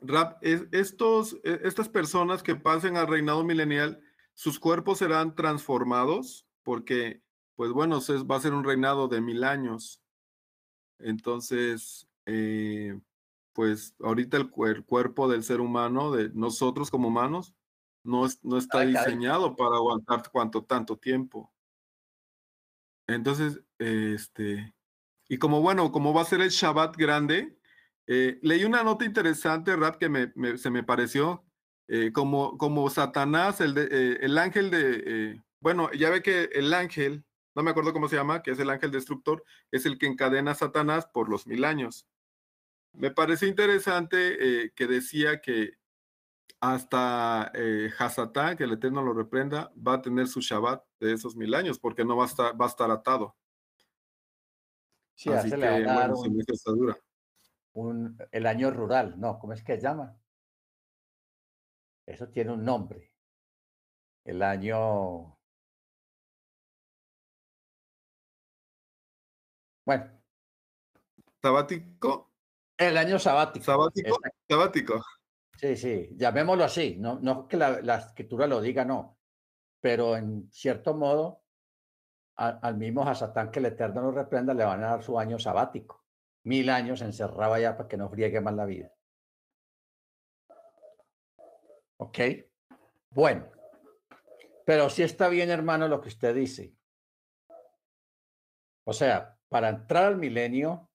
Rap, 0.00 0.38
es, 0.40 0.62
estos, 0.70 1.34
e, 1.42 1.60
estas 1.64 1.88
personas 1.88 2.44
que 2.44 2.54
pasen 2.54 2.96
al 2.96 3.08
reinado 3.08 3.42
milenial, 3.42 4.00
sus 4.32 4.60
cuerpos 4.60 4.98
serán 4.98 5.34
transformados 5.34 6.46
porque, 6.62 7.20
pues 7.56 7.72
bueno, 7.72 7.98
va 8.30 8.36
a 8.36 8.40
ser 8.40 8.54
un 8.54 8.62
reinado 8.62 9.08
de 9.08 9.20
mil 9.20 9.42
años. 9.42 10.00
Entonces, 11.00 12.06
eh, 12.26 12.96
pues 13.52 13.96
ahorita 13.98 14.36
el, 14.36 14.50
cuerpo 14.50 15.28
del 15.28 15.42
ser 15.42 15.60
humano, 15.60 16.12
de 16.12 16.30
nosotros 16.32 16.92
como 16.92 17.08
humanos, 17.08 17.56
no, 18.04 18.28
no 18.42 18.56
está 18.56 18.82
diseñado 18.82 19.56
para 19.56 19.74
aguantar 19.74 20.22
cuánto 20.30 20.62
tanto 20.62 20.96
tiempo. 20.96 21.52
Entonces, 23.14 23.60
este, 23.78 24.74
y 25.28 25.38
como 25.38 25.60
bueno, 25.60 25.92
como 25.92 26.14
va 26.14 26.22
a 26.22 26.26
ser 26.26 26.40
el 26.40 26.50
Shabbat 26.50 26.96
grande, 26.96 27.56
eh, 28.06 28.38
leí 28.42 28.64
una 28.64 28.82
nota 28.82 29.04
interesante, 29.04 29.76
Rap, 29.76 29.96
que 29.96 30.32
se 30.58 30.70
me 30.70 30.82
pareció, 30.82 31.44
eh, 31.88 32.12
como, 32.12 32.58
como 32.58 32.90
Satanás, 32.90 33.60
el, 33.60 33.76
eh, 33.78 34.18
el 34.20 34.38
ángel 34.38 34.70
de, 34.70 35.40
bueno, 35.60 35.92
ya 35.92 36.10
ve 36.10 36.22
que 36.22 36.50
el 36.52 36.72
ángel, 36.74 37.24
no 37.54 37.62
me 37.62 37.70
acuerdo 37.70 37.92
cómo 37.92 38.08
se 38.08 38.16
llama, 38.16 38.42
que 38.42 38.52
es 38.52 38.58
el 38.58 38.70
ángel 38.70 38.90
destructor, 38.90 39.44
es 39.70 39.86
el 39.86 39.98
que 39.98 40.06
encadena 40.06 40.52
a 40.52 40.56
Satanás 40.56 41.06
por 41.12 41.28
los 41.28 41.46
mil 41.46 41.64
años. 41.64 42.06
Me 42.92 43.10
pareció 43.10 43.46
interesante 43.46 44.72
que 44.74 44.86
decía 44.86 45.40
que 45.40 45.79
hasta 46.60 47.50
eh, 47.54 47.90
que 48.56 48.64
el 48.64 48.72
Eterno 48.72 49.02
lo 49.02 49.12
reprenda, 49.12 49.72
va 49.76 49.94
a 49.94 50.02
tener 50.02 50.26
su 50.26 50.40
Shabbat 50.40 50.84
de 50.98 51.12
esos 51.12 51.36
mil 51.36 51.54
años, 51.54 51.78
porque 51.78 52.04
no 52.04 52.16
va 52.16 52.24
a 52.24 52.26
estar, 52.26 52.60
va 52.60 52.64
a 52.66 52.68
estar 52.68 52.90
atado. 52.90 53.36
Sí, 55.14 55.30
Así 55.30 55.50
que, 55.50 55.56
le 55.56 55.84
va 55.84 55.92
a 55.92 56.08
dar 56.08 56.12
un, 57.72 58.18
el 58.32 58.46
año 58.46 58.70
rural, 58.70 59.20
¿no? 59.20 59.38
¿Cómo 59.38 59.52
es 59.52 59.62
que 59.62 59.76
se 59.76 59.82
llama? 59.82 60.18
Eso 62.06 62.28
tiene 62.28 62.52
un 62.52 62.64
nombre. 62.64 63.12
El 64.24 64.42
año... 64.42 65.38
Bueno. 69.84 70.20
¿Sabático? 71.42 72.32
El 72.76 72.96
año 72.96 73.18
sabático. 73.18 73.64
¿Sabático? 73.64 74.18
Sabático. 74.48 75.04
Sí, 75.60 75.76
sí, 75.76 76.08
llamémoslo 76.16 76.64
así. 76.64 76.96
No, 76.98 77.18
no 77.20 77.46
que 77.46 77.58
la, 77.58 77.96
escritura 77.96 78.46
lo 78.46 78.62
diga, 78.62 78.82
no. 78.82 79.18
Pero 79.78 80.16
en 80.16 80.50
cierto 80.50 80.94
modo, 80.94 81.42
al 82.36 82.78
mismo 82.78 83.06
Hasatán 83.06 83.50
que 83.50 83.58
el 83.58 83.66
Eterno 83.66 84.00
lo 84.00 84.10
reprenda, 84.10 84.54
le 84.54 84.64
van 84.64 84.82
a 84.82 84.92
dar 84.92 85.02
su 85.02 85.18
año 85.18 85.38
sabático. 85.38 86.06
Mil 86.44 86.70
años 86.70 87.02
encerrado 87.02 87.52
allá 87.52 87.76
para 87.76 87.90
que 87.90 87.98
no 87.98 88.08
friegue 88.08 88.40
más 88.40 88.54
la 88.54 88.64
vida. 88.64 88.90
¿Ok? 91.98 92.18
Bueno. 93.10 93.46
Pero 94.64 94.88
sí 94.88 95.02
está 95.02 95.28
bien, 95.28 95.50
hermano, 95.50 95.88
lo 95.88 96.00
que 96.00 96.08
usted 96.08 96.34
dice. 96.34 96.74
O 98.84 98.94
sea, 98.94 99.38
para 99.50 99.68
entrar 99.68 100.04
al 100.04 100.16
milenio, 100.16 100.90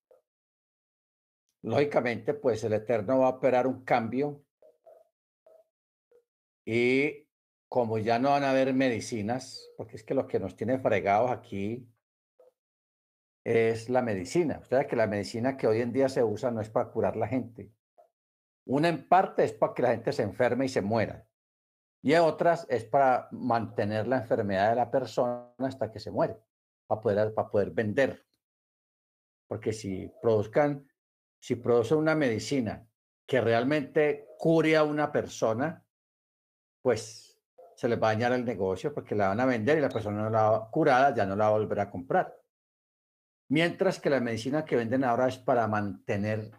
lógicamente, 1.61 2.33
pues 2.33 2.63
el 2.63 2.73
Eterno 2.73 3.19
va 3.19 3.27
a 3.27 3.37
operar 3.37 3.67
un 3.67 3.85
cambio 3.85 4.44
y 6.65 7.27
como 7.69 7.97
ya 7.97 8.19
no 8.19 8.31
van 8.31 8.43
a 8.43 8.51
haber 8.51 8.73
medicinas, 8.73 9.69
porque 9.77 9.95
es 9.95 10.03
que 10.03 10.13
lo 10.13 10.27
que 10.27 10.39
nos 10.39 10.55
tiene 10.55 10.79
fregados 10.79 11.31
aquí 11.31 11.87
es 13.43 13.89
la 13.89 14.01
medicina. 14.01 14.59
Usted 14.61 14.77
sabe 14.77 14.87
que 14.87 14.95
la 14.95 15.07
medicina 15.07 15.55
que 15.55 15.67
hoy 15.67 15.81
en 15.81 15.93
día 15.93 16.09
se 16.09 16.23
usa 16.23 16.51
no 16.51 16.61
es 16.61 16.69
para 16.69 16.89
curar 16.89 17.15
la 17.15 17.27
gente. 17.27 17.71
Una 18.65 18.89
en 18.89 19.07
parte 19.07 19.43
es 19.43 19.53
para 19.53 19.73
que 19.73 19.81
la 19.83 19.91
gente 19.91 20.11
se 20.11 20.23
enferme 20.23 20.65
y 20.65 20.69
se 20.69 20.81
muera. 20.81 21.27
Y 22.01 22.13
otras 22.15 22.65
es 22.69 22.85
para 22.85 23.27
mantener 23.31 24.07
la 24.07 24.17
enfermedad 24.17 24.69
de 24.69 24.75
la 24.75 24.91
persona 24.91 25.53
hasta 25.59 25.91
que 25.91 25.99
se 25.99 26.11
muere, 26.11 26.37
para 26.87 27.01
poder, 27.01 27.33
para 27.33 27.49
poder 27.49 27.71
vender. 27.71 28.25
Porque 29.47 29.73
si 29.73 30.11
produzcan 30.21 30.87
si 31.45 31.55
produce 31.57 31.93
una 31.93 32.15
medicina 32.15 32.89
que 33.27 33.39
realmente 33.39 34.29
cure 34.39 34.75
a 34.75 34.83
una 34.83 35.11
persona, 35.11 35.84
pues 36.85 37.35
se 37.75 37.89
les 37.89 37.99
va 37.99 38.09
a 38.09 38.13
dañar 38.13 38.31
el 38.33 38.45
negocio 38.45 38.93
porque 38.93 39.15
la 39.15 39.29
van 39.29 39.39
a 39.39 39.47
vender 39.47 39.79
y 39.79 39.81
la 39.81 39.89
persona 39.89 40.21
no 40.21 40.29
la 40.29 40.69
curada 40.71 41.15
ya 41.15 41.25
no 41.25 41.35
la 41.35 41.45
va 41.45 41.55
a 41.55 41.57
volver 41.57 41.79
a 41.79 41.89
comprar. 41.89 42.39
Mientras 43.49 43.99
que 43.99 44.11
la 44.11 44.19
medicina 44.19 44.63
que 44.63 44.75
venden 44.75 45.03
ahora 45.03 45.27
es 45.27 45.39
para 45.39 45.67
mantener 45.67 46.51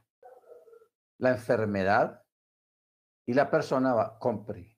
la 1.19 1.31
enfermedad 1.31 2.25
y 3.25 3.35
la 3.35 3.49
persona 3.49 3.95
va, 3.95 4.19
compre, 4.19 4.77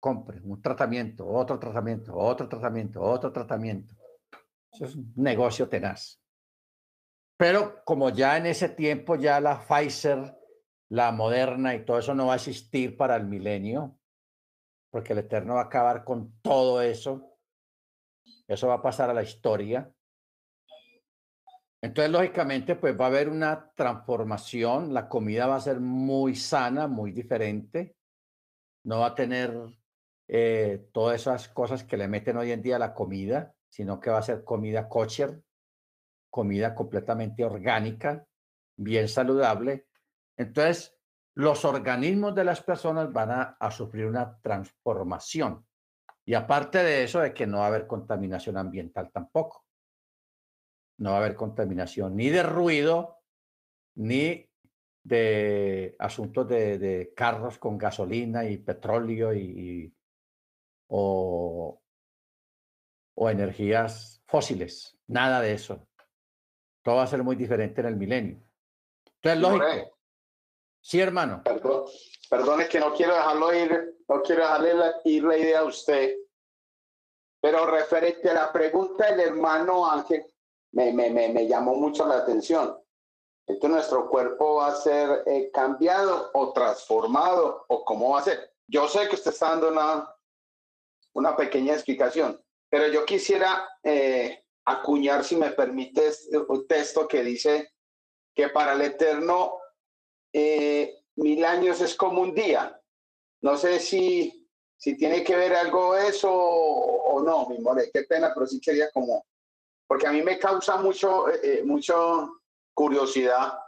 compre 0.00 0.40
un 0.40 0.62
tratamiento, 0.62 1.28
otro 1.28 1.58
tratamiento, 1.58 2.16
otro 2.16 2.48
tratamiento, 2.48 3.02
otro 3.02 3.30
tratamiento. 3.30 3.94
Eso 4.72 4.86
es 4.86 4.96
un 4.96 5.12
negocio 5.16 5.68
tenaz. 5.68 6.18
Pero 7.36 7.84
como 7.84 8.08
ya 8.08 8.38
en 8.38 8.46
ese 8.46 8.70
tiempo 8.70 9.16
ya 9.16 9.38
la 9.38 9.66
Pfizer, 9.66 10.34
la 10.88 11.12
Moderna 11.12 11.74
y 11.74 11.84
todo 11.84 11.98
eso 11.98 12.14
no 12.14 12.28
va 12.28 12.32
a 12.32 12.36
existir 12.36 12.96
para 12.96 13.16
el 13.16 13.26
milenio, 13.26 13.98
porque 14.92 15.14
el 15.14 15.20
Eterno 15.20 15.54
va 15.54 15.62
a 15.62 15.64
acabar 15.64 16.04
con 16.04 16.38
todo 16.42 16.82
eso. 16.82 17.38
Eso 18.46 18.68
va 18.68 18.74
a 18.74 18.82
pasar 18.82 19.08
a 19.08 19.14
la 19.14 19.22
historia. 19.22 19.90
Entonces, 21.80 22.12
lógicamente, 22.12 22.76
pues 22.76 22.98
va 23.00 23.06
a 23.06 23.08
haber 23.08 23.30
una 23.30 23.72
transformación. 23.74 24.92
La 24.92 25.08
comida 25.08 25.46
va 25.46 25.56
a 25.56 25.60
ser 25.60 25.80
muy 25.80 26.36
sana, 26.36 26.88
muy 26.88 27.10
diferente. 27.10 27.96
No 28.84 29.00
va 29.00 29.06
a 29.06 29.14
tener 29.14 29.56
eh, 30.28 30.86
todas 30.92 31.22
esas 31.22 31.48
cosas 31.48 31.84
que 31.84 31.96
le 31.96 32.06
meten 32.06 32.36
hoy 32.36 32.52
en 32.52 32.60
día 32.60 32.76
a 32.76 32.78
la 32.78 32.92
comida, 32.92 33.54
sino 33.70 33.98
que 33.98 34.10
va 34.10 34.18
a 34.18 34.22
ser 34.22 34.44
comida 34.44 34.90
kosher, 34.90 35.42
comida 36.28 36.74
completamente 36.74 37.44
orgánica, 37.44 38.26
bien 38.76 39.08
saludable. 39.08 39.86
Entonces, 40.36 40.94
los 41.34 41.64
organismos 41.64 42.34
de 42.34 42.44
las 42.44 42.62
personas 42.62 43.12
van 43.12 43.56
a, 43.58 43.70
sufrir 43.70 44.06
una 44.06 44.38
transformación. 44.40 45.66
Y 46.24 46.34
aparte 46.34 46.78
de 46.78 47.04
eso, 47.04 47.20
de 47.20 47.32
que 47.32 47.46
no 47.46 47.58
va 47.58 47.64
a 47.64 47.68
haber 47.68 47.86
contaminación 47.86 48.56
ambiental 48.56 49.10
tampoco. 49.10 49.64
No 50.98 51.10
va 51.10 51.16
a 51.16 51.20
haber 51.20 51.34
contaminación 51.34 52.16
ni 52.16 52.28
de 52.28 52.42
ruido, 52.42 53.22
ni 53.96 54.48
de 55.02 55.96
asuntos 55.98 56.46
de, 56.48 57.12
carros 57.16 57.58
con 57.58 57.76
gasolina 57.76 58.44
y 58.44 58.58
petróleo 58.58 59.34
y, 59.34 59.92
o, 60.88 61.82
o 63.16 63.30
energías 63.30 64.22
fósiles. 64.26 64.96
Nada 65.08 65.40
de 65.40 65.54
eso. 65.54 65.88
Todo 66.82 66.96
va 66.96 67.04
a 67.04 67.08
ser 67.08 67.24
muy 67.24 67.36
diferente 67.36 67.80
en 67.80 67.86
el 67.86 67.96
milenio. 67.96 68.42
Entonces, 69.16 69.40
lógico. 69.40 69.91
Sí, 70.82 71.00
hermano. 71.00 71.42
Perdón, 71.44 71.84
perdón, 72.28 72.60
es 72.60 72.68
que 72.68 72.80
no 72.80 72.92
quiero 72.92 73.14
dejarlo 73.14 73.54
ir, 73.54 74.00
no 74.08 74.20
quiero 74.20 74.42
dejarle 74.42 74.74
ir 75.04 75.22
la 75.22 75.38
idea 75.38 75.60
a 75.60 75.64
usted. 75.64 76.16
Pero 77.40 77.66
referente 77.66 78.28
a 78.30 78.34
la 78.34 78.52
pregunta 78.52 79.06
del 79.06 79.20
hermano 79.20 79.88
Ángel, 79.88 80.26
me, 80.72 80.92
me, 80.92 81.10
me, 81.10 81.28
me 81.28 81.46
llamó 81.46 81.76
mucho 81.76 82.06
la 82.06 82.18
atención. 82.18 82.76
Entonces, 83.46 83.70
nuestro 83.70 84.08
cuerpo 84.08 84.56
va 84.56 84.68
a 84.68 84.76
ser 84.76 85.22
eh, 85.26 85.50
cambiado 85.52 86.30
o 86.34 86.52
transformado, 86.52 87.64
o 87.68 87.84
cómo 87.84 88.10
va 88.10 88.20
a 88.20 88.24
ser. 88.24 88.52
Yo 88.66 88.88
sé 88.88 89.08
que 89.08 89.16
usted 89.16 89.32
está 89.32 89.50
dando 89.50 89.68
una, 89.68 90.14
una 91.14 91.36
pequeña 91.36 91.74
explicación, 91.74 92.40
pero 92.68 92.88
yo 92.88 93.04
quisiera 93.04 93.68
eh, 93.82 94.44
acuñar, 94.64 95.24
si 95.24 95.36
me 95.36 95.50
permites, 95.50 96.28
un 96.48 96.66
texto 96.66 97.06
que 97.06 97.22
dice 97.22 97.72
que 98.34 98.48
para 98.48 98.72
el 98.72 98.82
Eterno 98.82 99.58
eh, 100.32 101.04
mil 101.16 101.44
años 101.44 101.80
es 101.80 101.94
como 101.94 102.22
un 102.22 102.34
día. 102.34 102.80
No 103.40 103.56
sé 103.56 103.80
si 103.80 104.42
si 104.82 104.96
tiene 104.96 105.22
que 105.22 105.36
ver 105.36 105.54
algo 105.54 105.96
eso 105.96 106.28
o, 106.28 107.22
no, 107.22 107.48
mi 107.48 107.60
more, 107.60 107.88
qué 107.94 108.02
pena, 108.02 108.32
pero 108.34 108.48
sí 108.48 108.60
quería 108.60 108.90
como, 108.90 109.24
porque 109.86 110.08
a 110.08 110.10
mí 110.10 110.22
me 110.22 110.40
causa 110.40 110.76
mucho, 110.76 111.28
eh, 111.28 111.40
eh, 111.44 111.62
mucho 111.62 112.40
curiosidad, 112.74 113.60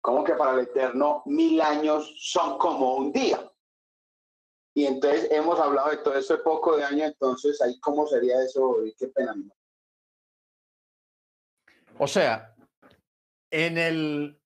como 0.00 0.24
que 0.24 0.32
para 0.32 0.54
el 0.54 0.60
Eterno 0.60 1.22
mil 1.26 1.60
años 1.60 2.14
son 2.18 2.56
como 2.56 2.94
un 2.94 3.12
día. 3.12 3.46
Y 4.74 4.86
entonces 4.86 5.28
hemos 5.30 5.60
hablado 5.60 5.90
de 5.90 5.98
todo 5.98 6.16
eso 6.16 6.42
poco 6.42 6.78
de 6.78 6.84
año, 6.84 7.04
entonces 7.04 7.60
ahí 7.60 7.78
cómo 7.80 8.06
sería 8.06 8.42
eso, 8.42 8.78
qué 8.98 9.08
pena. 9.08 9.34
O 11.98 12.06
sea, 12.06 12.56
en 13.50 13.76
el 13.76 14.40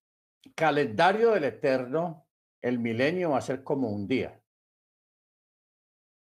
calendario 0.59 1.31
del 1.31 1.45
Eterno, 1.45 2.27
el 2.61 2.81
milenio 2.81 3.31
va 3.31 3.39
a 3.39 3.43
ser 3.43 3.63
como 3.63 3.91
un 3.91 4.09
día 4.09 4.43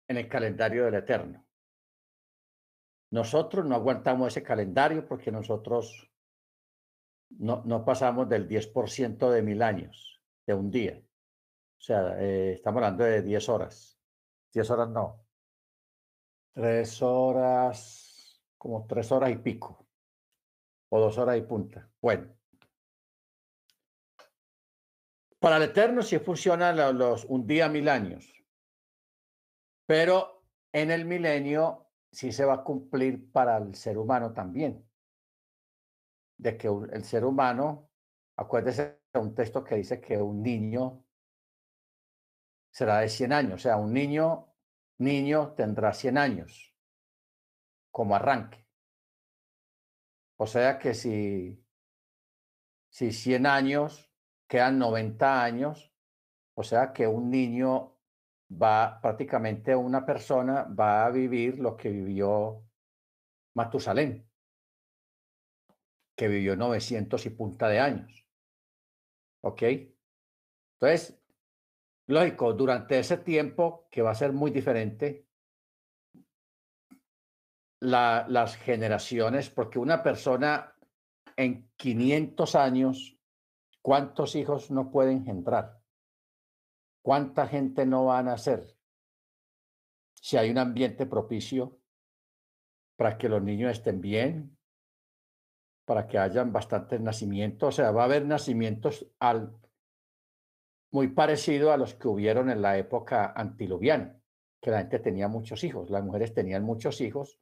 en 0.06 0.18
el 0.18 0.28
calendario 0.28 0.84
del 0.84 0.96
Eterno. 0.96 1.46
Nosotros 3.10 3.64
no 3.64 3.74
aguantamos 3.74 4.28
ese 4.28 4.42
calendario 4.42 5.08
porque 5.08 5.32
nosotros 5.32 6.12
no, 7.30 7.84
pasamos 7.86 8.28
del 8.28 8.46
10% 8.46 9.30
de 9.30 9.40
mil 9.40 9.62
años, 9.62 10.22
de 10.46 10.52
un 10.52 10.70
día. 10.70 10.98
O 10.98 11.80
sea, 11.80 12.20
eh, 12.20 12.52
estamos 12.52 12.82
hablando 12.82 13.04
de 13.04 13.22
10 13.22 13.48
horas. 13.48 13.98
10 14.52 14.70
horas 14.70 14.90
no. 14.90 15.24
Tres 16.52 17.00
horas, 17.00 18.42
como 18.58 18.86
tres 18.86 19.10
horas 19.10 19.30
y 19.30 19.36
pico. 19.36 19.86
O 20.90 21.00
dos 21.00 21.16
horas 21.16 21.38
y 21.38 21.42
punta. 21.42 21.90
Bueno. 22.02 22.37
Para 25.38 25.58
el 25.58 25.64
Eterno 25.64 26.02
sí 26.02 26.18
funciona 26.18 26.72
los, 26.72 27.24
un 27.26 27.46
día 27.46 27.68
mil 27.68 27.88
años. 27.88 28.32
Pero 29.86 30.44
en 30.72 30.90
el 30.90 31.04
milenio 31.04 31.90
sí 32.10 32.32
se 32.32 32.44
va 32.44 32.54
a 32.54 32.64
cumplir 32.64 33.30
para 33.30 33.56
el 33.58 33.74
ser 33.74 33.98
humano 33.98 34.32
también. 34.32 34.84
De 36.36 36.56
que 36.56 36.68
el 36.68 37.04
ser 37.04 37.24
humano, 37.24 37.90
acuérdese 38.36 39.00
de 39.12 39.20
un 39.20 39.34
texto 39.34 39.62
que 39.64 39.76
dice 39.76 40.00
que 40.00 40.16
un 40.18 40.42
niño 40.42 41.04
será 42.70 42.98
de 42.98 43.08
100 43.08 43.32
años, 43.32 43.54
o 43.54 43.58
sea, 43.58 43.76
un 43.76 43.92
niño, 43.92 44.54
niño 44.98 45.54
tendrá 45.54 45.92
100 45.92 46.18
años 46.18 46.76
como 47.90 48.14
arranque. 48.14 48.68
O 50.36 50.46
sea 50.46 50.78
que 50.78 50.94
si, 50.94 51.64
si 52.90 53.10
100 53.12 53.46
años 53.46 54.07
quedan 54.48 54.78
90 54.78 55.44
años, 55.44 55.92
o 56.54 56.62
sea 56.62 56.92
que 56.92 57.06
un 57.06 57.30
niño 57.30 57.98
va 58.50 59.00
prácticamente 59.00 59.76
una 59.76 60.04
persona 60.06 60.64
va 60.64 61.04
a 61.04 61.10
vivir 61.10 61.58
lo 61.58 61.76
que 61.76 61.90
vivió 61.90 62.64
Matusalén, 63.54 64.26
que 66.16 66.28
vivió 66.28 66.56
900 66.56 67.26
y 67.26 67.30
punta 67.30 67.68
de 67.68 67.80
años. 67.80 68.26
¿Ok? 69.44 69.62
Entonces, 70.80 71.20
lógico, 72.06 72.52
durante 72.54 72.98
ese 72.98 73.18
tiempo, 73.18 73.86
que 73.90 74.02
va 74.02 74.12
a 74.12 74.16
ser 74.16 74.32
muy 74.32 74.50
diferente, 74.50 75.28
la, 77.80 78.26
las 78.28 78.56
generaciones, 78.56 79.50
porque 79.50 79.78
una 79.78 80.02
persona 80.02 80.74
en 81.36 81.70
500 81.76 82.54
años, 82.56 83.17
¿cuántos 83.88 84.36
hijos 84.36 84.70
no 84.70 84.90
puede 84.90 85.12
engendrar? 85.12 85.80
¿Cuánta 87.02 87.46
gente 87.46 87.86
no 87.86 88.04
va 88.04 88.18
a 88.18 88.22
nacer 88.22 88.76
si 90.12 90.36
hay 90.36 90.50
un 90.50 90.58
ambiente 90.58 91.06
propicio 91.06 91.80
para 92.98 93.16
que 93.16 93.30
los 93.30 93.42
niños 93.42 93.72
estén 93.72 94.02
bien, 94.02 94.58
para 95.86 96.06
que 96.06 96.18
hayan 96.18 96.52
bastantes 96.52 97.00
nacimientos? 97.00 97.66
O 97.66 97.72
sea, 97.72 97.90
va 97.90 98.02
a 98.02 98.04
haber 98.04 98.26
nacimientos 98.26 99.10
al, 99.20 99.58
muy 100.92 101.08
parecido 101.08 101.72
a 101.72 101.78
los 101.78 101.94
que 101.94 102.08
hubieron 102.08 102.50
en 102.50 102.60
la 102.60 102.76
época 102.76 103.32
antiluviana, 103.34 104.20
que 104.60 104.70
la 104.70 104.80
gente 104.80 104.98
tenía 104.98 105.28
muchos 105.28 105.64
hijos, 105.64 105.88
las 105.88 106.04
mujeres 106.04 106.34
tenían 106.34 106.62
muchos 106.62 107.00
hijos 107.00 107.40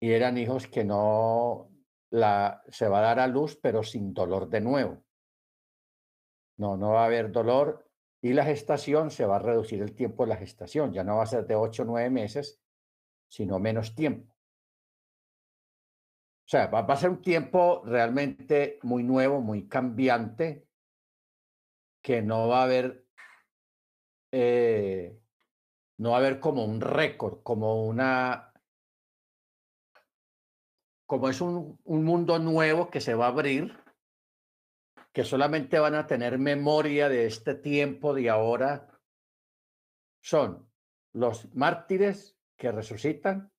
y 0.00 0.10
eran 0.10 0.38
hijos 0.38 0.66
que 0.66 0.82
no 0.82 1.70
la, 2.10 2.62
se 2.68 2.88
va 2.88 2.98
a 2.98 3.02
dar 3.02 3.20
a 3.20 3.26
luz, 3.26 3.58
pero 3.60 3.82
sin 3.82 4.14
dolor 4.14 4.48
de 4.48 4.60
nuevo. 4.60 5.04
No, 6.56 6.76
no 6.76 6.92
va 6.92 7.02
a 7.02 7.06
haber 7.06 7.30
dolor 7.30 7.88
y 8.20 8.32
la 8.32 8.44
gestación 8.44 9.10
se 9.10 9.26
va 9.26 9.36
a 9.36 9.40
reducir 9.40 9.80
el 9.80 9.94
tiempo 9.94 10.24
de 10.24 10.30
la 10.30 10.36
gestación, 10.36 10.92
ya 10.92 11.04
no 11.04 11.18
va 11.18 11.22
a 11.22 11.26
ser 11.26 11.46
de 11.46 11.54
ocho 11.54 11.82
o 11.82 11.86
nueve 11.86 12.10
meses, 12.10 12.60
sino 13.28 13.58
menos 13.58 13.94
tiempo. 13.94 14.32
O 16.48 16.50
sea, 16.50 16.66
va, 16.68 16.80
a 16.80 16.96
ser 16.96 17.10
un 17.10 17.20
tiempo 17.20 17.82
realmente 17.84 18.78
muy 18.82 19.04
nuevo, 19.04 19.40
muy 19.40 19.68
cambiante, 19.68 20.66
que 22.02 22.22
no 22.22 22.48
va 22.48 22.60
a 22.60 22.64
haber, 22.64 23.06
eh, 24.32 25.20
no 25.98 26.10
va 26.12 26.16
a 26.16 26.20
haber 26.20 26.40
como 26.40 26.64
un 26.64 26.80
récord, 26.80 27.42
como 27.42 27.84
una, 27.86 28.47
como 31.08 31.30
es 31.30 31.40
un, 31.40 31.80
un 31.84 32.04
mundo 32.04 32.38
nuevo 32.38 32.90
que 32.90 33.00
se 33.00 33.14
va 33.14 33.24
a 33.24 33.28
abrir, 33.30 33.74
que 35.14 35.24
solamente 35.24 35.78
van 35.78 35.94
a 35.94 36.06
tener 36.06 36.38
memoria 36.38 37.08
de 37.08 37.24
este 37.24 37.54
tiempo 37.54 38.12
de 38.12 38.28
ahora 38.28 39.00
son 40.20 40.70
los 41.14 41.52
mártires 41.54 42.36
que 42.58 42.70
resucitan 42.72 43.50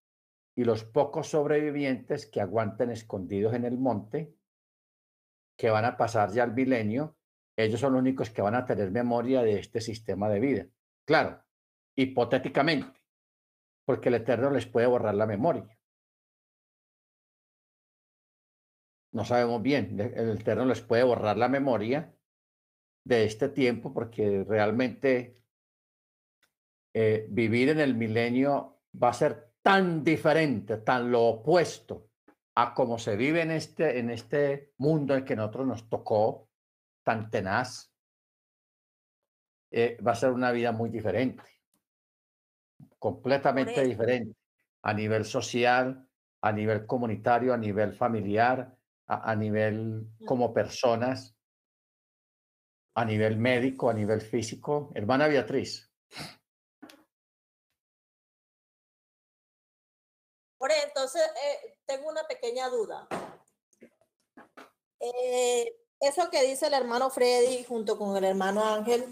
y 0.56 0.64
los 0.64 0.84
pocos 0.84 1.30
sobrevivientes 1.30 2.28
que 2.28 2.40
aguantan 2.40 2.92
escondidos 2.92 3.56
en 3.56 3.66
el 3.66 3.80
monte, 3.80 4.32
que 5.58 5.72
van 5.72 5.86
a 5.86 5.98
pasar 5.98 6.32
ya 6.32 6.44
al 6.44 6.54
milenio, 6.54 7.18
ellos 7.58 7.80
son 7.80 7.94
los 7.94 8.02
únicos 8.02 8.30
que 8.30 8.44
van 8.44 8.54
a 8.54 8.66
tener 8.66 8.92
memoria 8.92 9.42
de 9.42 9.58
este 9.58 9.82
sistema 9.82 10.30
de 10.30 10.40
vida. 10.40 10.68
Claro, 11.04 11.44
hipotéticamente, 11.96 13.02
porque 13.86 14.10
el 14.10 14.16
Eterno 14.16 14.52
les 14.52 14.68
puede 14.68 14.86
borrar 14.86 15.16
la 15.16 15.26
memoria. 15.26 15.79
No 19.12 19.26
sabemos 19.26 19.62
bien, 19.62 20.00
el 20.00 20.40
Eterno 20.40 20.66
les 20.66 20.82
puede 20.82 21.04
borrar 21.04 21.38
la 21.38 21.50
memoria 21.50 22.14
de 23.04 23.26
este 23.26 23.50
tiempo 23.50 23.94
porque 23.94 24.46
realmente 24.48 25.42
eh, 26.94 27.26
vivir 27.30 27.70
en 27.70 27.80
el 27.80 27.96
milenio 27.96 28.82
va 29.02 29.10
a 29.10 29.14
ser 29.14 29.54
tan 29.62 30.04
diferente, 30.04 30.78
tan 30.78 31.12
lo 31.12 31.24
opuesto 31.24 32.10
a 32.56 32.74
como 32.74 32.98
se 32.98 33.16
vive 33.16 33.42
en 33.42 33.52
este, 33.52 34.00
en 34.00 34.10
este 34.10 34.74
mundo 34.78 35.16
en 35.16 35.26
que 35.26 35.36
nosotros 35.36 35.68
nos 35.68 35.90
tocó, 35.90 36.50
tan 37.04 37.30
tenaz, 37.30 37.94
eh, 39.72 39.98
va 40.06 40.12
a 40.12 40.16
ser 40.16 40.32
una 40.32 40.52
vida 40.52 40.72
muy 40.72 40.90
diferente, 40.90 41.44
completamente 42.98 43.84
diferente 43.84 44.36
a 44.82 44.94
nivel 44.94 45.26
social, 45.26 46.08
a 46.42 46.52
nivel 46.52 46.86
comunitario, 46.86 47.54
a 47.54 47.58
nivel 47.58 47.94
familiar, 47.94 48.76
a, 49.10 49.36
nivel 49.36 50.08
como 50.26 50.54
personas, 50.54 51.36
a 52.96 53.04
nivel 53.04 53.38
médico, 53.38 53.90
a 53.90 53.94
nivel 53.94 54.22
físico. 54.22 54.92
Hermana 54.94 55.28
Beatriz. 55.28 55.92
Por 60.60 60.72
entonces, 60.72 61.22
eh, 61.24 61.78
tengo 61.86 62.10
una 62.10 62.24
pequeña 62.28 62.70
duda. 62.70 63.08
Eh, 65.00 65.76
eso 66.00 66.30
que 66.30 66.44
dice 66.44 66.68
el 66.68 66.74
hermano 66.74 67.10
Freddy 67.10 67.64
junto 67.64 67.98
con 67.98 68.16
el 68.16 68.26
hermano 68.26 68.64
Ángel, 68.64 69.06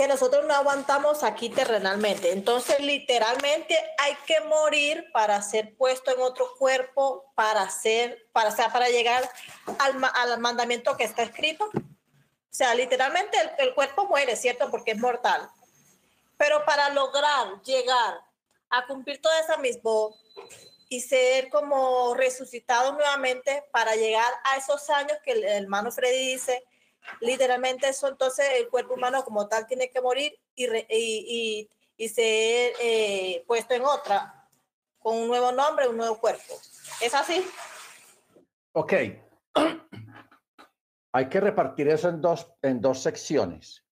que 0.00 0.08
nosotros 0.08 0.46
no 0.46 0.54
aguantamos 0.54 1.22
aquí 1.22 1.50
terrenalmente. 1.50 2.32
Entonces, 2.32 2.80
literalmente 2.80 3.76
hay 3.98 4.16
que 4.26 4.40
morir 4.40 5.04
para 5.12 5.42
ser 5.42 5.76
puesto 5.76 6.10
en 6.10 6.22
otro 6.22 6.56
cuerpo, 6.56 7.30
para 7.34 7.68
ser, 7.68 8.26
para, 8.32 8.50
para 8.72 8.88
llegar 8.88 9.30
al, 9.78 10.02
al 10.14 10.40
mandamiento 10.40 10.96
que 10.96 11.04
está 11.04 11.22
escrito. 11.22 11.66
O 11.66 11.80
sea, 12.48 12.74
literalmente 12.74 13.36
el, 13.58 13.74
cuerpo 13.74 14.06
muere, 14.06 14.36
¿cierto? 14.36 14.70
Porque 14.70 14.92
es 14.92 14.98
mortal. 14.98 15.50
Pero 16.38 16.64
para 16.64 16.88
lograr 16.88 17.60
llegar 17.62 18.22
a 18.70 18.86
cumplir 18.86 19.20
toda 19.20 19.38
esa 19.38 19.58
misma 19.58 19.90
y 20.88 21.02
ser 21.02 21.50
como 21.50 22.14
resucitado 22.14 22.92
nuevamente 22.92 23.64
para 23.70 23.94
llegar 23.96 24.32
a 24.44 24.56
esos 24.56 24.88
años 24.88 25.18
que 25.22 25.32
el 25.32 25.44
hermano 25.44 25.92
Freddy 25.92 26.32
dice, 26.32 26.64
literalmente 27.20 27.88
eso 27.88 28.08
entonces 28.08 28.46
el 28.56 28.68
cuerpo 28.68 28.94
humano 28.94 29.24
como 29.24 29.48
tal 29.48 29.66
tiene 29.66 29.90
que 29.90 30.00
morir 30.00 30.38
y, 30.54 30.66
y, 30.88 31.70
y, 31.96 32.08
ser 32.08 32.72
eh, 32.80 33.44
puesto 33.46 33.74
en 33.74 33.82
otra, 33.82 34.48
con 34.98 35.16
un 35.16 35.28
nuevo 35.28 35.52
nombre, 35.52 35.88
un 35.88 35.96
nuevo 35.96 36.18
cuerpo. 36.18 36.54
¿Es 37.00 37.14
así? 37.14 37.44
Ok. 38.72 38.92
Hay 41.12 41.28
que 41.28 41.40
repartir 41.40 41.88
eso 41.88 42.08
en 42.08 42.20
dos, 42.20 42.52
en 42.62 42.80
dos 42.80 43.02
secciones. 43.02 43.84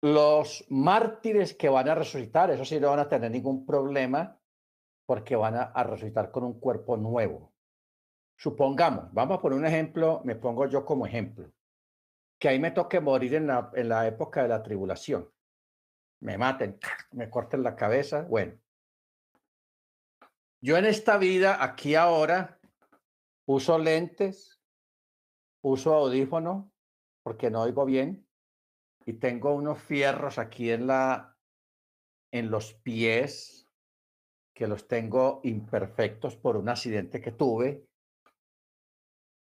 los 0.00 0.64
mártires 0.68 1.54
que 1.54 1.68
van 1.68 1.88
a 1.88 1.94
resucitar, 1.94 2.50
eso 2.50 2.64
sí 2.64 2.78
no 2.78 2.90
van 2.90 3.00
a 3.00 3.08
tener 3.08 3.30
ningún 3.30 3.66
problema 3.66 4.38
porque 5.06 5.34
van 5.34 5.56
a 5.56 5.82
resucitar 5.82 6.30
con 6.30 6.44
un 6.44 6.60
cuerpo 6.60 6.96
nuevo. 6.96 7.52
Supongamos, 8.38 9.12
vamos 9.12 9.36
a 9.36 9.40
poner 9.40 9.58
un 9.58 9.66
ejemplo, 9.66 10.22
me 10.24 10.36
pongo 10.36 10.66
yo 10.66 10.84
como 10.84 11.04
ejemplo, 11.04 11.50
que 12.38 12.48
ahí 12.48 12.60
me 12.60 12.70
toque 12.70 13.00
morir 13.00 13.34
en 13.34 13.48
la, 13.48 13.72
en 13.74 13.88
la 13.88 14.06
época 14.06 14.42
de 14.42 14.48
la 14.48 14.62
tribulación. 14.62 15.28
Me 16.20 16.38
maten, 16.38 16.78
me 17.10 17.28
corten 17.28 17.64
la 17.64 17.74
cabeza, 17.74 18.22
bueno. 18.22 18.56
Yo 20.60 20.76
en 20.76 20.86
esta 20.86 21.18
vida, 21.18 21.62
aquí 21.62 21.96
ahora, 21.96 22.60
uso 23.44 23.76
lentes, 23.76 24.62
uso 25.60 25.94
audífono, 25.94 26.70
porque 27.24 27.50
no 27.50 27.62
oigo 27.62 27.84
bien, 27.84 28.24
y 29.04 29.14
tengo 29.14 29.52
unos 29.52 29.82
fierros 29.82 30.38
aquí 30.38 30.70
en 30.70 30.86
la 30.86 31.36
en 32.30 32.50
los 32.50 32.74
pies 32.74 33.68
que 34.54 34.68
los 34.68 34.86
tengo 34.86 35.40
imperfectos 35.44 36.36
por 36.36 36.56
un 36.56 36.68
accidente 36.68 37.20
que 37.20 37.32
tuve 37.32 37.87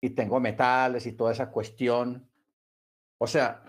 y 0.01 0.11
tengo 0.11 0.41
metales 0.41 1.07
y 1.07 1.13
toda 1.13 1.33
esa 1.33 1.51
cuestión. 1.51 2.31
O 3.19 3.27
sea, 3.27 3.63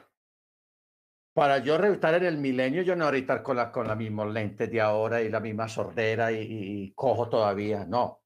para 1.34 1.60
yo 1.60 1.78
reventar 1.78 2.14
en 2.16 2.26
el 2.26 2.38
milenio, 2.38 2.84
yo 2.84 2.96
no 2.96 3.10
estar 3.10 3.44
con 3.44 3.58
la, 3.58 3.72
con 3.72 3.88
la 3.88 3.96
misma 3.96 4.26
lente 4.26 4.68
de 4.68 4.82
ahora 4.82 5.22
y 5.22 5.30
la 5.30 5.40
misma 5.40 5.68
sordera 5.68 6.32
y, 6.32 6.38
y 6.42 6.94
cojo 6.94 7.30
todavía. 7.30 7.86
No. 7.86 8.22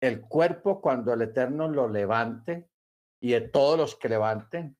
El 0.00 0.20
cuerpo, 0.20 0.80
cuando 0.80 1.12
el 1.12 1.22
Eterno 1.22 1.68
lo 1.68 1.88
levante, 1.88 2.68
y 3.20 3.30
de 3.30 3.40
todos 3.42 3.78
los 3.78 3.96
que 3.96 4.08
levanten, 4.08 4.76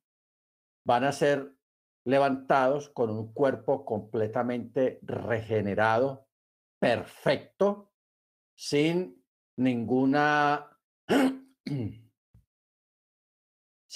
van 0.85 1.05
a 1.05 1.13
ser 1.13 1.57
levantados 2.05 2.91
con 2.91 3.11
un 3.11 3.33
cuerpo 3.33 3.85
completamente 3.85 5.01
regenerado, 5.03 6.29
perfecto, 6.79 7.93
sin 8.55 9.25
ninguna, 9.57 10.79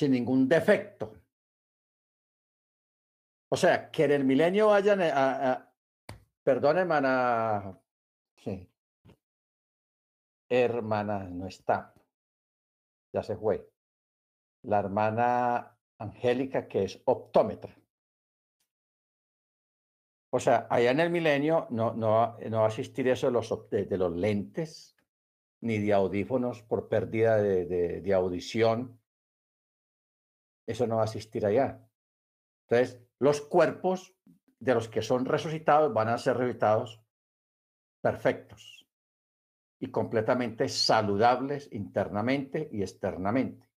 sin 0.01 0.13
ningún 0.13 0.49
defecto. 0.49 1.13
O 3.53 3.57
sea, 3.57 3.91
que 3.91 4.05
en 4.05 4.13
el 4.13 4.25
milenio 4.25 4.69
vayan 4.69 5.03
a, 5.03 5.53
a 5.53 5.75
perdón, 6.43 6.79
hermana, 6.79 7.79
sí. 8.37 8.67
hermana, 10.49 11.25
no 11.25 11.47
está, 11.47 11.93
ya 13.13 13.23
se 13.23 13.37
fue. 13.37 13.71
La 14.63 14.79
hermana 14.79 15.77
Angélica, 15.99 16.67
que 16.67 16.85
es 16.85 17.03
optómetra. 17.05 17.77
O 20.33 20.41
sea, 20.41 20.67
allá 20.71 20.93
en 20.93 21.01
el 21.01 21.11
milenio 21.11 21.67
no, 21.71 21.93
no, 21.93 22.39
no 22.39 22.59
va 22.61 22.65
a 22.65 22.69
existir 22.69 23.07
eso 23.09 23.27
de 23.27 23.33
los, 23.33 23.69
de, 23.69 23.85
de 23.85 23.99
los 23.99 24.17
lentes 24.17 24.97
ni 25.61 25.79
de 25.79 25.93
audífonos 25.93 26.63
por 26.63 26.89
pérdida 26.89 27.37
de, 27.37 28.01
de, 28.01 28.15
audición. 28.15 29.00
Eso 30.71 30.87
no 30.87 30.97
va 30.97 31.03
a 31.03 31.07
existir 31.07 31.45
allá. 31.45 31.85
Entonces, 32.69 33.03
los 33.19 33.41
cuerpos 33.41 34.15
de 34.61 34.75
los 34.75 34.89
que 34.89 35.03
son 35.03 35.25
resucitados 35.25 35.93
van 35.93 36.09
a 36.09 36.19
ser 36.19 36.37
resucitados 36.37 37.03
perfectos 38.01 38.87
y 39.81 39.91
completamente 39.91 40.69
saludables 40.69 41.69
internamente 41.73 42.69
y 42.71 42.83
externamente. 42.83 43.69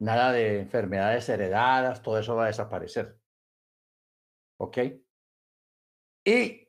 Nada 0.00 0.32
de 0.32 0.60
enfermedades 0.60 1.28
heredadas, 1.28 2.02
todo 2.02 2.18
eso 2.18 2.36
va 2.36 2.44
a 2.44 2.46
desaparecer. 2.46 3.18
¿Ok? 4.58 4.78
Y 6.24 6.68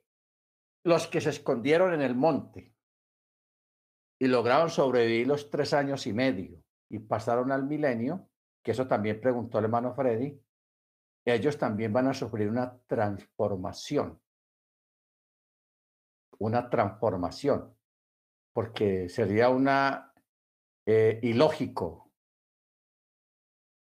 los 0.84 1.06
que 1.06 1.20
se 1.20 1.30
escondieron 1.30 1.94
en 1.94 2.02
el 2.02 2.14
monte 2.14 2.74
y 4.20 4.26
lograron 4.26 4.68
sobrevivir 4.68 5.26
los 5.26 5.48
tres 5.48 5.72
años 5.72 6.06
y 6.06 6.12
medio 6.12 6.62
y 6.90 6.98
pasaron 6.98 7.50
al 7.52 7.64
milenio, 7.64 8.28
que 8.64 8.72
eso 8.72 8.88
también 8.88 9.20
preguntó 9.20 9.58
el 9.58 9.66
hermano 9.66 9.94
Freddy, 9.94 10.40
ellos 11.24 11.56
también 11.56 11.92
van 11.92 12.08
a 12.08 12.14
sufrir 12.14 12.48
una 12.48 12.76
transformación. 12.86 14.20
Una 16.38 16.68
transformación, 16.68 17.76
porque 18.52 19.08
sería 19.08 19.50
una 19.50 20.12
eh, 20.84 21.20
ilógico 21.22 22.12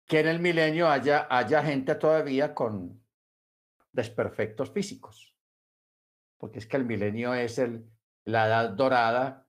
que 0.05 0.19
en 0.19 0.27
el 0.27 0.39
milenio 0.39 0.89
haya, 0.89 1.27
haya 1.29 1.63
gente 1.63 1.95
todavía 1.95 2.53
con 2.53 3.01
desperfectos 3.93 4.71
físicos 4.71 5.31
porque 6.41 6.57
es 6.57 6.65
que 6.65 6.75
el 6.75 6.85
milenio 6.85 7.35
es 7.35 7.59
el, 7.59 7.87
la 8.25 8.47
edad 8.47 8.71
dorada, 8.71 9.47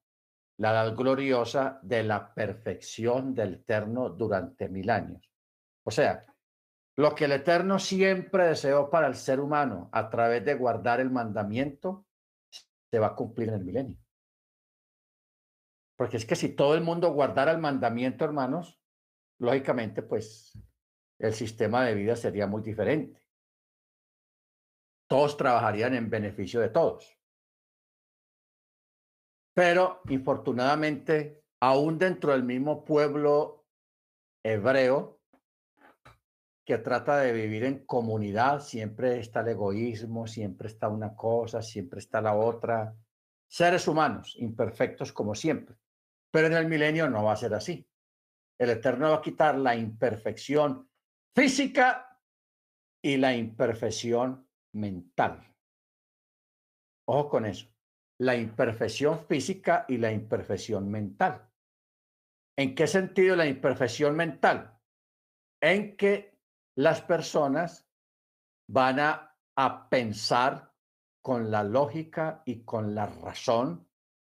la 0.59 0.71
edad 0.71 0.95
gloriosa 0.95 1.81
de 1.83 2.03
la 2.03 2.33
perfección 2.35 3.35
del 3.35 3.55
Eterno 3.55 4.11
durante 4.11 4.69
mil 4.69 4.91
años. 4.91 5.31
O 5.85 5.91
sea, 5.91 6.25
lo 6.97 7.15
que 7.15 7.25
el 7.25 7.33
Eterno 7.33 7.79
siempre 7.79 8.49
deseó 8.49 8.91
para 8.91 9.07
el 9.07 9.15
ser 9.15 9.41
humano 9.41 9.89
a 9.93 10.11
través 10.11 10.45
de 10.45 10.55
guardar 10.55 11.01
el 11.01 11.11
mandamiento, 11.11 12.07
se 12.91 12.99
va 12.99 13.09
a 13.09 13.15
cumplir 13.15 13.49
en 13.49 13.55
el 13.55 13.65
milenio. 13.65 13.97
Porque 15.97 16.17
es 16.17 16.27
que 16.27 16.37
si 16.37 16.51
todo 16.51 16.75
el 16.75 16.83
mundo 16.83 17.13
guardara 17.13 17.53
el 17.53 17.59
mandamiento, 17.59 18.25
hermanos, 18.25 18.79
lógicamente, 19.39 20.03
pues 20.03 20.53
el 21.19 21.33
sistema 21.33 21.85
de 21.85 21.95
vida 21.95 22.17
sería 22.17 22.47
muy 22.47 22.63
diferente 22.63 23.23
todos 25.13 25.37
trabajarían 25.37 25.93
en 25.93 26.09
beneficio 26.09 26.59
de 26.59 26.71
todos. 26.71 27.15
Pero, 29.55 30.01
infortunadamente, 30.09 31.45
aún 31.61 31.99
dentro 31.99 32.33
del 32.33 32.43
mismo 32.43 32.85
pueblo 32.85 33.67
hebreo, 34.45 35.21
que 36.65 36.79
trata 36.79 37.19
de 37.19 37.33
vivir 37.33 37.65
en 37.65 37.85
comunidad, 37.85 38.61
siempre 38.61 39.19
está 39.19 39.41
el 39.41 39.49
egoísmo, 39.49 40.27
siempre 40.27 40.69
está 40.69 40.89
una 40.89 41.15
cosa, 41.15 41.61
siempre 41.61 41.99
está 41.99 42.21
la 42.21 42.35
otra. 42.35 42.97
Seres 43.49 43.89
humanos, 43.89 44.35
imperfectos 44.39 45.13
como 45.13 45.35
siempre. 45.35 45.77
Pero 46.31 46.47
en 46.47 46.55
el 46.55 46.69
milenio 46.69 47.11
no 47.11 47.25
va 47.25 47.33
a 47.33 47.37
ser 47.37 47.53
así. 47.55 47.87
El 48.59 48.71
Eterno 48.71 49.11
va 49.11 49.17
a 49.17 49.23
quitar 49.23 49.59
la 49.59 49.75
imperfección 49.75 50.89
física 51.35 52.21
y 53.03 53.17
la 53.17 53.35
imperfección 53.35 54.49
mental. 54.73 55.45
Ojo 57.07 57.29
con 57.29 57.45
eso. 57.45 57.72
La 58.23 58.37
imperfección 58.37 59.27
física 59.27 59.85
y 59.89 59.97
la 59.97 60.13
imperfección 60.13 60.89
mental. 60.89 61.51
¿En 62.57 62.77
qué 62.77 62.87
sentido 62.87 63.35
la 63.35 63.47
imperfección 63.47 64.15
mental? 64.15 64.79
En 65.61 65.97
que 65.97 66.39
las 66.77 67.01
personas 67.01 67.89
van 68.69 69.01
a, 69.01 69.37
a 69.57 69.89
pensar 69.89 70.73
con 71.21 71.51
la 71.51 71.65
lógica 71.65 72.43
y 72.45 72.63
con 72.63 72.95
la 72.95 73.07
razón 73.07 73.89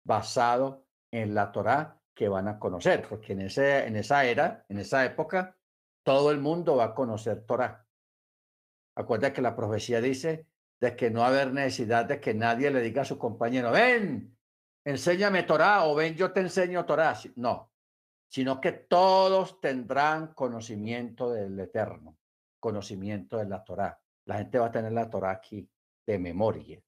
basado 0.07 0.87
en 1.13 1.35
la 1.35 1.51
Torá 1.51 2.01
que 2.15 2.29
van 2.29 2.47
a 2.47 2.61
conocer, 2.61 3.07
porque 3.09 3.33
en, 3.33 3.41
ese, 3.41 3.87
en 3.87 3.97
esa 3.97 4.25
era, 4.25 4.65
en 4.69 4.79
esa 4.79 5.05
época, 5.05 5.57
todo 6.05 6.31
el 6.31 6.39
mundo 6.39 6.77
va 6.77 6.85
a 6.85 6.95
conocer 6.95 7.45
Torá. 7.45 7.89
Acuerda 8.97 9.33
que 9.33 9.43
la 9.43 9.57
profecía 9.57 10.01
dice 10.01 10.47
de 10.81 10.97
que 10.97 11.11
no 11.11 11.25
haber 11.25 11.53
necesidad 11.53 12.07
de 12.07 12.21
que 12.21 12.33
nadie 12.33 12.71
le 12.71 12.81
diga 12.81 13.03
a 13.03 13.05
su 13.05 13.19
compañero, 13.19 13.71
ven, 13.71 14.37
enséñame 14.85 15.43
Torah 15.43 15.85
o 15.85 15.95
ven, 15.95 16.15
yo 16.15 16.33
te 16.33 16.41
enseño 16.41 16.87
Torah. 16.87 17.17
No, 17.37 17.71
sino 18.29 18.61
que 18.61 18.73
todos 18.73 19.61
tendrán 19.61 20.35
conocimiento 20.35 21.31
del 21.31 21.61
Eterno, 21.61 22.17
conocimiento 22.59 23.37
de 23.37 23.47
la 23.47 23.63
Torah. 23.63 24.01
La 24.25 24.39
gente 24.39 24.59
va 24.59 24.67
a 24.67 24.73
tener 24.73 24.93
la 24.93 25.11
Torah 25.11 25.33
aquí 25.33 25.69
de 26.07 26.19
memoria. 26.19 26.81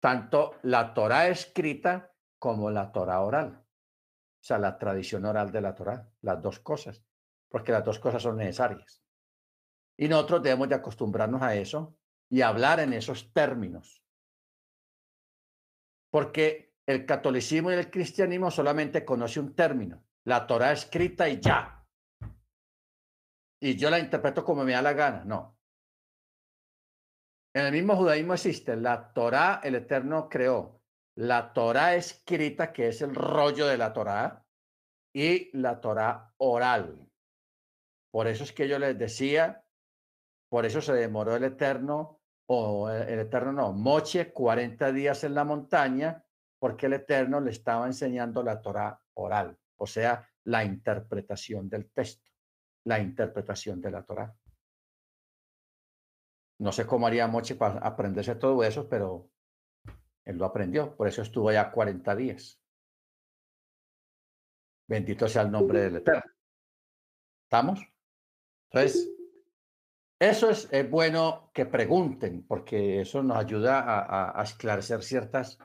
Tanto 0.00 0.56
la 0.62 0.94
Torah 0.94 1.28
escrita 1.28 2.12
como 2.38 2.70
la 2.70 2.92
Torah 2.92 3.22
oral. 3.22 3.58
O 3.58 4.46
sea, 4.46 4.58
la 4.58 4.78
tradición 4.78 5.24
oral 5.24 5.50
de 5.50 5.60
la 5.62 5.74
Torah, 5.74 6.06
las 6.20 6.40
dos 6.40 6.60
cosas, 6.60 7.02
porque 7.48 7.72
las 7.72 7.82
dos 7.82 7.98
cosas 7.98 8.22
son 8.22 8.36
necesarias. 8.36 9.02
Y 9.96 10.06
nosotros 10.06 10.42
debemos 10.42 10.68
de 10.68 10.74
acostumbrarnos 10.74 11.40
a 11.40 11.54
eso 11.54 11.96
y 12.30 12.42
hablar 12.42 12.80
en 12.80 12.92
esos 12.92 13.32
términos. 13.32 14.02
Porque 16.10 16.74
el 16.86 17.06
catolicismo 17.06 17.70
y 17.70 17.74
el 17.74 17.90
cristianismo 17.90 18.50
solamente 18.50 19.04
conoce 19.04 19.40
un 19.40 19.54
término, 19.54 20.04
la 20.24 20.46
Torah 20.46 20.72
escrita 20.72 21.28
y 21.28 21.40
ya. 21.40 21.84
Y 23.60 23.76
yo 23.76 23.90
la 23.90 23.98
interpreto 23.98 24.44
como 24.44 24.64
me 24.64 24.72
da 24.72 24.82
la 24.82 24.92
gana, 24.92 25.24
no. 25.24 25.58
En 27.54 27.66
el 27.66 27.72
mismo 27.72 27.96
judaísmo 27.96 28.34
existe 28.34 28.76
la 28.76 29.12
Torah, 29.12 29.60
el 29.62 29.76
Eterno 29.76 30.28
creó 30.28 30.82
la 31.16 31.52
Torah 31.52 31.94
escrita, 31.94 32.72
que 32.72 32.88
es 32.88 33.00
el 33.00 33.14
rollo 33.14 33.66
de 33.66 33.78
la 33.78 33.92
Torah, 33.92 34.44
y 35.14 35.56
la 35.56 35.80
Torah 35.80 36.34
oral. 36.38 37.08
Por 38.12 38.26
eso 38.26 38.44
es 38.44 38.52
que 38.52 38.68
yo 38.68 38.78
les 38.78 38.98
decía 38.98 39.63
Por 40.54 40.64
eso 40.64 40.80
se 40.80 40.92
demoró 40.92 41.34
el 41.34 41.42
Eterno, 41.42 42.20
o 42.46 42.88
el, 42.88 43.08
el 43.08 43.18
Eterno 43.18 43.52
no, 43.52 43.72
Moche 43.72 44.32
40 44.32 44.92
días 44.92 45.24
en 45.24 45.34
la 45.34 45.42
montaña, 45.42 46.24
porque 46.60 46.86
el 46.86 46.92
Eterno 46.92 47.40
le 47.40 47.50
estaba 47.50 47.86
enseñando 47.86 48.40
la 48.40 48.62
Torah 48.62 49.02
oral, 49.14 49.58
o 49.74 49.84
sea, 49.84 50.30
la 50.44 50.64
interpretación 50.64 51.68
del 51.68 51.90
texto, 51.90 52.30
la 52.84 53.00
interpretación 53.00 53.80
de 53.80 53.90
la 53.90 54.04
Torah. 54.04 54.32
No 56.60 56.70
sé 56.70 56.86
cómo 56.86 57.08
haría 57.08 57.26
Moche 57.26 57.56
para 57.56 57.80
aprenderse 57.80 58.36
todo 58.36 58.62
eso, 58.62 58.88
pero 58.88 59.28
él 60.24 60.38
lo 60.38 60.44
aprendió, 60.44 60.94
por 60.94 61.08
eso 61.08 61.22
estuvo 61.22 61.50
ya 61.50 61.72
40 61.72 62.14
días. 62.14 62.62
Bendito 64.86 65.26
sea 65.26 65.42
el 65.42 65.50
nombre 65.50 65.80
del 65.80 65.96
Eterno. 65.96 66.30
¿Estamos? 67.42 67.80
Entonces, 68.70 69.13
eso 70.30 70.50
es, 70.50 70.68
es 70.70 70.88
bueno 70.90 71.50
que 71.54 71.66
pregunten, 71.66 72.46
porque 72.46 73.00
eso 73.00 73.22
nos 73.22 73.36
ayuda 73.36 74.30
a 74.38 74.42
esclarecer 74.42 75.02
ciertos 75.02 75.58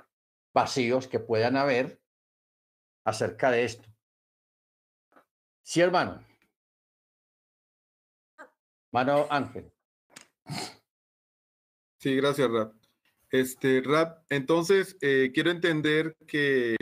vacíos 0.54 1.08
que 1.08 1.20
puedan 1.20 1.58
haber 1.58 2.02
acerca 3.06 3.52
de 3.52 3.64
esto. 3.64 3.88
Sí, 5.64 5.82
hermano. 5.82 6.24
Mano 8.92 9.28
Ángel. 9.30 9.72
Sí, 12.00 12.16
gracias, 12.16 12.50
Rap. 12.50 12.74
Este, 13.30 13.84
Rap, 13.86 14.26
entonces 14.30 14.98
eh, 15.02 15.32
quiero 15.34 15.52
entender 15.52 16.16
que 16.26 16.76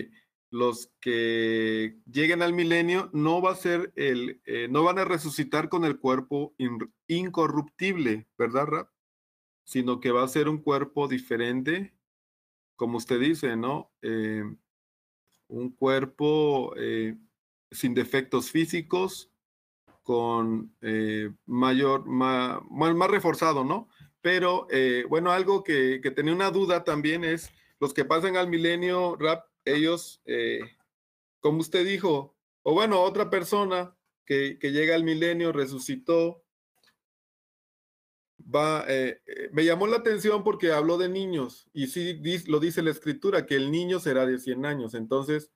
los 0.58 0.92
que 1.00 1.98
lleguen 2.12 2.42
al 2.42 2.52
milenio 2.52 3.12
no 3.14 3.42
va 3.42 3.52
a 3.52 3.56
ser 3.56 3.94
el, 3.96 4.42
eh, 4.46 4.68
no 4.70 4.84
van 4.84 4.98
a 4.98 5.06
resucitar 5.06 5.70
con 5.70 5.86
el 5.86 6.00
cuerpo 6.00 6.56
in- 6.58 6.92
incorruptible, 7.08 8.28
¿verdad, 8.38 8.66
Rap? 8.66 8.90
Sino 9.66 10.00
que 10.00 10.12
va 10.12 10.24
a 10.24 10.28
ser 10.28 10.50
un 10.50 10.58
cuerpo 10.58 11.08
diferente, 11.08 11.94
como 12.76 12.98
usted 12.98 13.20
dice, 13.20 13.56
¿no? 13.56 13.92
Eh, 14.02 14.44
un 15.48 15.70
cuerpo 15.70 16.74
eh, 16.76 17.16
sin 17.70 17.94
defectos 17.94 18.50
físicos, 18.50 19.32
con 20.02 20.74
mayor, 21.46 22.06
ma- 22.08 22.62
más, 22.70 23.12
reforzado, 23.12 23.66
¿no? 23.66 23.90
Pero 24.22 24.68
bueno, 25.10 25.32
algo 25.32 25.64
que, 25.66 26.00
que 26.02 26.12
tenía 26.12 26.34
una 26.34 26.50
duda 26.50 26.86
también 26.86 27.26
es 27.26 27.52
los 27.80 27.94
que 27.94 28.06
pasan 28.06 28.38
al 28.38 28.48
milenio 28.48 29.18
rap, 29.18 29.47
ellos, 29.74 30.22
eh, 30.26 30.60
como 31.40 31.60
usted 31.60 31.86
dijo, 31.86 32.36
o 32.64 32.74
bueno, 32.74 33.02
otra 33.02 33.30
persona 33.30 33.96
que, 34.26 34.58
que 34.60 34.72
llega 34.72 34.96
al 34.96 35.04
milenio, 35.04 35.52
resucitó, 35.52 36.44
va, 38.44 38.86
eh, 38.88 39.22
eh, 39.26 39.50
me 39.52 39.66
llamó 39.66 39.88
la 39.88 39.98
atención 39.98 40.44
porque 40.44 40.72
habló 40.72 40.98
de 40.98 41.10
niños 41.10 41.70
y 41.74 41.88
sí 41.88 42.22
lo 42.48 42.60
dice 42.60 42.82
la 42.82 42.92
escritura, 42.92 43.46
que 43.46 43.56
el 43.56 43.72
niño 43.72 44.00
será 44.00 44.26
de 44.26 44.40
100 44.40 44.66
años. 44.66 44.94
Entonces, 44.94 45.52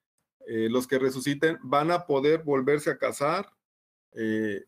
los 0.47 0.87
que 0.87 0.97
resuciten 0.99 1.59
van 1.61 1.91
a 1.91 2.07
poder 2.07 2.41
volverse 2.43 2.89
a 2.89 2.97
casar 2.97 3.53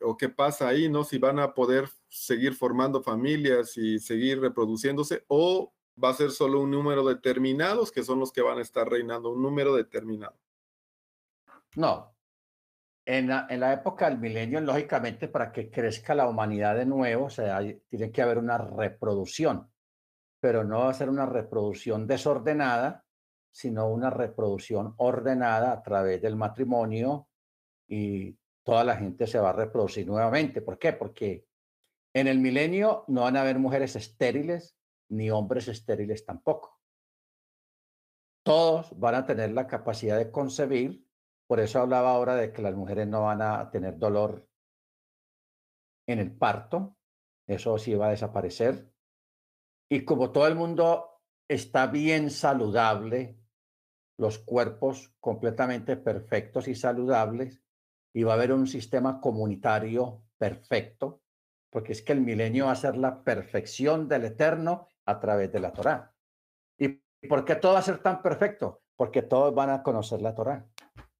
o 0.02 0.16
qué 0.16 0.30
pasa 0.30 0.68
ahí, 0.68 0.88
¿no? 0.88 1.04
Si 1.04 1.18
van 1.18 1.40
a 1.40 1.56
poder 1.56 1.90
seguir 2.08 2.54
formando 2.54 3.02
familias 3.02 3.76
y 3.76 4.00
seguir 4.00 4.40
reproduciéndose 4.40 5.26
o 5.28 5.74
va 6.02 6.10
a 6.10 6.14
ser 6.14 6.32
solo 6.32 6.62
un 6.62 6.72
número 6.72 7.04
determinados 7.06 7.92
que 7.92 8.04
son 8.04 8.20
los 8.20 8.32
que 8.32 8.42
van 8.42 8.58
a 8.58 8.62
estar 8.62 8.88
reinando, 8.90 9.32
un 9.32 9.42
número 9.42 9.76
determinado. 9.76 10.38
No. 11.76 12.16
En 13.06 13.28
la, 13.28 13.48
en 13.50 13.60
la 13.60 13.74
época 13.74 14.10
del 14.10 14.20
milenio, 14.20 14.62
lógicamente, 14.62 15.28
para 15.28 15.52
que 15.52 15.70
crezca 15.70 16.16
la 16.16 16.28
humanidad 16.30 16.76
de 16.76 16.86
nuevo, 16.86 17.26
o 17.26 17.30
sea, 17.30 17.58
hay- 17.58 17.82
tiene 17.90 18.12
que 18.12 18.22
haber 18.22 18.38
una 18.38 18.58
reproducción, 18.58 19.70
pero 20.40 20.64
no 20.64 20.80
va 20.80 20.90
a 20.92 20.94
ser 20.94 21.10
una 21.10 21.26
reproducción 21.26 22.08
desordenada, 22.08 23.06
sino 23.52 23.88
una 23.90 24.10
reproducción 24.10 24.94
ordenada 24.98 25.74
a 25.74 25.84
través 25.84 26.22
del 26.22 26.36
matrimonio 26.38 27.28
y 27.88 28.38
toda 28.64 28.84
la 28.86 28.96
gente 28.96 29.28
se 29.28 29.38
va 29.40 29.50
a 29.50 29.54
reproducir 29.54 30.08
nuevamente. 30.08 30.62
¿Por 30.62 30.80
qué? 30.80 30.94
Porque 30.94 31.46
en 32.14 32.28
el 32.28 32.40
milenio 32.40 33.04
no 33.10 33.24
van 33.24 33.36
a 33.36 33.42
haber 33.42 33.60
mujeres 33.60 33.96
estériles 33.98 34.78
ni 35.10 35.30
hombres 35.30 35.68
estériles 35.68 36.26
tampoco. 36.26 36.80
Todos 38.44 38.98
van 39.00 39.16
a 39.16 39.26
tener 39.26 39.52
la 39.52 39.68
capacidad 39.68 40.18
de 40.18 40.32
concebir 40.32 41.04
por 41.48 41.60
eso 41.60 41.80
hablaba 41.80 42.12
ahora 42.12 42.36
de 42.36 42.52
que 42.52 42.62
las 42.62 42.74
mujeres 42.74 43.08
no 43.08 43.24
van 43.24 43.42
a 43.42 43.70
tener 43.70 43.98
dolor 43.98 44.48
en 46.08 46.20
el 46.20 46.36
parto. 46.36 46.98
Eso 47.48 47.78
sí 47.78 47.94
va 47.94 48.08
a 48.08 48.12
desaparecer. 48.12 48.92
Y 49.90 50.06
como 50.06 50.32
todo 50.32 50.48
el 50.48 50.56
mundo 50.56 51.22
está 51.48 51.88
bien 51.88 52.30
saludable, 52.30 53.38
los 54.18 54.40
cuerpos 54.40 55.14
completamente 55.20 55.98
perfectos 55.98 56.68
y 56.68 56.76
saludables, 56.76 57.62
y 58.16 58.24
va 58.24 58.34
a 58.34 58.36
haber 58.36 58.54
un 58.54 58.68
sistema 58.68 59.20
comunitario 59.20 60.24
perfecto, 60.38 61.22
porque 61.70 61.92
es 61.92 62.02
que 62.02 62.14
el 62.14 62.22
milenio 62.22 62.66
va 62.66 62.72
a 62.72 62.76
ser 62.76 62.96
la 62.96 63.24
perfección 63.24 64.08
del 64.08 64.26
eterno 64.26 64.88
a 65.06 65.20
través 65.20 65.52
de 65.52 65.60
la 65.60 65.74
Torá. 65.74 66.14
¿Y 66.78 67.02
por 67.28 67.46
qué 67.46 67.56
todo 67.56 67.74
va 67.74 67.80
a 67.80 67.84
ser 67.84 68.00
tan 68.00 68.22
perfecto? 68.22 68.84
Porque 68.96 69.22
todos 69.22 69.54
van 69.54 69.70
a 69.70 69.84
conocer 69.84 70.22
la 70.22 70.36
Torá. 70.36 70.66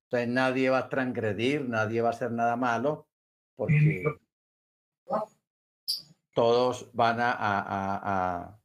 Entonces 0.06 0.30
nadie 0.30 0.70
va 0.70 0.80
a 0.80 0.90
transgredir, 0.90 1.68
nadie 1.68 2.02
va 2.02 2.10
a 2.10 2.12
hacer 2.12 2.32
nada 2.32 2.56
malo, 2.56 3.08
porque 3.56 4.04
todos 6.34 6.92
van 6.94 7.20
a, 7.20 7.32
a, 7.32 7.60
a, 7.60 8.00
a, 8.04 8.60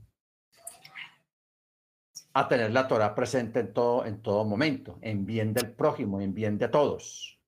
a 2.34 2.48
tener 2.48 2.70
la 2.72 2.86
Torah 2.86 3.14
presente 3.14 3.60
en 3.60 3.72
todo, 3.72 4.04
en 4.04 4.20
todo 4.20 4.44
momento, 4.44 4.98
en 5.00 5.24
bien 5.24 5.54
del 5.54 5.74
prójimo, 5.74 6.20
en 6.20 6.34
bien 6.34 6.58
de 6.58 6.68
todos. 6.68 7.40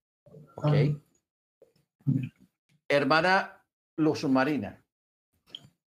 ¿Ok? 0.57 0.75
Hermana 2.89 3.64
Luz 3.97 4.25
Marina. 4.25 4.80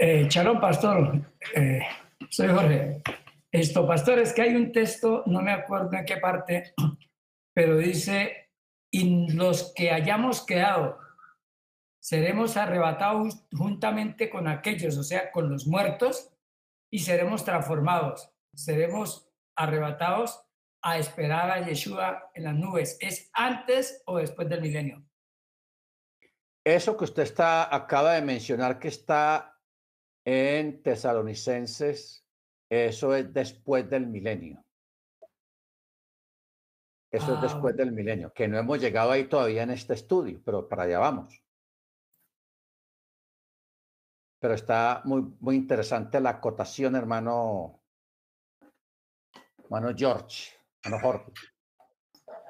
Eh, 0.03 0.27
pastor. 0.59 1.21
Eh, 1.55 1.81
soy 2.31 2.49
Jorge. 2.49 3.03
Esto, 3.53 3.87
pastor, 3.87 4.19
es 4.19 4.33
que 4.33 4.41
hay 4.41 4.55
un 4.55 4.73
texto, 4.73 5.25
no 5.27 5.43
me 5.43 5.53
acuerdo 5.53 5.93
en 5.93 6.07
qué 6.07 6.17
parte, 6.17 6.73
pero 7.55 7.77
dice, 7.77 8.49
y 8.91 9.31
los 9.35 9.75
que 9.75 9.91
hayamos 9.91 10.41
quedado, 10.47 10.99
seremos 12.03 12.57
arrebatados 12.57 13.47
juntamente 13.53 14.31
con 14.31 14.49
aquellos, 14.49 14.97
o 14.97 15.03
sea, 15.03 15.31
con 15.31 15.51
los 15.51 15.67
muertos, 15.67 16.33
y 16.91 17.01
seremos 17.01 17.45
transformados, 17.45 18.33
seremos 18.55 19.31
arrebatados 19.55 20.43
a 20.83 20.97
esperar 20.97 21.51
a 21.51 21.67
Yeshua 21.67 22.31
en 22.33 22.45
las 22.45 22.55
nubes. 22.55 22.97
¿Es 23.01 23.29
antes 23.35 24.03
o 24.07 24.17
después 24.17 24.49
del 24.49 24.63
milenio? 24.63 25.05
Eso 26.65 26.97
que 26.97 27.05
usted 27.05 27.25
está, 27.25 27.75
acaba 27.75 28.15
de 28.15 28.23
mencionar 28.23 28.79
que 28.79 28.89
está 28.89 29.60
en 30.25 30.83
Tesalonicenses, 30.83 32.27
eso 32.71 33.15
es 33.15 33.33
después 33.33 33.89
del 33.89 34.07
milenio. 34.07 34.65
Eso 37.13 37.33
es 37.33 37.39
Ah, 37.39 37.43
después 37.43 37.77
del 37.77 37.91
milenio, 37.91 38.33
que 38.33 38.47
no 38.47 38.57
hemos 38.57 38.81
llegado 38.81 39.11
ahí 39.11 39.29
todavía 39.29 39.65
en 39.65 39.71
este 39.71 39.95
estudio, 39.95 40.41
pero 40.45 40.69
para 40.69 40.85
allá 40.85 41.01
vamos. 41.01 41.43
Pero 44.39 44.55
está 44.55 45.03
muy, 45.05 45.23
muy 45.41 45.57
interesante 45.57 46.21
la 46.21 46.31
acotación, 46.31 46.95
hermano, 46.95 47.83
hermano 49.65 49.93
George, 49.97 50.53
hermano 50.85 51.03
Jorge. 51.03 51.33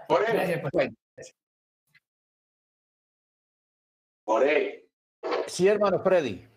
Por 0.06 0.22
él, 0.28 0.32
Gracias, 0.34 0.60
pastor. 0.60 0.82
Bueno, 0.82 0.96
por 4.24 4.44
él. 4.46 4.88
sí, 5.46 5.66
hermano 5.66 6.02
Freddy. 6.02 6.49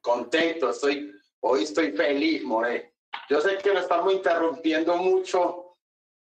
Contento, 0.00 0.70
estoy, 0.70 1.12
hoy 1.40 1.64
estoy 1.64 1.92
feliz, 1.92 2.42
More. 2.44 2.94
Yo 3.28 3.40
sé 3.40 3.58
que 3.58 3.72
lo 3.72 3.80
estamos 3.80 4.12
interrumpiendo 4.12 4.96
mucho. 4.96 5.76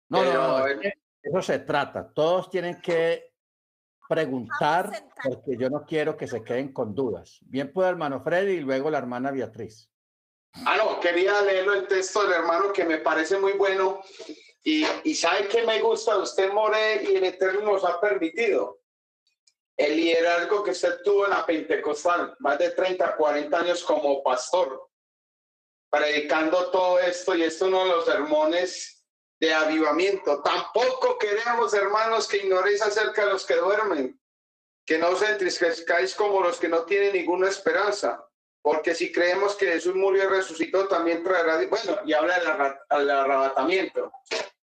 No, 0.08 0.22
no, 0.24 0.58
no, 0.58 0.66
eso 0.66 1.42
se 1.42 1.58
trata. 1.60 2.12
Todos 2.12 2.50
tienen 2.50 2.80
que 2.80 3.32
preguntar 4.08 4.90
porque 5.22 5.56
yo 5.56 5.70
no 5.70 5.84
quiero 5.84 6.16
que 6.16 6.26
se 6.26 6.42
queden 6.44 6.72
con 6.72 6.94
dudas. 6.94 7.38
Bien 7.42 7.72
puede 7.72 7.88
hermano 7.88 8.22
Freddy 8.22 8.54
y 8.54 8.60
luego 8.60 8.90
la 8.90 8.98
hermana 8.98 9.30
Beatriz. 9.30 9.90
Ah, 10.66 10.76
no, 10.76 11.00
quería 11.00 11.40
leerlo 11.42 11.74
el 11.74 11.88
texto 11.88 12.22
del 12.22 12.32
hermano 12.32 12.72
que 12.72 12.84
me 12.84 12.98
parece 12.98 13.38
muy 13.38 13.52
bueno. 13.52 14.02
Y, 14.62 14.84
y 15.04 15.14
sabe 15.14 15.48
que 15.48 15.66
me 15.66 15.80
gusta 15.80 16.14
de 16.14 16.22
usted, 16.22 16.52
More, 16.52 17.02
y 17.02 17.16
el 17.16 17.24
Eterno 17.24 17.72
nos 17.72 17.84
ha 17.84 18.00
permitido. 18.00 18.78
El 19.76 19.96
liderazgo 19.96 20.62
que 20.62 20.70
usted 20.70 21.02
tuvo 21.02 21.24
en 21.24 21.30
la 21.30 21.44
Pentecostal, 21.44 22.36
más 22.38 22.58
de 22.58 22.70
30, 22.70 23.16
40 23.16 23.58
años 23.58 23.82
como 23.82 24.22
pastor, 24.22 24.88
predicando 25.90 26.70
todo 26.70 26.98
esto, 27.00 27.34
y 27.34 27.42
esto 27.42 27.66
es 27.66 27.72
uno 27.72 27.84
de 27.84 27.90
los 27.90 28.04
sermones 28.04 29.04
de 29.40 29.52
avivamiento. 29.52 30.42
Tampoco 30.42 31.18
queremos, 31.18 31.74
hermanos, 31.74 32.28
que 32.28 32.38
ignoréis 32.38 32.82
acerca 32.82 33.26
de 33.26 33.32
los 33.32 33.44
que 33.44 33.56
duermen, 33.56 34.20
que 34.86 34.98
no 34.98 35.08
os 35.10 35.22
entristezcáis 35.22 36.14
como 36.14 36.40
los 36.40 36.58
que 36.58 36.68
no 36.68 36.84
tienen 36.84 37.12
ninguna 37.12 37.48
esperanza. 37.48 38.26
porque 38.62 38.94
si 38.94 39.12
creemos 39.12 39.56
que 39.56 39.66
Jesús 39.66 39.94
murió 39.94 40.24
y 40.24 40.26
resucitó, 40.26 40.88
también 40.88 41.22
traerá, 41.22 41.58
bueno, 41.66 41.98
y 42.06 42.14
habla 42.14 42.38
del 42.38 43.10
arrebatamiento. 43.10 44.10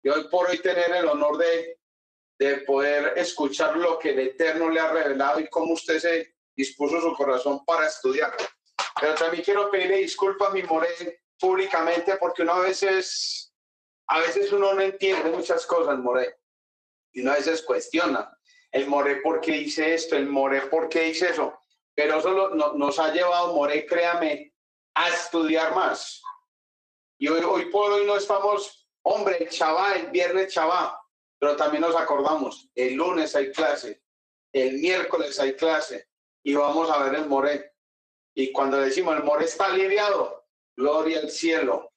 Y 0.01 0.07
hoy 0.07 0.29
por 0.29 0.49
hoy 0.49 0.59
tener 0.59 0.95
el 0.95 1.09
honor 1.09 1.37
de, 1.37 1.80
de 2.41 2.57
poder 2.61 3.13
escuchar 3.17 3.77
lo 3.77 3.99
que 3.99 4.09
el 4.09 4.19
Eterno 4.19 4.67
le 4.67 4.79
ha 4.79 4.91
revelado 4.91 5.39
y 5.39 5.47
cómo 5.47 5.73
usted 5.73 5.99
se 5.99 6.33
dispuso 6.55 6.99
su 6.99 7.13
corazón 7.13 7.63
para 7.63 7.85
estudiar. 7.85 8.35
Pero 8.99 9.13
también 9.13 9.43
quiero 9.43 9.69
pedirle 9.69 9.97
disculpas 9.97 10.51
mi 10.51 10.63
More 10.63 11.21
públicamente 11.39 12.15
porque 12.15 12.41
uno 12.41 12.53
a 12.53 12.59
veces, 12.61 13.53
a 14.07 14.17
veces 14.21 14.51
uno 14.51 14.73
no 14.73 14.81
entiende 14.81 15.29
muchas 15.29 15.67
cosas, 15.67 15.99
More, 15.99 16.39
y 17.11 17.21
uno 17.21 17.33
a 17.33 17.35
veces 17.35 17.61
cuestiona. 17.61 18.35
El 18.71 18.87
More, 18.87 19.17
¿por 19.17 19.39
qué 19.39 19.57
hice 19.57 19.93
esto? 19.93 20.15
El 20.15 20.25
More, 20.25 20.61
¿por 20.61 20.89
qué 20.89 21.09
hice 21.09 21.29
eso? 21.29 21.59
pero 21.93 22.17
eso 22.17 22.49
nos 22.55 22.97
ha 22.97 23.13
llevado, 23.13 23.53
More, 23.53 23.85
créame, 23.85 24.51
a 24.95 25.09
estudiar 25.09 25.75
más. 25.75 26.23
Y 27.19 27.27
hoy, 27.27 27.43
hoy 27.43 27.65
por 27.65 27.91
hoy 27.91 28.07
no 28.07 28.15
estamos, 28.15 28.89
hombre, 29.03 29.47
chaval, 29.49 29.97
el 29.97 30.07
viernes 30.07 30.51
chaval, 30.51 30.95
pero 31.41 31.55
también 31.55 31.81
nos 31.81 31.95
acordamos, 31.95 32.69
el 32.75 32.93
lunes 32.93 33.35
hay 33.35 33.51
clase, 33.51 34.03
el 34.53 34.77
miércoles 34.77 35.39
hay 35.39 35.55
clase, 35.55 36.07
y 36.43 36.53
vamos 36.53 36.91
a 36.91 37.03
ver 37.03 37.15
el 37.15 37.25
More. 37.25 37.73
Y 38.35 38.51
cuando 38.51 38.77
decimos 38.77 39.17
el 39.17 39.23
More 39.23 39.45
está 39.45 39.65
aliviado, 39.65 40.45
gloria 40.77 41.19
al 41.19 41.31
cielo, 41.31 41.93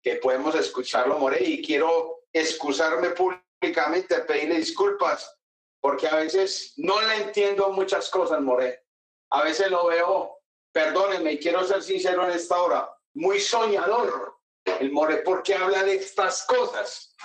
que 0.00 0.14
podemos 0.16 0.54
escucharlo, 0.54 1.18
More, 1.18 1.42
y 1.42 1.60
quiero 1.60 2.20
excusarme 2.32 3.10
públicamente, 3.10 4.20
pedirle 4.20 4.58
disculpas, 4.58 5.36
porque 5.80 6.06
a 6.06 6.14
veces 6.14 6.74
no 6.76 7.02
le 7.02 7.16
entiendo 7.16 7.72
muchas 7.72 8.08
cosas, 8.08 8.40
More 8.40 8.84
a 9.30 9.42
veces 9.42 9.72
lo 9.72 9.88
veo, 9.88 10.38
perdónenme, 10.72 11.32
y 11.32 11.38
quiero 11.40 11.64
ser 11.64 11.82
sincero 11.82 12.24
en 12.24 12.30
esta 12.30 12.62
hora, 12.62 12.88
muy 13.14 13.40
soñador 13.40 14.36
el 14.64 14.92
More 14.92 15.16
porque 15.18 15.54
habla 15.54 15.82
de 15.82 15.96
estas 15.96 16.46
cosas. 16.46 17.16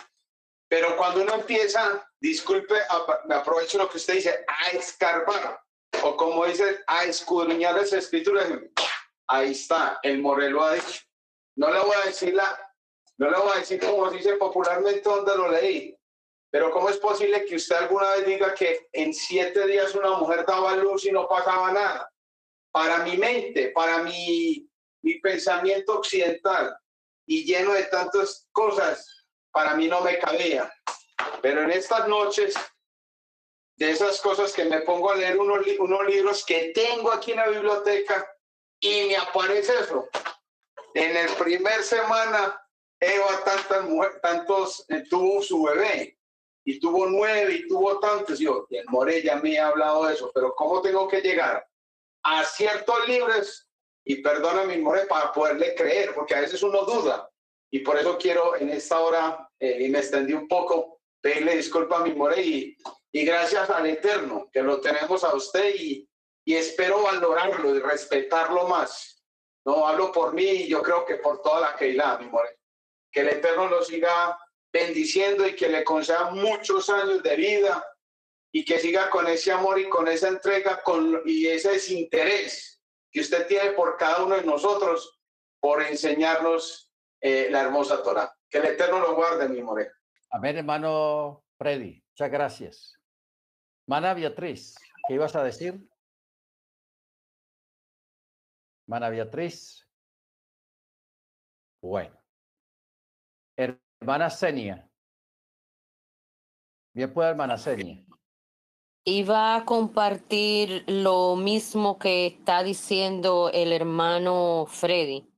Pero 0.73 0.97
cuando 0.97 1.21
uno 1.21 1.35
empieza, 1.35 2.03
disculpe, 2.19 2.73
me 3.25 3.35
aprovecho 3.35 3.77
lo 3.77 3.87
que 3.87 3.97
usted 3.97 4.15
dice, 4.15 4.43
a 4.47 4.69
escarbar, 4.75 5.61
o 6.01 6.17
como 6.17 6.47
dice, 6.47 6.79
a 6.87 7.03
escudriñar 7.03 7.77
esa 7.77 7.99
escritura, 7.99 8.43
ahí 9.27 9.51
está, 9.51 9.99
el 10.01 10.17
More 10.17 10.49
lo 10.49 10.63
ha 10.63 10.73
dicho. 10.73 11.01
No 11.57 11.71
le 11.71 11.79
voy 11.79 11.95
a 11.95 12.07
decir 12.07 12.33
la, 12.33 12.75
no 13.19 13.29
le 13.29 13.37
voy 13.37 13.51
a 13.53 13.59
decir 13.59 13.79
como 13.81 14.09
dice 14.09 14.35
popularmente 14.37 15.03
donde 15.03 15.37
lo 15.37 15.51
leí, 15.51 15.95
pero 16.49 16.71
¿cómo 16.71 16.89
es 16.89 16.97
posible 16.97 17.45
que 17.45 17.57
usted 17.57 17.75
alguna 17.75 18.09
vez 18.15 18.25
diga 18.25 18.55
que 18.55 18.87
en 18.93 19.13
siete 19.13 19.67
días 19.67 19.93
una 19.93 20.17
mujer 20.17 20.43
daba 20.43 20.75
luz 20.75 21.05
y 21.05 21.11
no 21.11 21.27
pasaba 21.27 21.71
nada? 21.71 22.11
Para 22.71 23.03
mi 23.03 23.15
mente, 23.15 23.69
para 23.69 23.99
mi, 23.99 24.67
mi 25.03 25.19
pensamiento 25.19 25.99
occidental 25.99 26.75
y 27.27 27.45
lleno 27.45 27.73
de 27.73 27.83
tantas 27.83 28.47
cosas, 28.51 29.12
para 29.53 29.75
mí 29.75 29.87
no 29.87 30.01
me 30.01 30.19
cabía. 30.19 30.69
Pero 31.41 31.61
en 31.63 31.71
estas 31.71 32.07
noches, 32.07 32.55
de 33.77 33.91
esas 33.91 34.19
cosas 34.19 34.51
que 34.51 34.65
me 34.65 34.81
pongo 34.81 35.11
a 35.11 35.15
leer 35.15 35.37
unos, 35.37 35.65
unos 35.79 36.05
libros 36.07 36.45
que 36.45 36.71
tengo 36.73 37.11
aquí 37.11 37.31
en 37.31 37.37
la 37.37 37.47
biblioteca 37.47 38.27
y 38.79 39.07
me 39.07 39.17
aparece 39.17 39.73
eso. 39.79 40.09
En 40.93 41.15
el 41.15 41.29
primer 41.35 41.83
semana, 41.83 42.59
Eva 42.99 43.43
tantas 43.43 44.21
tantos 44.21 44.85
eh, 44.89 45.03
tuvo 45.09 45.41
su 45.41 45.63
bebé 45.63 46.17
y 46.65 46.79
tuvo 46.79 47.07
nueve 47.07 47.55
y 47.55 47.67
tuvo 47.67 47.99
tantos. 47.99 48.39
Y 48.39 48.45
yo, 48.45 48.65
el 48.69 48.85
More 48.87 49.21
ya 49.21 49.35
me 49.37 49.59
ha 49.59 49.67
hablado 49.67 50.05
de 50.05 50.13
eso, 50.13 50.31
pero 50.33 50.53
¿cómo 50.55 50.81
tengo 50.81 51.07
que 51.07 51.21
llegar 51.21 51.67
a 52.23 52.43
ciertos 52.45 53.07
libros? 53.07 53.69
Y 54.05 54.21
perdona 54.21 54.63
mi 54.63 54.77
More 54.77 55.05
para 55.07 55.31
poderle 55.31 55.75
creer, 55.75 56.13
porque 56.13 56.35
a 56.35 56.41
veces 56.41 56.61
uno 56.63 56.83
duda. 56.83 57.29
Y 57.73 57.79
por 57.79 57.97
eso 57.97 58.19
quiero 58.19 58.55
en 58.55 58.69
esta 58.69 58.99
hora, 58.99 59.49
eh, 59.59 59.79
y 59.81 59.89
me 59.89 59.97
extendí 59.97 60.31
un 60.31 60.47
poco, 60.47 61.01
pedirle 61.19 61.55
disculpa 61.55 61.97
a 61.97 62.03
mi 62.03 62.13
More 62.13 62.39
y, 62.39 62.77
y 63.11 63.25
gracias 63.25 63.67
al 63.71 63.87
Eterno, 63.87 64.47
que 64.53 64.61
lo 64.61 64.79
tenemos 64.79 65.23
a 65.23 65.33
usted 65.33 65.73
y, 65.73 66.07
y 66.45 66.53
espero 66.53 67.01
valorarlo 67.01 67.75
y 67.75 67.79
respetarlo 67.79 68.67
más. 68.67 69.25
No 69.65 69.87
hablo 69.87 70.11
por 70.11 70.35
mí 70.35 70.43
y 70.43 70.67
yo 70.67 70.83
creo 70.83 71.03
que 71.03 71.15
por 71.15 71.41
toda 71.41 71.61
la 71.61 71.75
Keilah, 71.75 72.19
mi 72.19 72.27
More. 72.27 72.59
Que 73.11 73.21
el 73.21 73.29
Eterno 73.29 73.67
lo 73.67 73.81
siga 73.81 74.37
bendiciendo 74.71 75.47
y 75.47 75.55
que 75.55 75.67
le 75.67 75.83
conceda 75.83 76.29
muchos 76.29 76.91
años 76.91 77.23
de 77.23 77.35
vida 77.35 77.83
y 78.51 78.63
que 78.63 78.77
siga 78.77 79.09
con 79.09 79.25
ese 79.25 79.51
amor 79.51 79.79
y 79.79 79.89
con 79.89 80.07
esa 80.07 80.27
entrega 80.27 80.83
con, 80.83 81.23
y 81.25 81.47
ese 81.47 81.71
desinterés 81.71 82.79
que 83.11 83.21
usted 83.21 83.47
tiene 83.47 83.71
por 83.71 83.97
cada 83.97 84.23
uno 84.23 84.35
de 84.35 84.43
nosotros 84.43 85.19
por 85.59 85.81
enseñarnos 85.81 86.92
eh, 87.23 87.47
la 87.49 87.61
hermosa 87.61 88.03
Torah. 88.03 88.35
Que 88.49 88.57
el 88.57 88.65
Eterno 88.65 88.99
lo 88.99 89.15
guarde, 89.15 89.47
mi 89.47 89.61
more. 89.61 89.89
Amén, 90.29 90.57
hermano 90.57 91.45
Freddy. 91.57 92.03
Muchas 92.11 92.29
gracias. 92.29 92.99
Mana 93.87 94.13
Beatriz, 94.13 94.75
¿qué 95.07 95.13
ibas 95.13 95.35
a 95.35 95.43
decir? 95.43 95.89
Mana 98.87 99.09
Beatriz. 99.09 99.87
Bueno. 101.81 102.19
Hermana 103.55 104.29
Senia. 104.29 104.89
Bien 106.93 107.13
puede, 107.13 107.29
hermana 107.29 107.57
Senia. 107.57 108.03
Iba 109.05 109.55
a 109.55 109.65
compartir 109.65 110.83
lo 110.87 111.35
mismo 111.35 111.97
que 111.99 112.25
está 112.27 112.63
diciendo 112.63 113.49
el 113.53 113.73
hermano 113.73 114.65
Freddy, 114.67 115.32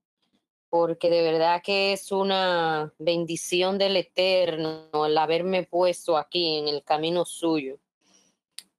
porque 0.70 1.09
de 1.09 1.22
verdad 1.22 1.61
que 1.63 1.93
es 1.93 2.11
una 2.11 2.93
bendición 2.97 3.78
del 3.78 3.97
Eterno 3.97 4.89
el 5.05 5.18
haberme 5.18 5.63
puesto 5.63 6.18
aquí 6.18 6.57
en 6.57 6.68
el 6.68 6.84
camino 6.84 7.26
suyo 7.26 7.80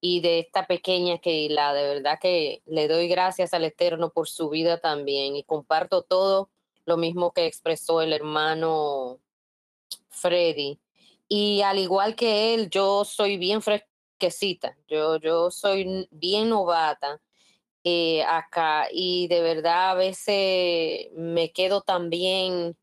y 0.01 0.21
de 0.21 0.39
esta 0.41 0.67
pequeña 0.67 1.19
que 1.19 1.49
la 1.51 1.73
de 1.73 1.95
verdad 1.95 2.19
que 2.21 2.63
le 2.67 2.89
doy 2.89 3.09
gracias 3.09 3.55
al 3.55 3.65
Eterno 3.65 4.11
por 4.11 4.29
su 4.29 4.49
vida 4.49 4.81
también 4.81 5.37
y 5.37 5.45
comparto 5.45 6.03
todo 6.03 6.51
lo 6.85 6.97
mismo 6.97 7.33
que 7.33 7.47
expresó 7.47 8.01
el 8.03 8.13
hermano 8.13 9.19
Freddy. 10.09 10.79
Y 11.29 11.63
al 11.63 11.79
igual 11.79 12.15
que 12.15 12.55
él, 12.55 12.71
yo 12.71 13.05
soy 13.05 13.37
bien 13.37 13.61
fresquecita, 13.63 14.77
yo, 14.87 15.17
yo 15.17 15.51
soy 15.51 16.09
bien 16.13 16.51
novata 16.51 17.21
eh, 17.89 18.25
acá 18.25 18.89
y 18.91 19.29
de 19.29 19.43
verdad 19.43 19.93
a 19.93 19.95
veces 19.95 21.09
me 21.13 21.53
quedo 21.53 21.83
también 21.83 22.77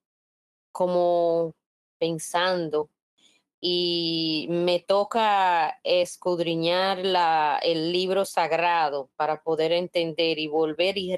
como 0.71 1.55
pensando 1.99 2.89
y 3.59 4.47
me 4.49 4.79
toca 4.79 5.77
escudriñar 5.83 6.99
la, 6.99 7.59
el 7.61 7.91
libro 7.91 8.23
sagrado 8.23 9.09
para 9.17 9.43
poder 9.43 9.73
entender 9.73 10.39
y 10.39 10.47
volver 10.47 10.97
y, 10.97 11.13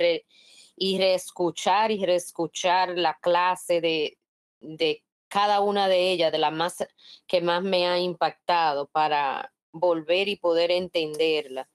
y 0.76 0.98
reescuchar 0.98 1.92
y 1.92 2.04
reescuchar 2.04 2.98
la 2.98 3.20
clase 3.22 3.82
de, 3.82 4.18
de 4.62 5.04
cada 5.28 5.60
una 5.60 5.88
de 5.88 6.10
ellas, 6.10 6.32
de 6.32 6.40
las 6.40 6.54
más 6.54 6.84
que 7.28 7.40
más 7.40 7.62
me 7.62 7.86
ha 7.86 8.00
impactado 8.00 8.88
para 8.88 9.54
volver 9.72 10.28
y 10.28 10.38
poder 10.38 10.72
entenderla. 10.72 11.70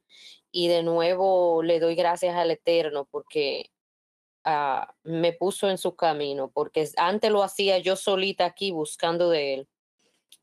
Y 0.53 0.69
de 0.69 0.83
nuevo 0.83 1.63
le 1.63 1.81
doy 1.81 1.95
gracias 1.95 2.35
al 2.37 2.51
Eterno 2.51 3.07
porque 3.11 3.71
ah, 4.45 4.95
me 5.03 5.33
puso 5.33 5.71
en 5.71 5.79
su 5.79 5.97
camino, 5.97 6.51
porque 6.53 6.89
antes 6.97 7.31
lo 7.31 7.43
hacía 7.43 7.79
yo 7.79 7.97
solita 7.97 8.47
aquí 8.47 8.71
buscando 8.73 9.31
de 9.31 9.55
Él. 9.55 9.69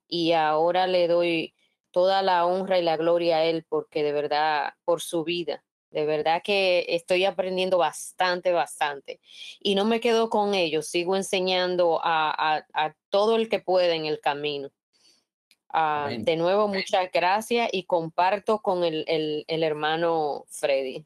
Y 0.08 0.34
ahora 0.34 0.88
le 0.88 1.08
doy 1.08 1.54
toda 1.92 2.22
la 2.22 2.46
honra 2.46 2.80
y 2.80 2.84
la 2.84 2.98
gloria 2.98 3.38
a 3.38 3.46
Él 3.46 3.66
porque 3.68 4.04
de 4.04 4.14
verdad, 4.14 4.74
por 4.86 5.02
su 5.02 5.24
vida, 5.24 5.64
de 5.90 6.06
verdad 6.06 6.42
que 6.44 6.86
estoy 6.90 7.26
aprendiendo 7.26 7.78
bastante, 7.78 8.52
bastante. 8.52 9.20
Y 9.60 9.76
no 9.76 9.86
me 9.86 10.00
quedo 10.00 10.30
con 10.30 10.54
ellos, 10.54 10.88
sigo 10.88 11.16
enseñando 11.16 12.00
a, 12.04 12.66
todo 13.10 13.36
el 13.36 13.50
que 13.50 13.60
puede 13.60 13.96
en 13.96 14.06
el 14.06 14.20
camino. 14.20 14.70
Ah, 15.70 16.10
de 16.18 16.36
nuevo, 16.38 16.68
muchas 16.68 17.12
gracias 17.12 17.70
y 17.72 17.86
comparto 17.86 18.62
con 18.62 18.84
el, 18.84 19.04
el, 19.08 19.64
hermano 19.64 20.46
Freddy. 20.48 21.06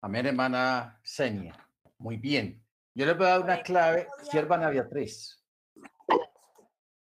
Amén, 0.00 0.26
hermana 0.26 1.00
Senia. 1.02 1.54
Muy 1.98 2.16
bien. 2.16 2.62
Yo 2.94 3.06
le 3.06 3.14
voy 3.14 3.26
a 3.26 3.30
dar 3.30 3.40
una 3.42 3.62
clave, 3.62 4.08
sierva 4.30 4.56
a 4.56 4.70
Beatriz. 4.70 5.44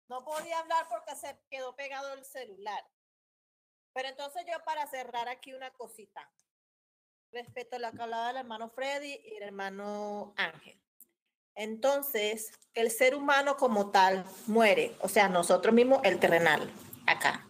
No 0.07 0.24
podía 0.24 0.60
hablar 0.60 0.88
porque 0.90 1.16
se 1.16 1.40
quedó 1.49 1.76
pegado 1.76 2.14
el 2.14 2.24
celular. 2.24 2.84
Pero 3.94 4.07
entonces 4.07 4.44
yo 4.48 4.64
para 4.64 4.88
cerrar 4.88 5.28
aquí 5.28 5.53
una 5.53 5.72
cosita 5.72 6.32
respecto 7.32 7.76
a 7.76 7.80
lo 7.80 7.91
que 7.91 8.02
hablaba 8.02 8.32
el 8.32 8.38
hermano 8.38 8.70
Freddy 8.70 9.20
y 9.24 9.36
el 9.36 9.44
hermano 9.44 10.34
Ángel. 10.38 10.80
Entonces, 11.60 12.53
el 12.73 12.90
ser 12.90 13.14
humano 13.15 13.57
como 13.57 13.91
tal 13.91 14.23
muere, 14.48 14.95
o 15.02 15.10
sea, 15.10 15.27
nosotros 15.27 15.76
mismos, 15.76 15.99
el 16.06 16.18
terrenal, 16.18 16.72
acá. 17.06 17.45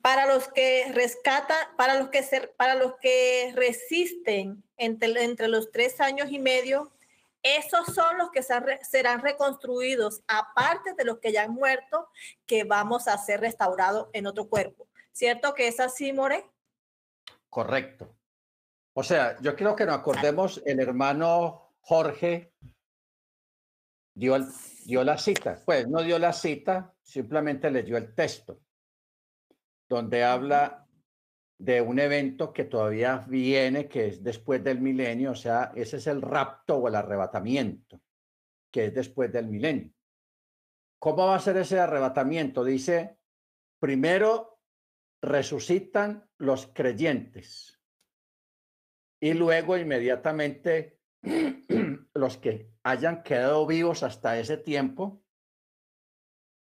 para 0.00 0.24
los 0.24 0.48
que 0.48 0.90
rescatan, 0.94 1.58
para 1.76 1.98
los 1.98 2.08
que, 2.08 2.22
para 2.56 2.74
los 2.74 2.94
que 3.02 3.52
resisten 3.54 4.64
entre, 4.78 5.24
entre 5.24 5.48
los 5.48 5.70
tres 5.70 6.00
años 6.00 6.30
y 6.30 6.38
medio, 6.38 6.90
esos 7.42 7.94
son 7.94 8.16
los 8.16 8.30
que 8.30 8.42
serán 8.42 9.20
reconstruidos, 9.20 10.22
aparte 10.26 10.94
de 10.94 11.04
los 11.04 11.18
que 11.18 11.30
ya 11.30 11.42
han 11.42 11.52
muerto, 11.52 12.08
que 12.46 12.64
vamos 12.64 13.08
a 13.08 13.18
ser 13.18 13.40
restaurados 13.40 14.08
en 14.14 14.26
otro 14.26 14.48
cuerpo. 14.48 14.88
¿Cierto 15.12 15.52
que 15.52 15.68
es 15.68 15.80
así, 15.80 16.14
More? 16.14 16.46
Correcto. 17.50 18.08
O 18.94 19.02
sea, 19.02 19.36
yo 19.42 19.54
quiero 19.54 19.76
que 19.76 19.84
nos 19.84 19.96
acordemos, 19.96 20.62
el 20.64 20.80
hermano 20.80 21.74
Jorge 21.82 22.54
dio, 24.14 24.36
dio 24.84 25.04
la 25.04 25.18
cita. 25.18 25.60
Pues 25.64 25.88
no 25.88 26.02
dio 26.02 26.18
la 26.18 26.32
cita, 26.32 26.94
simplemente 27.02 27.70
leyó 27.70 27.96
el 27.96 28.14
texto, 28.14 28.60
donde 29.88 30.24
habla 30.24 30.86
de 31.58 31.80
un 31.80 31.98
evento 31.98 32.52
que 32.52 32.64
todavía 32.64 33.24
viene, 33.28 33.88
que 33.88 34.08
es 34.08 34.22
después 34.22 34.62
del 34.62 34.80
milenio, 34.80 35.32
o 35.32 35.36
sea, 35.36 35.72
ese 35.74 35.98
es 35.98 36.06
el 36.06 36.20
rapto 36.20 36.76
o 36.76 36.88
el 36.88 36.94
arrebatamiento, 36.94 38.00
que 38.70 38.86
es 38.86 38.94
después 38.94 39.32
del 39.32 39.48
milenio. 39.48 39.92
¿Cómo 40.98 41.26
va 41.26 41.36
a 41.36 41.40
ser 41.40 41.58
ese 41.58 41.78
arrebatamiento? 41.78 42.64
Dice, 42.64 43.18
primero 43.78 44.58
resucitan 45.22 46.28
los 46.38 46.66
creyentes 46.66 47.80
y 49.20 49.32
luego 49.32 49.78
inmediatamente 49.78 50.98
los 52.14 52.38
que 52.38 52.72
hayan 52.82 53.22
quedado 53.22 53.66
vivos 53.66 54.02
hasta 54.02 54.38
ese 54.38 54.56
tiempo 54.56 55.22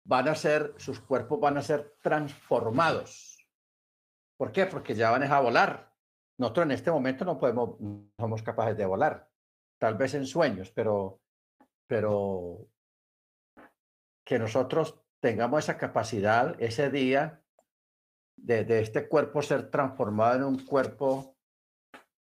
van 0.04 0.28
a 0.28 0.34
ser, 0.34 0.74
sus 0.76 1.00
cuerpos 1.00 1.40
van 1.40 1.56
a 1.56 1.62
ser 1.62 1.96
transformados 2.02 3.40
¿Por 4.40 4.52
qué? 4.52 4.64
Porque 4.64 4.94
ya 4.94 5.10
van 5.10 5.22
a 5.22 5.40
volar. 5.40 5.92
Nosotros 6.38 6.64
en 6.64 6.70
este 6.70 6.90
momento 6.90 7.26
no 7.26 7.38
podemos, 7.38 7.76
somos 8.18 8.42
capaces 8.42 8.74
de 8.74 8.86
volar. 8.86 9.28
Tal 9.78 9.96
vez 9.96 10.14
en 10.14 10.26
sueños, 10.26 10.70
pero, 10.70 11.20
pero 11.86 12.66
que 14.24 14.38
nosotros 14.38 14.98
tengamos 15.20 15.64
esa 15.64 15.76
capacidad 15.76 16.56
ese 16.58 16.88
día 16.88 17.42
de 18.34 18.80
este 18.80 19.08
cuerpo 19.08 19.42
ser 19.42 19.70
transformado 19.70 20.36
en 20.36 20.44
un 20.44 20.64
cuerpo 20.64 21.36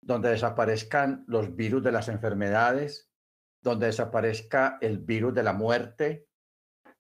donde 0.05 0.29
desaparezcan 0.29 1.25
los 1.27 1.57
virus 1.57 1.83
de 1.83 1.93
las 1.93 2.09
enfermedades, 2.09 3.11
donde 3.63 3.87
desaparezca 3.87 4.79
el 4.83 4.99
virus 4.99 5.35
de 5.35 5.43
la 5.43 5.55
muerte 5.55 6.29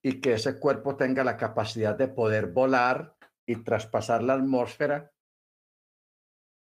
y 0.02 0.20
que 0.20 0.34
ese 0.34 0.58
cuerpo 0.58 0.96
tenga 0.96 1.22
la 1.22 1.36
capacidad 1.36 1.94
de 1.96 2.08
poder 2.08 2.46
volar 2.46 3.14
y 3.46 3.62
traspasar 3.62 4.22
la 4.22 4.34
atmósfera, 4.34 5.12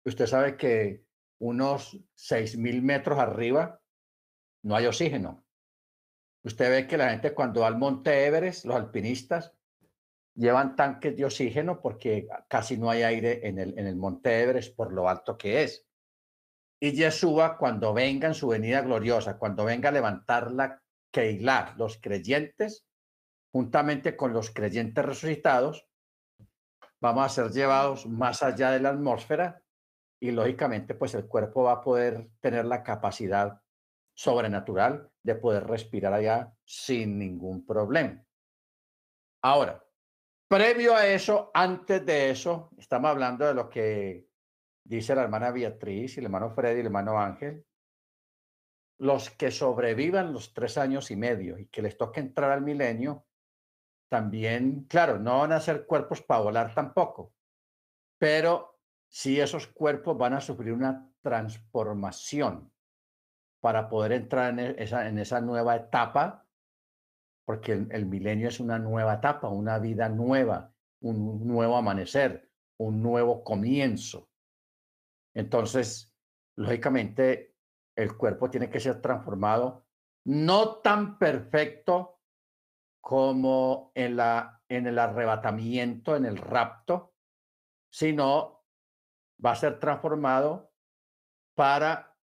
usted 0.07 0.27
sabe 0.27 0.57
que 0.57 1.05
unos 1.39 1.95
6.000 2.17 2.81
metros 2.81 3.19
arriba 3.19 3.83
no 4.63 4.77
hay 4.77 4.87
oxígeno. 4.87 5.45
Usted 6.43 6.71
ve 6.71 6.87
que 6.87 6.97
la 6.97 7.11
gente 7.11 7.35
cuando 7.35 7.61
va 7.61 7.67
al 7.67 7.77
Monte 7.77 8.27
Everest, 8.27 8.65
los 8.65 8.77
alpinistas, 8.77 9.53
llevan 10.35 10.75
tanques 10.75 11.15
de 11.17 11.27
oxígeno 11.27 11.81
porque 11.83 12.29
casi 12.49 12.79
no 12.79 12.89
hay 12.89 13.03
aire 13.03 13.47
en 13.47 13.59
el, 13.59 13.79
en 13.79 13.87
el 13.87 13.97
Monte 13.97 14.43
Everest 14.43 14.75
por 14.75 14.93
lo 14.93 15.09
alto 15.09 15.37
que 15.37 15.63
es. 15.63 15.87
Y 16.85 16.93
Yeshua, 16.93 17.57
cuando 17.57 17.95
venga 17.95 18.29
en 18.29 18.35
su 18.35 18.49
venida 18.49 18.83
gloriosa, 18.83 19.39
cuando 19.39 19.65
venga 19.65 19.89
a 19.89 19.93
levantar 19.93 20.53
la 20.53 20.83
Keilah, 21.11 21.77
los 21.79 21.97
creyentes, 21.97 22.87
juntamente 23.51 24.19
con 24.19 24.35
los 24.35 24.51
creyentes 24.51 25.03
resucitados, 25.03 25.89
vamos 27.01 27.25
a 27.25 27.29
ser 27.31 27.53
llevados 27.53 28.07
más 28.07 28.43
allá 28.43 28.71
de 28.71 28.81
la 28.81 28.91
atmósfera 28.91 29.63
y 30.21 30.31
lógicamente 30.31 30.95
pues 30.95 31.15
el 31.15 31.27
cuerpo 31.27 31.63
va 31.63 31.73
a 31.73 31.81
poder 31.81 32.29
tener 32.41 32.67
la 32.67 32.83
capacidad 32.83 33.63
sobrenatural 34.13 35.11
de 35.23 35.37
poder 35.37 35.67
respirar 35.67 36.13
allá 36.13 36.53
sin 36.67 37.19
ningún 37.19 37.65
problema. 37.65 38.23
Ahora, 39.43 39.83
previo 40.49 40.95
a 40.95 41.07
eso, 41.07 41.51
antes 41.55 42.05
de 42.05 42.29
eso, 42.29 42.69
estamos 42.77 43.11
hablando 43.11 43.47
de 43.47 43.55
lo 43.55 43.71
que 43.71 44.34
dice 44.85 45.15
la 45.15 45.23
hermana 45.23 45.51
Beatriz 45.51 46.17
y 46.17 46.21
el 46.21 46.27
hermano 46.27 46.51
Freddy 46.51 46.77
y 46.77 46.81
el 46.81 46.87
hermano 46.87 47.19
Ángel, 47.19 47.67
los 48.99 49.31
que 49.31 49.51
sobrevivan 49.51 50.33
los 50.33 50.55
tres 50.55 50.79
años 50.79 51.11
y 51.11 51.17
medio 51.17 51.59
y 51.59 51.67
que 51.67 51.83
les 51.83 51.97
toque 51.97 52.21
entrar 52.21 52.51
al 52.51 52.63
milenio, 52.63 53.27
también, 54.09 54.85
claro, 54.85 55.19
no 55.19 55.41
van 55.41 55.53
a 55.53 55.61
ser 55.61 55.87
cuerpos 55.87 56.23
para 56.23 56.43
volar 56.43 56.75
tampoco, 56.75 57.33
pero 58.19 58.79
sí 59.09 59.41
esos 59.41 59.67
cuerpos 59.67 60.17
van 60.17 60.35
a 60.35 60.41
sufrir 60.41 60.73
una 60.73 61.11
transformación 61.21 62.73
para 63.61 63.89
poder 63.89 64.13
entrar 64.13 64.51
en 64.51 64.59
e, 64.61 64.75
esa, 64.79 65.09
en 65.09 65.19
esa 65.19 65.41
nueva 65.41 65.75
etapa, 65.75 66.47
porque 67.47 67.73
el, 67.73 68.07
milenio 68.07 68.49
es 68.49 68.61
una 68.61 68.79
nueva 68.79 69.15
etapa, 69.15 69.49
una 69.49 69.79
vida 69.79 70.09
nueva, 70.09 70.73
un 71.01 71.47
nuevo 71.47 71.77
amanecer, 71.77 72.51
un 72.79 73.03
nuevo 73.03 73.43
comienzo. 73.43 74.29
Entonces, 75.35 76.15
lógicamente, 76.57 77.57
el 77.97 78.17
cuerpo 78.17 78.51
tiene 78.51 78.71
que 78.71 78.81
ser 78.81 79.01
transformado, 79.01 79.87
no 80.25 80.77
tan 80.79 81.19
perfecto 81.19 82.21
como 83.01 83.93
en, 83.95 84.17
la, 84.17 84.63
en 84.69 84.87
el 84.87 84.99
arrebatamiento, 84.99 86.17
en 86.17 86.25
el 86.25 86.39
rapto, 86.39 87.15
sino 87.93 88.65
va 89.45 89.53
a 89.53 89.57
ser 89.57 89.79
transformado 89.79 90.73
para 91.55 92.17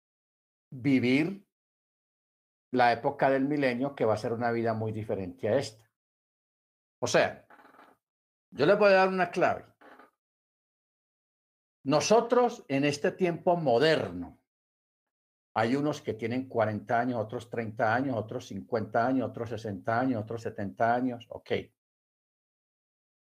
vivir 0.70 1.46
la 2.72 2.92
época 2.92 3.30
del 3.30 3.44
milenio, 3.44 3.94
que 3.94 4.04
va 4.04 4.14
a 4.14 4.18
ser 4.18 4.32
una 4.32 4.50
vida 4.50 4.74
muy 4.74 4.92
diferente 4.92 5.48
a 5.48 5.56
esta. 5.56 5.90
O 7.00 7.06
sea, 7.06 7.46
yo 8.50 8.66
les 8.66 8.78
voy 8.78 8.88
a 8.88 8.96
dar 8.96 9.08
una 9.08 9.30
clave. 9.30 9.67
Nosotros 11.88 12.66
en 12.68 12.84
este 12.84 13.12
tiempo 13.12 13.56
moderno, 13.56 14.38
hay 15.54 15.74
unos 15.74 16.02
que 16.02 16.12
tienen 16.12 16.46
40 16.46 17.00
años, 17.00 17.18
otros 17.18 17.48
30 17.48 17.94
años, 17.94 18.14
otros 18.14 18.46
50 18.48 19.06
años, 19.06 19.30
otros 19.30 19.48
60 19.48 19.98
años, 19.98 20.22
otros 20.22 20.42
70 20.42 20.94
años. 20.94 21.26
Ok. 21.30 21.50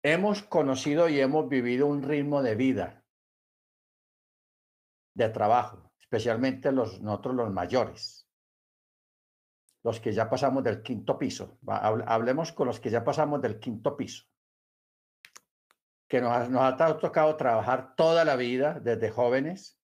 Hemos 0.03 0.41
conocido 0.43 1.09
y 1.09 1.19
hemos 1.19 1.49
vivido 1.49 1.87
un 1.87 2.01
ritmo 2.01 2.41
de 2.41 2.55
vida, 2.55 3.03
de 5.15 5.27
trabajo, 5.27 5.91
especialmente 5.99 6.71
los, 6.71 7.01
nosotros 7.01 7.35
los 7.35 7.51
mayores, 7.51 8.25
los 9.83 9.99
que 9.99 10.13
ya 10.13 10.29
pasamos 10.29 10.63
del 10.63 10.81
quinto 10.81 11.19
piso. 11.19 11.59
Hablemos 11.67 12.53
con 12.53 12.67
los 12.67 12.79
que 12.79 12.89
ya 12.89 13.03
pasamos 13.03 13.41
del 13.41 13.59
quinto 13.59 13.97
piso, 13.97 14.23
que 16.07 16.21
nos, 16.21 16.49
nos 16.49 16.61
ha 16.61 16.97
tocado 16.97 17.35
trabajar 17.35 17.95
toda 17.95 18.23
la 18.25 18.35
vida 18.35 18.79
desde 18.79 19.09
jóvenes 19.09 19.79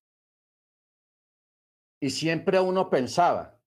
y 2.00 2.10
siempre 2.10 2.58
uno 2.60 2.90
pensaba 2.90 3.60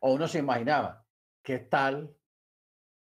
o 0.00 0.12
uno 0.12 0.28
se 0.28 0.38
imaginaba, 0.38 1.06
¿qué 1.42 1.58
tal 1.58 2.14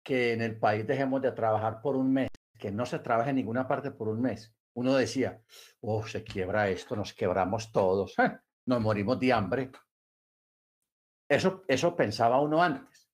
que 0.04 0.34
en 0.34 0.42
el 0.42 0.60
país 0.60 0.86
dejemos 0.86 1.22
de 1.22 1.32
trabajar 1.32 1.82
por 1.82 1.96
un 1.96 2.14
mes, 2.14 2.30
que 2.58 2.72
no 2.72 2.86
se 2.86 3.00
trabaje 3.00 3.32
en 3.32 3.38
ninguna 3.38 3.68
parte 3.68 3.92
por 3.92 4.08
un 4.08 4.22
mes? 4.22 4.54
Uno 4.76 4.94
decía, 4.96 5.42
oh, 5.82 6.06
se 6.06 6.24
quiebra 6.24 6.70
esto, 6.70 6.96
nos 6.96 7.14
quebramos 7.14 7.72
todos, 7.72 8.16
nos 8.66 8.82
morimos 8.82 9.20
de 9.20 9.34
hambre. 9.34 9.72
Eso, 11.28 11.64
eso 11.68 11.96
pensaba 11.96 12.40
uno 12.40 12.62
antes. 12.62 13.09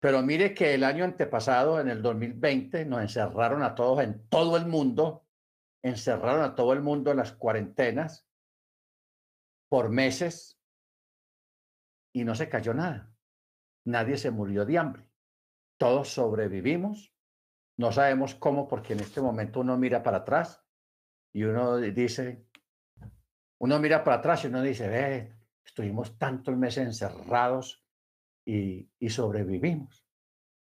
Pero 0.00 0.22
mire 0.22 0.54
que 0.54 0.74
el 0.74 0.84
año 0.84 1.04
antepasado, 1.04 1.80
en 1.80 1.88
el 1.88 2.02
2020, 2.02 2.84
nos 2.84 3.00
encerraron 3.00 3.62
a 3.62 3.74
todos 3.74 4.02
en 4.02 4.28
todo 4.28 4.56
el 4.56 4.66
mundo, 4.66 5.26
encerraron 5.82 6.42
a 6.42 6.54
todo 6.54 6.72
el 6.72 6.82
mundo 6.82 7.10
en 7.10 7.16
las 7.16 7.32
cuarentenas 7.32 8.28
por 9.68 9.88
meses 9.88 10.60
y 12.12 12.24
no 12.24 12.34
se 12.34 12.48
cayó 12.48 12.74
nada. 12.74 13.12
Nadie 13.84 14.18
se 14.18 14.30
murió 14.30 14.64
de 14.64 14.78
hambre. 14.78 15.10
Todos 15.78 16.08
sobrevivimos. 16.08 17.14
No 17.78 17.92
sabemos 17.92 18.34
cómo, 18.34 18.68
porque 18.68 18.94
en 18.94 19.00
este 19.00 19.20
momento 19.20 19.60
uno 19.60 19.76
mira 19.76 20.02
para 20.02 20.18
atrás 20.18 20.64
y 21.32 21.44
uno 21.44 21.76
dice, 21.76 22.46
uno 23.58 23.78
mira 23.78 24.02
para 24.02 24.16
atrás 24.16 24.44
y 24.44 24.46
uno 24.46 24.62
dice, 24.62 24.88
ve, 24.88 25.36
estuvimos 25.64 26.18
tantos 26.18 26.56
meses 26.56 26.86
encerrados 26.86 27.85
y, 28.46 28.88
y 28.98 29.10
sobrevivimos. 29.10 30.06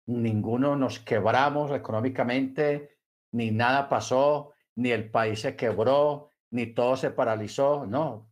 Ninguno 0.07 0.75
nos 0.75 0.99
quebramos 0.99 1.71
económicamente, 1.71 2.97
ni 3.31 3.51
nada 3.51 3.87
pasó, 3.87 4.53
ni 4.75 4.91
el 4.91 5.09
país 5.09 5.39
se 5.39 5.55
quebró, 5.55 6.31
ni 6.51 6.67
todo 6.67 6.97
se 6.97 7.11
paralizó, 7.11 7.85
no, 7.85 8.29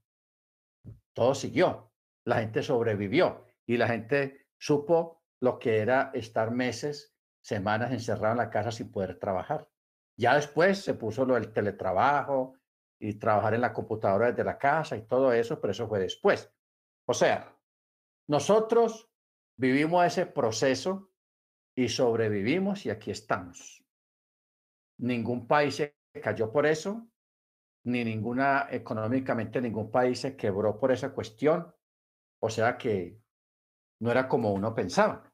todo 1.14 1.34
siguió 1.34 1.94
la 2.26 2.40
gente 2.40 2.64
sobrevivió 2.64 3.46
y 3.66 3.78
la 3.78 3.88
gente 3.88 4.48
supo 4.58 5.24
lo 5.42 5.60
que 5.60 5.80
era 5.80 6.12
estar 6.14 6.52
meses, 6.52 7.16
semanas 7.42 7.92
encerrado 7.92 8.34
en 8.34 8.38
la 8.38 8.50
casa 8.50 8.72
sin 8.72 8.92
poder 8.92 9.20
trabajar. 9.20 9.68
Ya 10.18 10.36
después 10.36 10.84
se 10.84 10.94
puso 10.94 11.26
lo 11.26 11.34
del 11.34 11.52
teletrabajo 11.52 12.56
y 13.00 13.16
trabajar 13.16 13.56
en 13.56 13.62
la 13.62 13.74
computadora 13.74 14.28
desde 14.32 14.44
la 14.44 14.58
casa 14.58 14.96
y 14.96 15.02
todo 15.02 15.34
eso, 15.34 15.60
pero 15.60 15.72
eso 15.72 15.88
fue 15.88 16.00
después. 16.00 16.50
O 17.06 17.14
sea, 17.14 17.58
nosotros 18.28 19.12
vivimos 19.58 20.06
ese 20.06 20.26
proceso 20.26 21.12
y 21.76 21.90
sobrevivimos 21.90 22.86
y 22.86 22.90
aquí 22.90 23.12
estamos. 23.12 23.84
Ningún 25.00 25.48
país 25.48 25.76
se 25.76 25.96
cayó 26.22 26.52
por 26.52 26.66
eso, 26.66 27.08
ni 27.86 28.04
ninguna, 28.04 28.68
económicamente 28.70 29.62
ningún 29.62 29.92
país 29.92 30.20
se 30.20 30.36
quebró 30.36 30.80
por 30.80 30.92
esa 30.92 31.14
cuestión. 31.14 31.74
O 32.40 32.50
sea 32.50 32.78
que 32.78 33.20
no 34.00 34.12
era 34.12 34.28
como 34.28 34.54
uno 34.54 34.74
pensaba. 34.76 35.32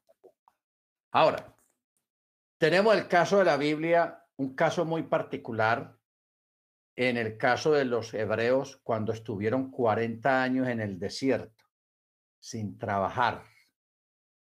Ahora, 1.11 1.55
tenemos 2.59 2.95
el 2.95 3.07
caso 3.07 3.39
de 3.39 3.45
la 3.45 3.57
Biblia, 3.57 4.25
un 4.37 4.53
caso 4.53 4.85
muy 4.85 5.03
particular, 5.03 5.97
en 6.95 7.17
el 7.17 7.37
caso 7.37 7.71
de 7.71 7.85
los 7.85 8.13
hebreos 8.13 8.77
cuando 8.83 9.13
estuvieron 9.13 9.71
40 9.71 10.43
años 10.43 10.67
en 10.67 10.81
el 10.81 10.99
desierto, 10.99 11.63
sin 12.39 12.77
trabajar, 12.77 13.43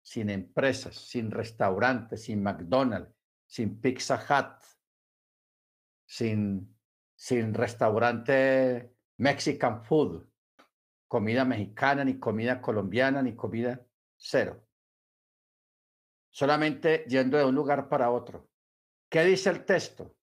sin 0.04 0.30
empresas, 0.30 0.96
sin 0.96 1.32
restaurantes, 1.32 2.26
sin 2.26 2.44
McDonald's, 2.44 3.16
sin 3.48 3.80
Pizza 3.80 4.16
Hut, 4.18 4.62
sin, 6.06 6.78
sin 7.16 7.54
restaurante 7.54 8.94
Mexican 9.18 9.84
food, 9.84 10.28
comida 11.08 11.46
mexicana, 11.46 12.04
ni 12.04 12.20
comida 12.20 12.62
colombiana, 12.62 13.22
ni 13.22 13.36
comida 13.36 13.82
cero. 14.18 14.68
Solamente 16.30 17.06
yendo 17.08 17.38
de 17.38 17.46
un 17.46 17.56
lugar 17.56 17.88
para 17.88 18.12
otro. 18.12 18.50
¿Qué 19.10 19.24
dice 19.24 19.50
el 19.52 19.64
texto? 19.64 20.16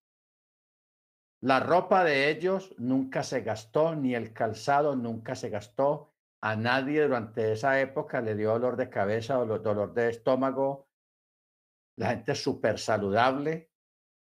La 1.40 1.60
ropa 1.60 2.04
de 2.04 2.28
ellos 2.28 2.74
nunca 2.76 3.22
se 3.22 3.40
gastó, 3.40 3.94
ni 3.94 4.14
el 4.14 4.34
calzado 4.34 4.94
nunca 4.94 5.34
se 5.34 5.48
gastó. 5.48 6.09
A 6.42 6.56
nadie 6.56 7.02
durante 7.02 7.52
esa 7.52 7.80
época 7.80 8.20
le 8.20 8.34
dio 8.34 8.52
dolor 8.52 8.76
de 8.76 8.88
cabeza 8.88 9.38
o 9.38 9.46
dolor 9.46 9.92
de 9.92 10.08
estómago. 10.08 10.88
La 11.96 12.10
gente 12.10 12.32
es 12.32 12.42
súper 12.42 12.78
saludable. 12.78 13.70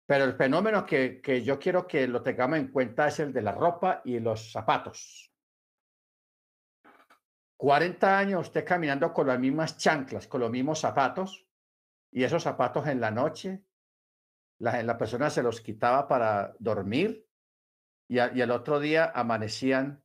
Pero 0.06 0.24
el 0.24 0.34
fenómeno 0.34 0.84
que, 0.84 1.20
que 1.20 1.42
yo 1.42 1.58
quiero 1.58 1.86
que 1.86 2.08
lo 2.08 2.22
tengamos 2.22 2.58
en 2.58 2.68
cuenta 2.72 3.06
es 3.08 3.20
el 3.20 3.32
de 3.32 3.42
la 3.42 3.52
ropa 3.52 4.00
y 4.04 4.18
los 4.18 4.50
zapatos. 4.50 5.30
40 7.60 8.18
años 8.18 8.48
usted 8.48 8.64
caminando 8.64 9.12
con 9.12 9.26
las 9.26 9.38
mismas 9.38 9.76
chanclas, 9.76 10.26
con 10.26 10.40
los 10.40 10.50
mismos 10.50 10.80
zapatos, 10.80 11.46
y 12.10 12.24
esos 12.24 12.42
zapatos 12.42 12.86
en 12.86 13.00
la 13.00 13.10
noche, 13.10 13.62
la, 14.58 14.82
la 14.82 14.96
persona 14.96 15.28
se 15.28 15.42
los 15.42 15.60
quitaba 15.60 16.08
para 16.08 16.56
dormir 16.58 17.28
y, 18.08 18.16
y 18.16 18.40
el 18.40 18.50
otro 18.50 18.80
día 18.80 19.12
amanecían, 19.14 20.02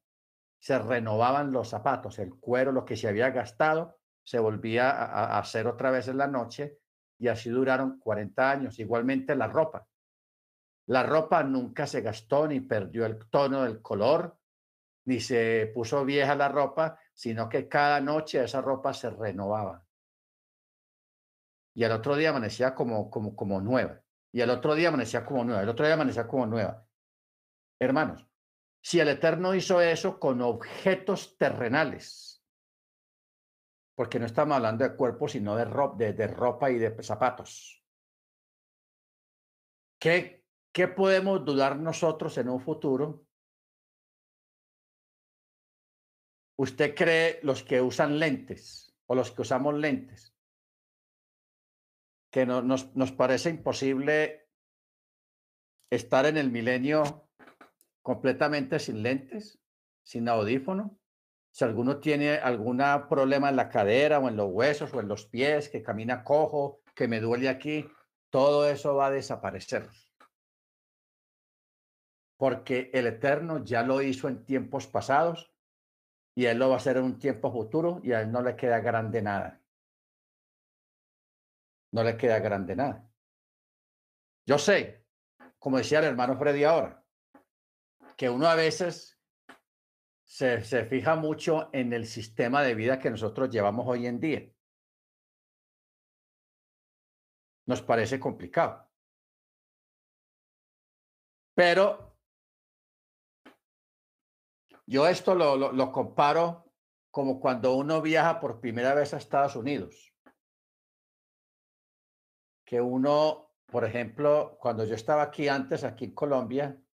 se 0.66 0.80
renovaban 0.80 1.52
los 1.52 1.70
zapatos, 1.70 2.18
el 2.18 2.40
cuero, 2.40 2.72
lo 2.72 2.86
que 2.86 2.98
se 2.98 3.08
había 3.08 3.30
gastado, 3.30 4.00
se 4.24 4.40
volvía 4.40 4.90
a, 4.90 5.38
hacer 5.38 5.68
otra 5.68 5.92
vez 5.92 6.08
en 6.08 6.18
la 6.18 6.26
noche 6.26 6.80
y 7.20 7.28
así 7.28 7.52
duraron 7.52 8.00
40 8.00 8.50
años. 8.50 8.80
Igualmente 8.80 9.36
la 9.36 9.46
ropa. 9.46 9.88
La 10.88 11.04
ropa 11.04 11.44
nunca 11.44 11.86
se 11.86 12.02
gastó 12.02 12.48
ni 12.48 12.62
perdió 12.62 13.06
el 13.06 13.30
tono 13.30 13.62
del 13.62 13.80
color, 13.84 14.40
ni 15.06 15.20
se 15.20 15.72
puso 15.72 16.04
vieja 16.04 16.34
la 16.34 16.50
ropa, 16.50 16.98
sino 17.14 17.48
que 17.48 17.70
cada 17.70 18.02
noche 18.02 18.44
esa 18.44 18.60
ropa 18.60 18.92
se 18.96 19.12
renovaba. 19.12 19.86
Y 21.76 21.84
el 21.84 21.92
otro 21.92 22.16
día 22.16 22.32
amanecía 22.32 22.74
como, 22.74 23.12
como, 23.12 23.36
como 23.36 23.62
nueva. 23.62 24.02
Y 24.32 24.42
el 24.42 24.50
otro 24.50 24.74
día 24.74 24.88
amanecía 24.88 25.28
como 25.28 25.44
nueva. 25.44 25.62
El 25.62 25.70
otro 25.70 25.86
día 25.86 25.94
amanecía 25.94 26.26
como 26.26 26.48
nueva. 26.48 26.88
Hermanos, 27.80 28.28
si 28.86 29.00
el 29.00 29.08
Eterno 29.08 29.56
hizo 29.56 29.82
eso 29.82 30.20
con 30.20 30.42
objetos 30.42 31.40
terrenales, 31.40 32.46
porque 33.96 34.20
no 34.20 34.28
estamos 34.28 34.58
hablando 34.58 34.88
de 34.88 34.96
cuerpo, 34.96 35.28
sino 35.28 35.56
de, 35.56 35.66
ropa, 35.66 35.98
de, 35.98 36.28
ropa 36.28 36.70
y 36.70 36.78
de 36.78 37.02
zapatos. 37.02 37.84
¿Qué, 40.00 40.46
¿Qué 40.72 40.88
podemos 40.88 41.44
dudar 41.44 41.80
nosotros 41.80 42.38
en 42.38 42.48
un 42.48 42.62
futuro 42.62 43.26
¿Usted 46.58 46.94
cree 46.96 47.40
los 47.42 47.64
que 47.64 47.82
usan 47.82 48.20
lentes 48.20 48.96
o 49.08 49.16
los 49.16 49.32
que 49.32 49.42
usamos 49.42 49.74
lentes? 49.74 50.38
Que 52.32 52.46
no, 52.46 52.62
nos, 52.62 52.96
nos 52.96 53.12
parece 53.12 53.50
imposible 53.50 54.48
estar 55.90 56.28
en 56.28 56.38
el 56.38 56.52
milenio 56.52 57.25
completamente 58.06 58.78
sin 58.78 59.02
lentes, 59.02 59.60
sin 60.04 60.30
audífono. 60.30 61.00
Si 61.50 61.66
alguno 61.66 62.00
tiene 62.00 62.36
algún 62.36 62.78
problema 63.10 63.50
en 63.50 63.56
la 63.56 63.68
cadera 63.68 64.20
o 64.20 64.30
en 64.30 64.38
los 64.38 64.52
huesos 64.52 64.94
o 64.94 65.00
en 65.00 65.08
los 65.08 65.26
pies, 65.26 65.70
que 65.70 65.82
camina 65.82 66.24
cojo, 66.24 66.84
que 66.94 67.08
me 67.08 67.20
duele 67.20 67.50
aquí, 67.50 67.90
todo 68.30 68.70
eso 68.70 68.94
va 68.94 69.08
a 69.08 69.12
desaparecer. 69.12 69.90
Porque 72.38 72.92
el 72.94 73.08
Eterno 73.08 73.64
ya 73.64 73.82
lo 73.82 74.04
hizo 74.04 74.28
en 74.28 74.46
tiempos 74.46 74.86
pasados 74.86 75.52
y 76.36 76.46
él 76.46 76.60
lo 76.60 76.68
va 76.68 76.76
a 76.76 76.78
hacer 76.78 76.98
en 76.98 77.06
un 77.06 77.18
tiempo 77.18 77.52
futuro 77.52 78.02
y 78.04 78.12
a 78.12 78.22
él 78.22 78.32
no 78.32 78.44
le 78.44 78.56
queda 78.56 78.82
grande 78.82 79.24
nada. 79.24 79.64
No 81.92 82.04
le 82.04 82.18
queda 82.18 82.38
grande 82.38 82.76
nada. 82.76 83.10
Yo 84.46 84.60
sé, 84.60 85.08
como 85.58 85.80
decía 85.80 85.98
el 85.98 86.06
hermano 86.06 86.38
Freddy 86.38 86.66
ahora, 86.66 87.05
que 88.18 88.30
uno 88.30 88.48
a 88.48 88.56
veces 88.56 89.20
se, 90.24 90.64
se 90.64 90.86
fija 90.86 91.16
mucho 91.16 91.70
en 91.74 91.94
el 91.94 92.06
sistema 92.06 92.64
de 92.64 92.76
vida 92.76 93.00
que 93.00 93.10
nosotros 93.10 93.50
llevamos 93.50 93.86
hoy 93.88 94.08
en 94.08 94.20
día. 94.20 94.52
Nos 97.68 97.82
parece 97.82 98.20
complicado. 98.20 98.90
Pero 101.56 102.18
yo 104.86 105.08
esto 105.08 105.34
lo, 105.36 105.56
lo, 105.56 105.72
lo, 105.72 105.92
comparo 105.92 106.72
como 107.10 107.40
cuando 107.40 107.76
uno 107.76 108.02
viaja 108.02 108.40
por 108.40 108.60
primera 108.60 108.94
vez 108.94 109.14
a 109.14 109.18
Estados 109.18 109.56
Unidos. 109.56 110.14
Que 112.66 112.82
uno, 112.82 113.54
por 113.66 113.86
ejemplo, 113.86 114.58
cuando 114.60 114.84
yo 114.84 114.96
estaba 114.96 115.24
aquí 115.24 115.48
antes, 115.48 115.84
aquí 115.84 116.06
en 116.06 116.14
Colombia, 116.14 116.85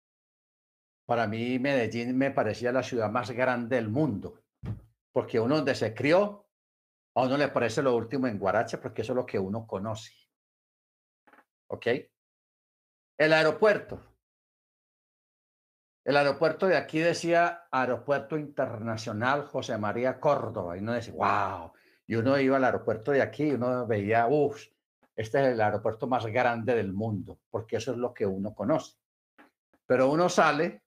para 1.05 1.27
mí 1.27 1.59
Medellín 1.59 2.17
me 2.17 2.31
parecía 2.31 2.71
la 2.71 2.83
ciudad 2.83 3.09
más 3.09 3.31
grande 3.31 3.75
del 3.75 3.89
mundo, 3.89 4.41
porque 5.11 5.39
uno 5.39 5.57
donde 5.57 5.75
se 5.75 5.93
crió, 5.93 6.47
a 7.15 7.23
uno 7.23 7.37
le 7.37 7.49
parece 7.49 7.81
lo 7.81 7.95
último 7.95 8.27
en 8.27 8.39
Guaracha, 8.39 8.79
porque 8.79 9.01
eso 9.01 9.13
es 9.13 9.17
lo 9.17 9.25
que 9.25 9.39
uno 9.39 9.67
conoce. 9.67 10.13
¿Ok? 11.67 11.87
El 13.17 13.33
aeropuerto. 13.33 14.01
El 16.03 16.17
aeropuerto 16.17 16.67
de 16.67 16.77
aquí 16.77 16.99
decía 16.99 17.67
Aeropuerto 17.71 18.37
Internacional 18.37 19.45
José 19.45 19.77
María 19.77 20.19
Córdoba. 20.19 20.75
Y 20.75 20.79
uno 20.79 20.93
decía, 20.93 21.13
wow. 21.13 21.73
Y 22.07 22.15
uno 22.15 22.39
iba 22.39 22.57
al 22.57 22.63
aeropuerto 22.63 23.11
de 23.11 23.21
aquí 23.21 23.49
y 23.49 23.51
uno 23.51 23.85
veía, 23.85 24.27
uff, 24.27 24.65
este 25.15 25.39
es 25.39 25.47
el 25.53 25.61
aeropuerto 25.61 26.07
más 26.07 26.25
grande 26.25 26.75
del 26.75 26.93
mundo, 26.93 27.39
porque 27.49 27.77
eso 27.77 27.91
es 27.91 27.97
lo 27.97 28.13
que 28.13 28.25
uno 28.25 28.55
conoce. 28.55 28.97
Pero 29.85 30.09
uno 30.09 30.27
sale, 30.27 30.83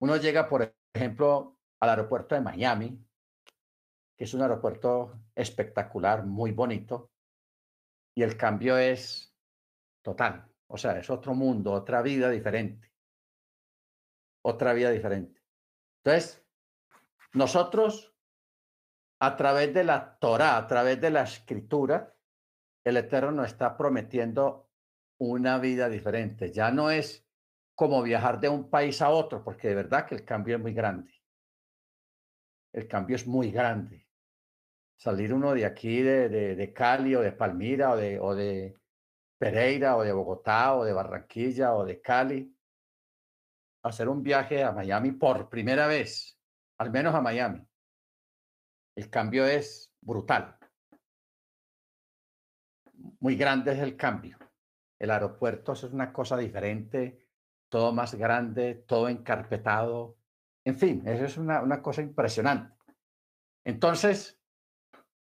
uno 0.00 0.16
llega, 0.16 0.48
por 0.48 0.74
ejemplo, 0.94 1.58
al 1.80 1.90
aeropuerto 1.90 2.34
de 2.34 2.40
Miami, 2.40 3.04
que 4.16 4.24
es 4.24 4.34
un 4.34 4.42
aeropuerto 4.42 5.20
espectacular, 5.34 6.24
muy 6.24 6.52
bonito, 6.52 7.10
y 8.14 8.22
el 8.22 8.36
cambio 8.36 8.78
es 8.78 9.34
total. 10.02 10.48
O 10.68 10.78
sea, 10.78 10.98
es 10.98 11.10
otro 11.10 11.34
mundo, 11.34 11.72
otra 11.72 12.02
vida 12.02 12.30
diferente 12.30 12.96
otra 14.46 14.72
vida 14.74 14.90
diferente. 14.90 15.42
Entonces, 16.04 16.44
nosotros, 17.32 18.14
a 19.18 19.36
través 19.36 19.74
de 19.74 19.82
la 19.82 20.18
Torah, 20.20 20.56
a 20.56 20.66
través 20.68 21.00
de 21.00 21.10
la 21.10 21.22
escritura, 21.22 22.14
el 22.84 22.96
Eterno 22.96 23.32
nos 23.32 23.48
está 23.48 23.76
prometiendo 23.76 24.70
una 25.18 25.58
vida 25.58 25.88
diferente. 25.88 26.52
Ya 26.52 26.70
no 26.70 26.92
es 26.92 27.25
como 27.76 28.02
viajar 28.02 28.40
de 28.40 28.48
un 28.48 28.70
país 28.70 29.02
a 29.02 29.10
otro, 29.10 29.44
porque 29.44 29.68
de 29.68 29.74
verdad 29.74 30.06
que 30.06 30.14
el 30.14 30.24
cambio 30.24 30.56
es 30.56 30.62
muy 30.62 30.72
grande. 30.72 31.12
El 32.72 32.88
cambio 32.88 33.16
es 33.16 33.26
muy 33.26 33.50
grande. 33.50 34.08
Salir 34.98 35.32
uno 35.34 35.52
de 35.52 35.66
aquí, 35.66 36.00
de, 36.00 36.28
de, 36.30 36.72
Cali 36.72 37.14
o 37.14 37.20
de 37.20 37.32
Palmira 37.32 37.90
o 37.92 37.96
de, 37.96 38.18
o 38.18 38.34
de 38.34 38.74
Pereira 39.38 39.96
o 39.98 40.02
de 40.02 40.12
Bogotá 40.12 40.74
o 40.74 40.84
de 40.84 40.94
Barranquilla 40.94 41.74
o 41.74 41.84
de 41.84 42.00
Cali, 42.00 42.56
hacer 43.82 44.08
un 44.08 44.22
viaje 44.22 44.64
a 44.64 44.72
Miami 44.72 45.12
por 45.12 45.50
primera 45.50 45.86
vez, 45.86 46.40
al 46.78 46.90
menos 46.90 47.14
a 47.14 47.20
Miami. 47.20 47.62
El 48.96 49.10
cambio 49.10 49.44
es 49.44 49.92
brutal. 50.00 50.58
Muy 53.20 53.36
grande 53.36 53.72
es 53.72 53.80
el 53.80 53.96
cambio. 53.98 54.38
el 54.98 55.10
aeropuerto 55.10 55.74
es 55.74 55.82
una 55.84 56.10
cosa 56.10 56.38
diferente, 56.38 57.25
todo 57.68 57.92
más 57.92 58.14
grande, 58.14 58.74
todo 58.74 59.08
encarpetado. 59.08 60.16
En 60.64 60.78
fin, 60.78 61.06
eso 61.06 61.24
es 61.24 61.36
una, 61.36 61.62
una 61.62 61.82
cosa 61.82 62.02
impresionante. 62.02 62.74
Entonces, 63.64 64.40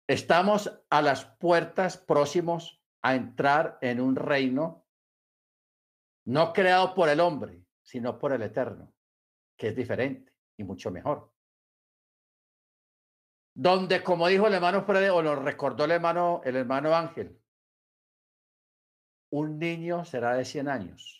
estamos 0.06 0.82
a 0.90 1.02
las 1.02 1.24
puertas 1.24 1.96
próximos 1.96 2.82
a 3.02 3.14
entrar 3.14 3.78
en 3.80 4.00
un 4.00 4.16
reino 4.16 4.86
no 6.26 6.52
creado 6.52 6.94
por 6.94 7.08
el 7.08 7.20
hombre, 7.20 7.64
sino 7.82 8.18
por 8.18 8.32
el 8.32 8.42
Eterno, 8.42 8.92
que 9.56 9.68
es 9.68 9.76
diferente 9.76 10.32
y 10.56 10.64
mucho 10.64 10.90
mejor. 10.90 11.32
Donde, 13.54 14.02
como 14.02 14.28
dijo 14.28 14.46
el 14.46 14.54
hermano 14.54 14.84
Fred, 14.84 15.12
o 15.12 15.22
lo 15.22 15.34
recordó 15.34 15.84
el 15.84 15.90
hermano, 15.90 16.40
el 16.44 16.56
hermano 16.56 16.94
Ángel, 16.94 17.40
un 19.32 19.58
niño 19.58 20.04
será 20.04 20.34
de 20.34 20.44
100 20.44 20.68
años. 20.68 21.19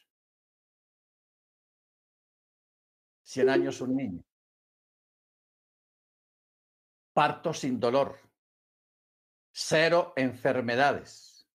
100 3.30 3.48
años 3.48 3.80
un 3.80 3.96
niño. 3.96 4.24
Parto 7.12 7.54
sin 7.54 7.78
dolor. 7.78 8.18
Cero 9.52 10.12
enfermedades. 10.16 11.48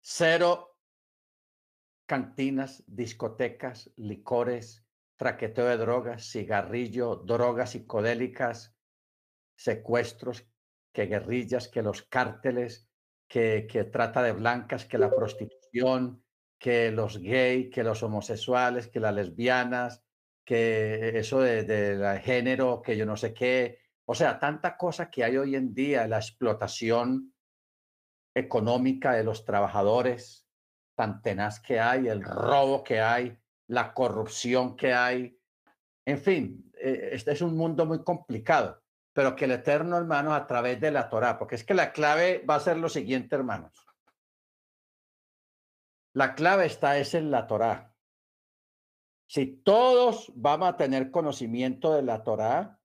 Cero 0.00 0.76
cantinas, 2.06 2.84
discotecas, 2.86 3.90
licores, 3.96 4.86
traqueteo 5.16 5.66
de 5.66 5.76
drogas, 5.76 6.30
cigarrillo, 6.30 7.16
drogas 7.16 7.72
psicodélicas, 7.72 8.76
secuestros, 9.56 10.48
que 10.92 11.06
guerrillas, 11.06 11.66
que 11.66 11.82
los 11.82 12.02
cárteles, 12.02 12.88
que, 13.26 13.66
que 13.70 13.82
trata 13.84 14.22
de 14.22 14.32
blancas, 14.32 14.86
que 14.86 14.96
la 14.96 15.10
prostitución, 15.10 16.24
que 16.58 16.90
los 16.90 17.18
gays, 17.18 17.70
que 17.70 17.84
los 17.84 18.02
homosexuales, 18.02 18.88
que 18.88 19.00
las 19.00 19.14
lesbianas, 19.14 20.02
que 20.44 21.18
eso 21.18 21.40
de, 21.40 21.62
de, 21.64 22.20
género, 22.20 22.82
que 22.82 22.96
yo 22.96 23.06
no 23.06 23.16
sé 23.16 23.32
qué. 23.32 23.80
O 24.06 24.14
sea, 24.14 24.38
tanta 24.38 24.76
cosa 24.76 25.10
que 25.10 25.22
hay 25.22 25.36
hoy 25.36 25.54
en 25.54 25.74
día, 25.74 26.06
la 26.08 26.16
explotación 26.18 27.32
económica 28.34 29.12
de 29.12 29.24
los 29.24 29.44
trabajadores, 29.44 30.46
tan 30.94 31.22
tenaz 31.22 31.60
que 31.60 31.78
hay, 31.78 32.08
el 32.08 32.22
robo 32.22 32.82
que 32.82 33.00
hay, 33.00 33.38
la 33.68 33.92
corrupción 33.92 34.76
que 34.76 34.92
hay. 34.92 35.38
En 36.04 36.18
fin, 36.18 36.72
eh, 36.80 37.10
este 37.12 37.32
es 37.32 37.42
un 37.42 37.56
mundo 37.56 37.86
muy 37.86 38.02
complicado, 38.02 38.82
pero 39.12 39.36
que 39.36 39.44
el 39.44 39.52
Eterno, 39.52 39.96
hermanos, 39.96 40.32
a 40.32 40.46
través 40.46 40.80
de 40.80 40.90
la 40.90 41.08
Torah, 41.08 41.38
porque 41.38 41.56
es 41.56 41.64
que 41.64 41.74
la 41.74 41.92
clave 41.92 42.44
va 42.48 42.56
a 42.56 42.60
ser 42.60 42.78
lo 42.78 42.88
siguiente, 42.88 43.36
hermanos. 43.36 43.87
La 46.18 46.34
clave 46.34 46.66
está 46.66 46.98
es 46.98 47.14
en 47.14 47.30
la 47.30 47.46
Torah. 47.46 47.94
Si 49.28 49.62
todos 49.62 50.32
vamos 50.34 50.70
a 50.70 50.76
tener 50.76 51.12
conocimiento 51.12 51.94
de 51.94 52.02
la 52.02 52.24
Torah, 52.24 52.80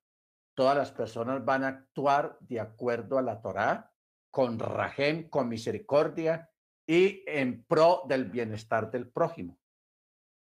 todas 0.55 0.77
las 0.77 0.91
personas 0.91 1.43
van 1.43 1.63
a 1.63 1.69
actuar 1.69 2.37
de 2.41 2.59
acuerdo 2.59 3.17
a 3.17 3.23
la 3.23 3.41
Torah, 3.41 3.91
con 4.29 4.59
rajem, 4.59 5.29
con 5.31 5.49
misericordia, 5.49 6.51
y 6.87 7.23
en 7.25 7.63
pro 7.63 8.03
del 8.07 8.25
bienestar 8.25 8.91
del 8.91 9.09
prójimo, 9.09 9.57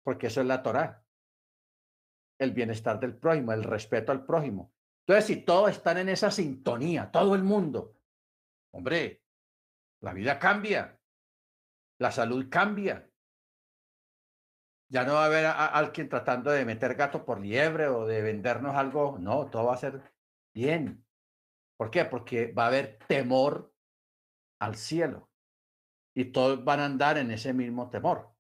porque 0.04 0.28
eso 0.28 0.42
es 0.42 0.46
la 0.46 0.62
Torá, 0.62 1.04
el 2.38 2.52
bienestar 2.52 3.00
del 3.00 3.18
prójimo, 3.18 3.54
el 3.54 3.64
respeto 3.64 4.12
al 4.12 4.24
prójimo. 4.24 4.72
Entonces, 5.08 5.26
si 5.26 5.38
todos 5.38 5.72
están 5.72 5.98
en 5.98 6.10
esa 6.10 6.30
sintonía, 6.30 7.10
todo 7.10 7.34
el 7.34 7.42
mundo, 7.42 7.96
hombre, 8.72 9.24
la 10.02 10.14
vida 10.14 10.38
cambia, 10.38 10.94
la 12.00 12.12
salud 12.12 12.48
cambia. 12.50 13.10
Ya 14.90 15.04
no 15.04 15.14
va 15.14 15.24
a 15.24 15.26
haber 15.26 15.46
alguien 15.46 16.08
tratando 16.08 16.52
de 16.52 16.64
meter 16.64 16.96
gato 16.96 17.26
por 17.26 17.42
liebre 17.42 17.88
o 17.88 18.06
de 18.06 18.22
vendernos 18.22 18.76
algo, 18.76 19.18
no, 19.20 19.50
todo 19.50 19.66
va 19.66 19.74
a 19.74 19.78
ser 19.78 20.02
bien. 20.54 21.06
¿Por 21.78 21.92
qué? 21.92 22.06
Porque 22.06 22.52
va 22.54 22.66
a 22.66 22.68
haber 22.68 22.98
temor 23.08 23.74
al 24.60 24.76
cielo 24.76 25.30
y 26.16 26.32
todos 26.32 26.64
van 26.64 26.80
a 26.80 26.86
andar 26.86 27.18
en 27.18 27.32
ese 27.32 27.54
mismo 27.54 27.90
temor. 27.90 28.34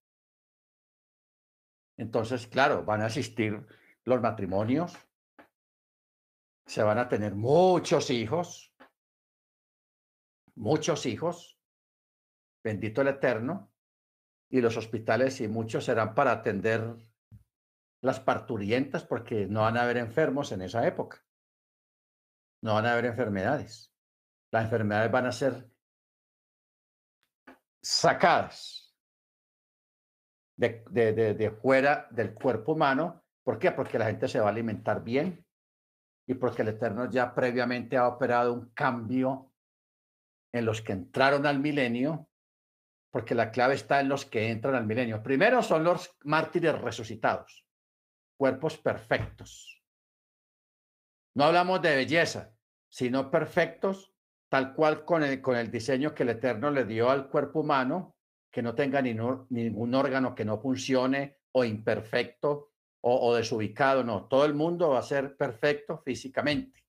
Entonces, 1.97 2.47
claro, 2.47 2.83
van 2.83 3.01
a 3.01 3.07
existir 3.07 3.65
los 4.05 4.21
matrimonios, 4.21 4.97
se 6.65 6.81
van 6.83 6.97
a 6.97 7.09
tener 7.09 7.35
muchos 7.35 8.09
hijos, 8.09 8.73
muchos 10.55 11.05
hijos, 11.05 11.56
bendito 12.67 13.01
el 13.01 13.07
Eterno, 13.07 13.71
y 14.51 14.59
los 14.59 14.75
hospitales 14.75 15.39
y 15.39 15.47
muchos 15.47 15.85
serán 15.85 16.13
para 16.13 16.31
atender 16.33 16.97
las 18.03 18.19
parturientas 18.19 19.05
porque 19.05 19.47
no 19.47 19.61
van 19.61 19.77
a 19.77 19.83
haber 19.83 19.97
enfermos 19.97 20.51
en 20.51 20.61
esa 20.61 20.85
época. 20.85 21.25
No 22.61 22.73
van 22.73 22.85
a 22.85 22.93
haber 22.93 23.05
enfermedades. 23.05 23.93
Las 24.51 24.65
enfermedades 24.65 25.11
van 25.11 25.25
a 25.27 25.31
ser 25.31 25.69
sacadas 27.81 28.93
de, 30.57 30.83
de, 30.89 31.13
de, 31.33 31.51
fuera 31.51 32.07
del 32.11 32.33
cuerpo 32.33 32.73
humano. 32.73 33.23
¿Por 33.45 33.59
qué? 33.59 33.71
Porque 33.71 33.99
la 33.99 34.07
gente 34.07 34.27
se 34.27 34.41
va 34.41 34.47
a 34.47 34.51
alimentar 34.51 35.03
bien 35.03 35.45
y 36.27 36.33
porque 36.33 36.63
el 36.63 36.69
Eterno 36.69 37.09
ya 37.09 37.33
previamente 37.33 37.95
ha 37.95 38.07
operado 38.07 38.53
un 38.53 38.71
cambio 38.73 39.53
en 40.53 40.65
los 40.65 40.81
que 40.81 40.93
entraron 40.93 41.45
al 41.45 41.59
milenio, 41.59 42.27
porque 43.11 43.35
la 43.35 43.51
clave 43.51 43.75
está 43.75 43.99
en 43.99 44.09
los 44.09 44.25
que 44.25 44.49
entran 44.49 44.75
al 44.75 44.85
milenio. 44.85 45.23
Primero 45.23 45.61
son 45.61 45.83
los 45.83 46.15
mártires 46.23 46.79
resucitados, 46.79 47.65
cuerpos 48.37 48.77
perfectos. 48.77 49.81
No 51.35 51.45
hablamos 51.45 51.81
de 51.81 51.95
belleza, 51.95 52.53
sino 52.89 53.29
perfectos 53.29 54.13
tal 54.49 54.73
cual 54.73 55.03
con 55.03 55.23
el, 55.23 55.41
con 55.41 55.55
el 55.55 55.69
diseño 55.69 56.13
que 56.13 56.23
el 56.23 56.29
Eterno 56.29 56.71
le 56.71 56.85
dio 56.85 57.09
al 57.09 57.29
cuerpo 57.29 57.61
humano, 57.61 58.15
que 58.51 58.61
no 58.61 58.73
tenga 58.73 59.01
ni 59.01 59.13
ningún 59.49 59.93
órgano 59.93 60.33
que 60.33 60.45
no 60.45 60.57
funcione 60.57 61.39
o 61.51 61.63
imperfecto 61.63 62.71
o, 63.01 63.27
o 63.27 63.35
desubicado, 63.35 64.03
no, 64.03 64.27
todo 64.27 64.45
el 64.45 64.53
mundo 64.53 64.89
va 64.89 64.99
a 64.99 65.03
ser 65.03 65.35
perfecto 65.35 65.99
físicamente. 65.99 66.85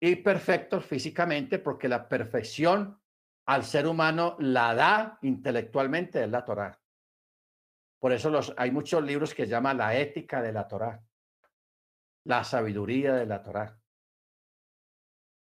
Y 0.00 0.16
perfecto 0.16 0.80
físicamente 0.80 1.58
porque 1.58 1.88
la 1.88 2.08
perfección 2.08 3.00
al 3.46 3.64
ser 3.64 3.86
humano 3.86 4.36
la 4.38 4.74
da 4.74 5.18
intelectualmente 5.22 6.22
es 6.22 6.30
la 6.30 6.44
Torah. 6.44 6.78
Por 7.98 8.12
eso 8.12 8.32
hay 8.56 8.70
muchos 8.70 9.02
libros 9.02 9.34
que 9.34 9.46
llaman 9.46 9.78
la 9.78 9.96
ética 9.96 10.42
de 10.42 10.52
la 10.52 10.66
Torah, 10.66 11.00
la 12.24 12.42
sabiduría 12.42 13.14
de 13.14 13.26
la 13.26 13.42
Torah. 13.42 13.78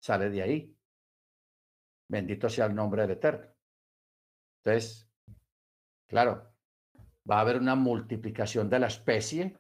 Sale 0.01 0.31
de 0.31 0.43
ahí. 0.43 0.77
Bendito 2.09 2.49
sea 2.49 2.67
el 2.67 2.75
nombre 2.75 3.03
del 3.03 3.13
Eterno. 3.13 3.47
Entonces, 4.65 5.09
claro, 6.09 6.53
va 7.31 7.39
a 7.39 7.41
haber 7.41 7.59
una 7.59 7.75
multiplicación 7.75 8.69
de 8.69 8.79
la 8.79 8.87
especie, 8.87 9.59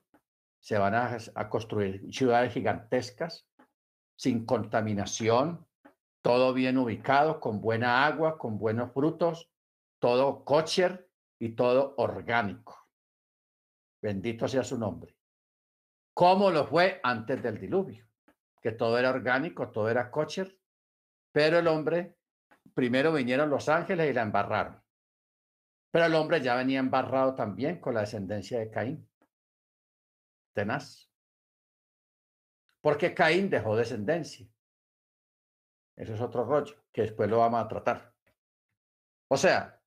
se 0.60 0.78
van 0.78 0.94
a, 0.94 1.48
construir 1.48 2.12
ciudades 2.12 2.52
gigantescas, 2.52 3.46
sin 4.16 4.44
contaminación, 4.44 5.67
todo 6.28 6.52
bien 6.52 6.76
ubicado, 6.76 7.40
con 7.40 7.62
buena 7.62 8.04
agua, 8.04 8.36
con 8.36 8.58
buenos 8.58 8.92
frutos, 8.92 9.50
todo 9.98 10.44
kosher 10.44 11.08
y 11.38 11.54
todo 11.54 11.94
orgánico. 11.96 12.86
Bendito 14.02 14.46
sea 14.46 14.62
su 14.62 14.76
nombre. 14.76 15.16
Como 16.12 16.50
lo 16.50 16.66
fue 16.66 17.00
antes 17.02 17.42
del 17.42 17.58
diluvio, 17.58 18.06
que 18.60 18.72
todo 18.72 18.98
era 18.98 19.08
orgánico, 19.08 19.70
todo 19.70 19.88
era 19.88 20.10
kosher, 20.10 20.54
pero 21.32 21.60
el 21.60 21.66
hombre 21.66 22.18
primero 22.74 23.10
vinieron 23.10 23.48
los 23.48 23.70
ángeles 23.70 24.10
y 24.10 24.12
la 24.12 24.20
embarraron. 24.20 24.82
Pero 25.90 26.04
el 26.04 26.14
hombre 26.14 26.42
ya 26.42 26.56
venía 26.56 26.80
embarrado 26.80 27.34
también 27.34 27.80
con 27.80 27.94
la 27.94 28.00
descendencia 28.00 28.58
de 28.58 28.70
Caín. 28.70 29.10
Tenaz. 30.52 31.10
Porque 32.82 33.14
Caín 33.14 33.48
dejó 33.48 33.76
descendencia. 33.76 34.46
Eso 35.98 36.14
es 36.14 36.20
otro 36.20 36.44
rollo, 36.44 36.76
que 36.92 37.02
después 37.02 37.28
lo 37.28 37.38
vamos 37.38 37.60
a 37.60 37.66
tratar. 37.66 38.14
O 39.28 39.36
sea, 39.36 39.82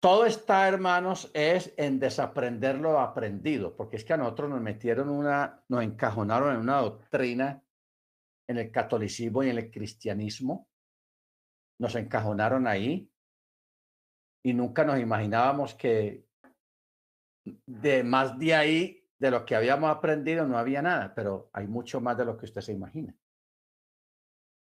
todo 0.00 0.24
está, 0.24 0.68
hermanos, 0.68 1.28
es 1.34 1.74
en 1.76 1.98
desaprender 1.98 2.78
lo 2.78 3.00
aprendido, 3.00 3.74
porque 3.76 3.96
es 3.96 4.04
que 4.04 4.12
a 4.12 4.16
nosotros 4.16 4.50
nos 4.50 4.60
metieron 4.60 5.08
una, 5.08 5.64
nos 5.68 5.82
encajonaron 5.82 6.54
en 6.54 6.60
una 6.60 6.78
doctrina 6.80 7.60
en 8.46 8.58
el 8.58 8.70
catolicismo 8.70 9.42
y 9.42 9.50
en 9.50 9.58
el 9.58 9.70
cristianismo, 9.70 10.68
nos 11.80 11.96
encajonaron 11.96 12.68
ahí 12.68 13.10
y 14.44 14.54
nunca 14.54 14.84
nos 14.84 15.00
imaginábamos 15.00 15.74
que 15.74 16.24
de 17.66 18.04
más 18.04 18.38
de 18.38 18.54
ahí, 18.54 19.10
de 19.18 19.30
lo 19.32 19.44
que 19.44 19.56
habíamos 19.56 19.90
aprendido, 19.90 20.46
no 20.46 20.56
había 20.56 20.82
nada, 20.82 21.12
pero 21.14 21.50
hay 21.52 21.66
mucho 21.66 22.00
más 22.00 22.16
de 22.16 22.24
lo 22.24 22.38
que 22.38 22.46
usted 22.46 22.60
se 22.60 22.72
imagina. 22.72 23.14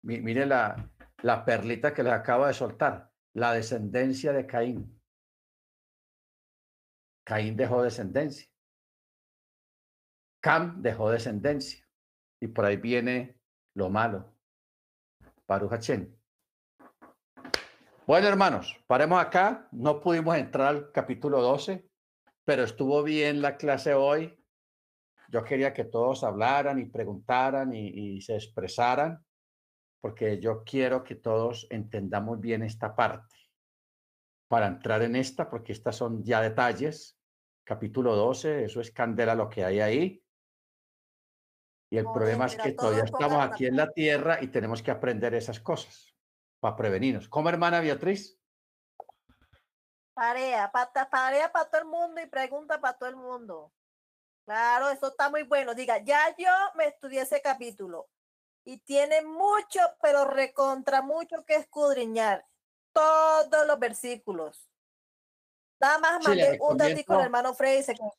Mire 0.04 0.46
la, 0.46 0.90
la 1.22 1.46
perlita 1.46 1.94
que 1.94 2.04
les 2.04 2.14
acabo 2.14 2.46
de 2.46 2.54
soltar. 2.54 3.12
la 3.36 3.54
descendencia 3.54 4.32
de 4.32 4.46
Caín. 4.46 5.02
Caín 7.24 7.56
dejó 7.56 7.82
descendencia. 7.82 8.48
Cam 10.40 10.82
dejó 10.82 11.10
descendencia. 11.10 11.88
Y 12.40 12.48
por 12.48 12.66
ahí 12.66 12.78
viene 12.78 13.40
lo 13.74 13.90
malo. 13.90 14.36
Baruch 15.48 15.72
Hachén. 15.72 16.16
Bueno, 18.06 18.28
hermanos, 18.28 18.78
paremos 18.86 19.22
acá. 19.22 19.68
No 19.72 20.02
pudimos 20.02 20.36
entrar 20.36 20.68
al 20.68 20.92
capítulo 20.92 21.42
12, 21.42 21.90
pero 22.44 22.64
estuvo 22.64 23.02
bien 23.02 23.42
la 23.42 23.56
clase 23.56 23.94
hoy. 23.94 24.38
Yo 25.30 25.44
quería 25.44 25.74
que 25.74 25.86
todos 25.86 26.24
hablaran 26.24 26.78
y 26.78 26.86
preguntaran 26.86 27.74
y, 27.74 27.88
y 28.18 28.22
se 28.22 28.36
expresaran, 28.36 29.26
porque 30.04 30.38
yo 30.38 30.66
quiero 30.66 31.02
que 31.02 31.16
todos 31.16 31.66
entendamos 31.70 32.42
bien 32.42 32.62
esta 32.62 32.94
parte 32.94 33.38
para 34.50 34.68
entrar 34.68 35.02
en 35.02 35.16
esta, 35.16 35.50
porque 35.50 35.72
estas 35.72 35.96
son 35.96 36.22
ya 36.26 36.42
detalles. 36.42 37.18
Capítulo 37.64 38.14
12, 38.14 38.66
eso 38.66 38.82
es 38.82 38.92
candela 38.92 39.34
lo 39.34 39.48
que 39.48 39.64
hay 39.64 39.80
ahí. 39.80 40.26
Y 41.90 41.98
el 41.98 42.06
Oye, 42.06 42.14
problema 42.14 42.48
es 42.48 42.58
que 42.58 42.74
todavía 42.74 43.06
estamos 43.06 43.42
aquí 43.46 43.66
en 43.66 43.78
la 43.78 43.94
tierra 43.94 44.40
y 44.42 44.50
tenemos 44.50 44.84
que 44.84 44.92
aprender 44.92 45.36
esas 45.36 45.62
cosas 45.62 46.14
para 46.60 46.76
prevenirnos. 46.76 47.30
¿Cómo, 47.30 47.48
hermana 47.48 47.80
Beatriz? 47.80 48.38
Tarea, 50.14 50.70
para 50.70 50.92
tarea 50.92 51.50
para 51.50 51.70
todo 51.70 51.80
el 51.80 51.88
mundo 51.88 52.20
y 52.20 52.26
pregunta 52.26 52.82
para 52.82 52.98
todo 52.98 53.08
el 53.08 53.16
mundo. 53.16 53.72
Claro, 54.44 54.90
eso 54.90 55.08
está 55.08 55.30
muy 55.30 55.44
bueno. 55.44 55.74
Diga, 55.74 56.04
ya 56.04 56.36
yo 56.38 56.52
me 56.76 56.88
estudié 56.88 57.22
ese 57.22 57.42
capítulo 57.42 58.10
y 58.66 58.78
tiene 58.80 59.22
mucho, 59.24 59.80
pero 60.02 60.26
recontra 60.26 61.02
mucho 61.02 61.44
que 61.46 61.56
escudriñar. 61.56 62.46
Todos 62.94 63.66
los 63.68 63.80
versículos. 63.80 64.70
Nada 65.80 65.98
más 66.00 66.24
Sí, 66.24 66.30
mandé 66.30 66.58
un 66.62 66.82
al 66.82 66.92
recomiendo- 66.96 67.24
hermano 67.26 67.54
Frey 67.56 67.80
y 67.80 67.84
se 67.84 67.94
quedó 67.96 68.14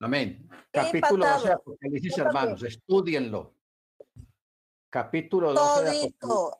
Amén. 0.00 0.48
Capítulo 0.70 1.24
12 1.26 1.38
de 1.48 1.52
impactado. 1.52 1.52
Apocalipsis, 1.54 2.18
hermanos, 2.18 2.62
estudienlo. 2.62 3.54
Capítulo 4.90 5.52
12 5.52 5.60
de 5.60 5.88
Apocalipsis. 5.90 6.18
todito. 6.18 6.58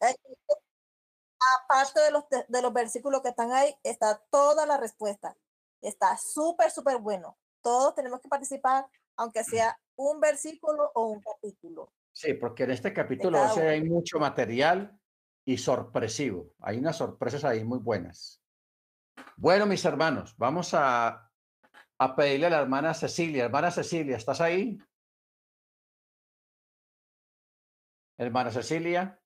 Aparte 1.62 2.00
de 2.00 2.10
los, 2.10 2.28
de, 2.28 2.44
de 2.48 2.62
los 2.62 2.72
versículos 2.72 3.22
que 3.22 3.28
están 3.28 3.52
ahí, 3.52 3.74
está 3.84 4.18
toda 4.30 4.66
la 4.66 4.76
respuesta. 4.76 5.36
Está 5.80 6.16
súper, 6.16 6.70
súper 6.72 6.98
bueno. 6.98 7.38
Todos 7.62 7.94
tenemos 7.94 8.20
que 8.20 8.28
participar, 8.28 8.88
aunque 9.16 9.44
sea 9.44 9.78
un 9.96 10.20
versículo 10.20 10.90
o 10.94 11.06
un 11.06 11.20
capítulo. 11.22 11.92
Sí, 12.18 12.34
porque 12.34 12.64
en 12.64 12.72
este 12.72 12.92
capítulo 12.92 13.38
cada 13.38 13.46
12 13.50 13.60
uno. 13.60 13.70
hay 13.70 13.84
mucho 13.84 14.18
material 14.18 14.98
y 15.44 15.56
sorpresivo. 15.56 16.52
Hay 16.58 16.78
unas 16.78 16.96
sorpresas 16.96 17.44
ahí 17.44 17.62
muy 17.62 17.78
buenas. 17.78 18.42
Bueno, 19.36 19.66
mis 19.66 19.84
hermanos, 19.84 20.34
vamos 20.36 20.74
a, 20.74 21.30
a 21.96 22.16
pedirle 22.16 22.46
a 22.46 22.50
la 22.50 22.60
hermana 22.60 22.92
Cecilia. 22.92 23.44
Hermana 23.44 23.70
Cecilia, 23.70 24.16
¿estás 24.16 24.40
ahí? 24.40 24.76
Hermana 28.16 28.50
Cecilia. 28.50 29.20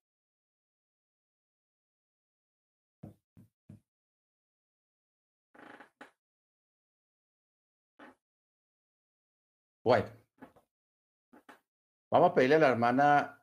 Bueno, 9.83 10.22
vamos 12.13 12.31
a 12.31 12.35
pedirle 12.35 12.57
a 12.57 12.59
la 12.61 12.69
hermana. 12.69 13.42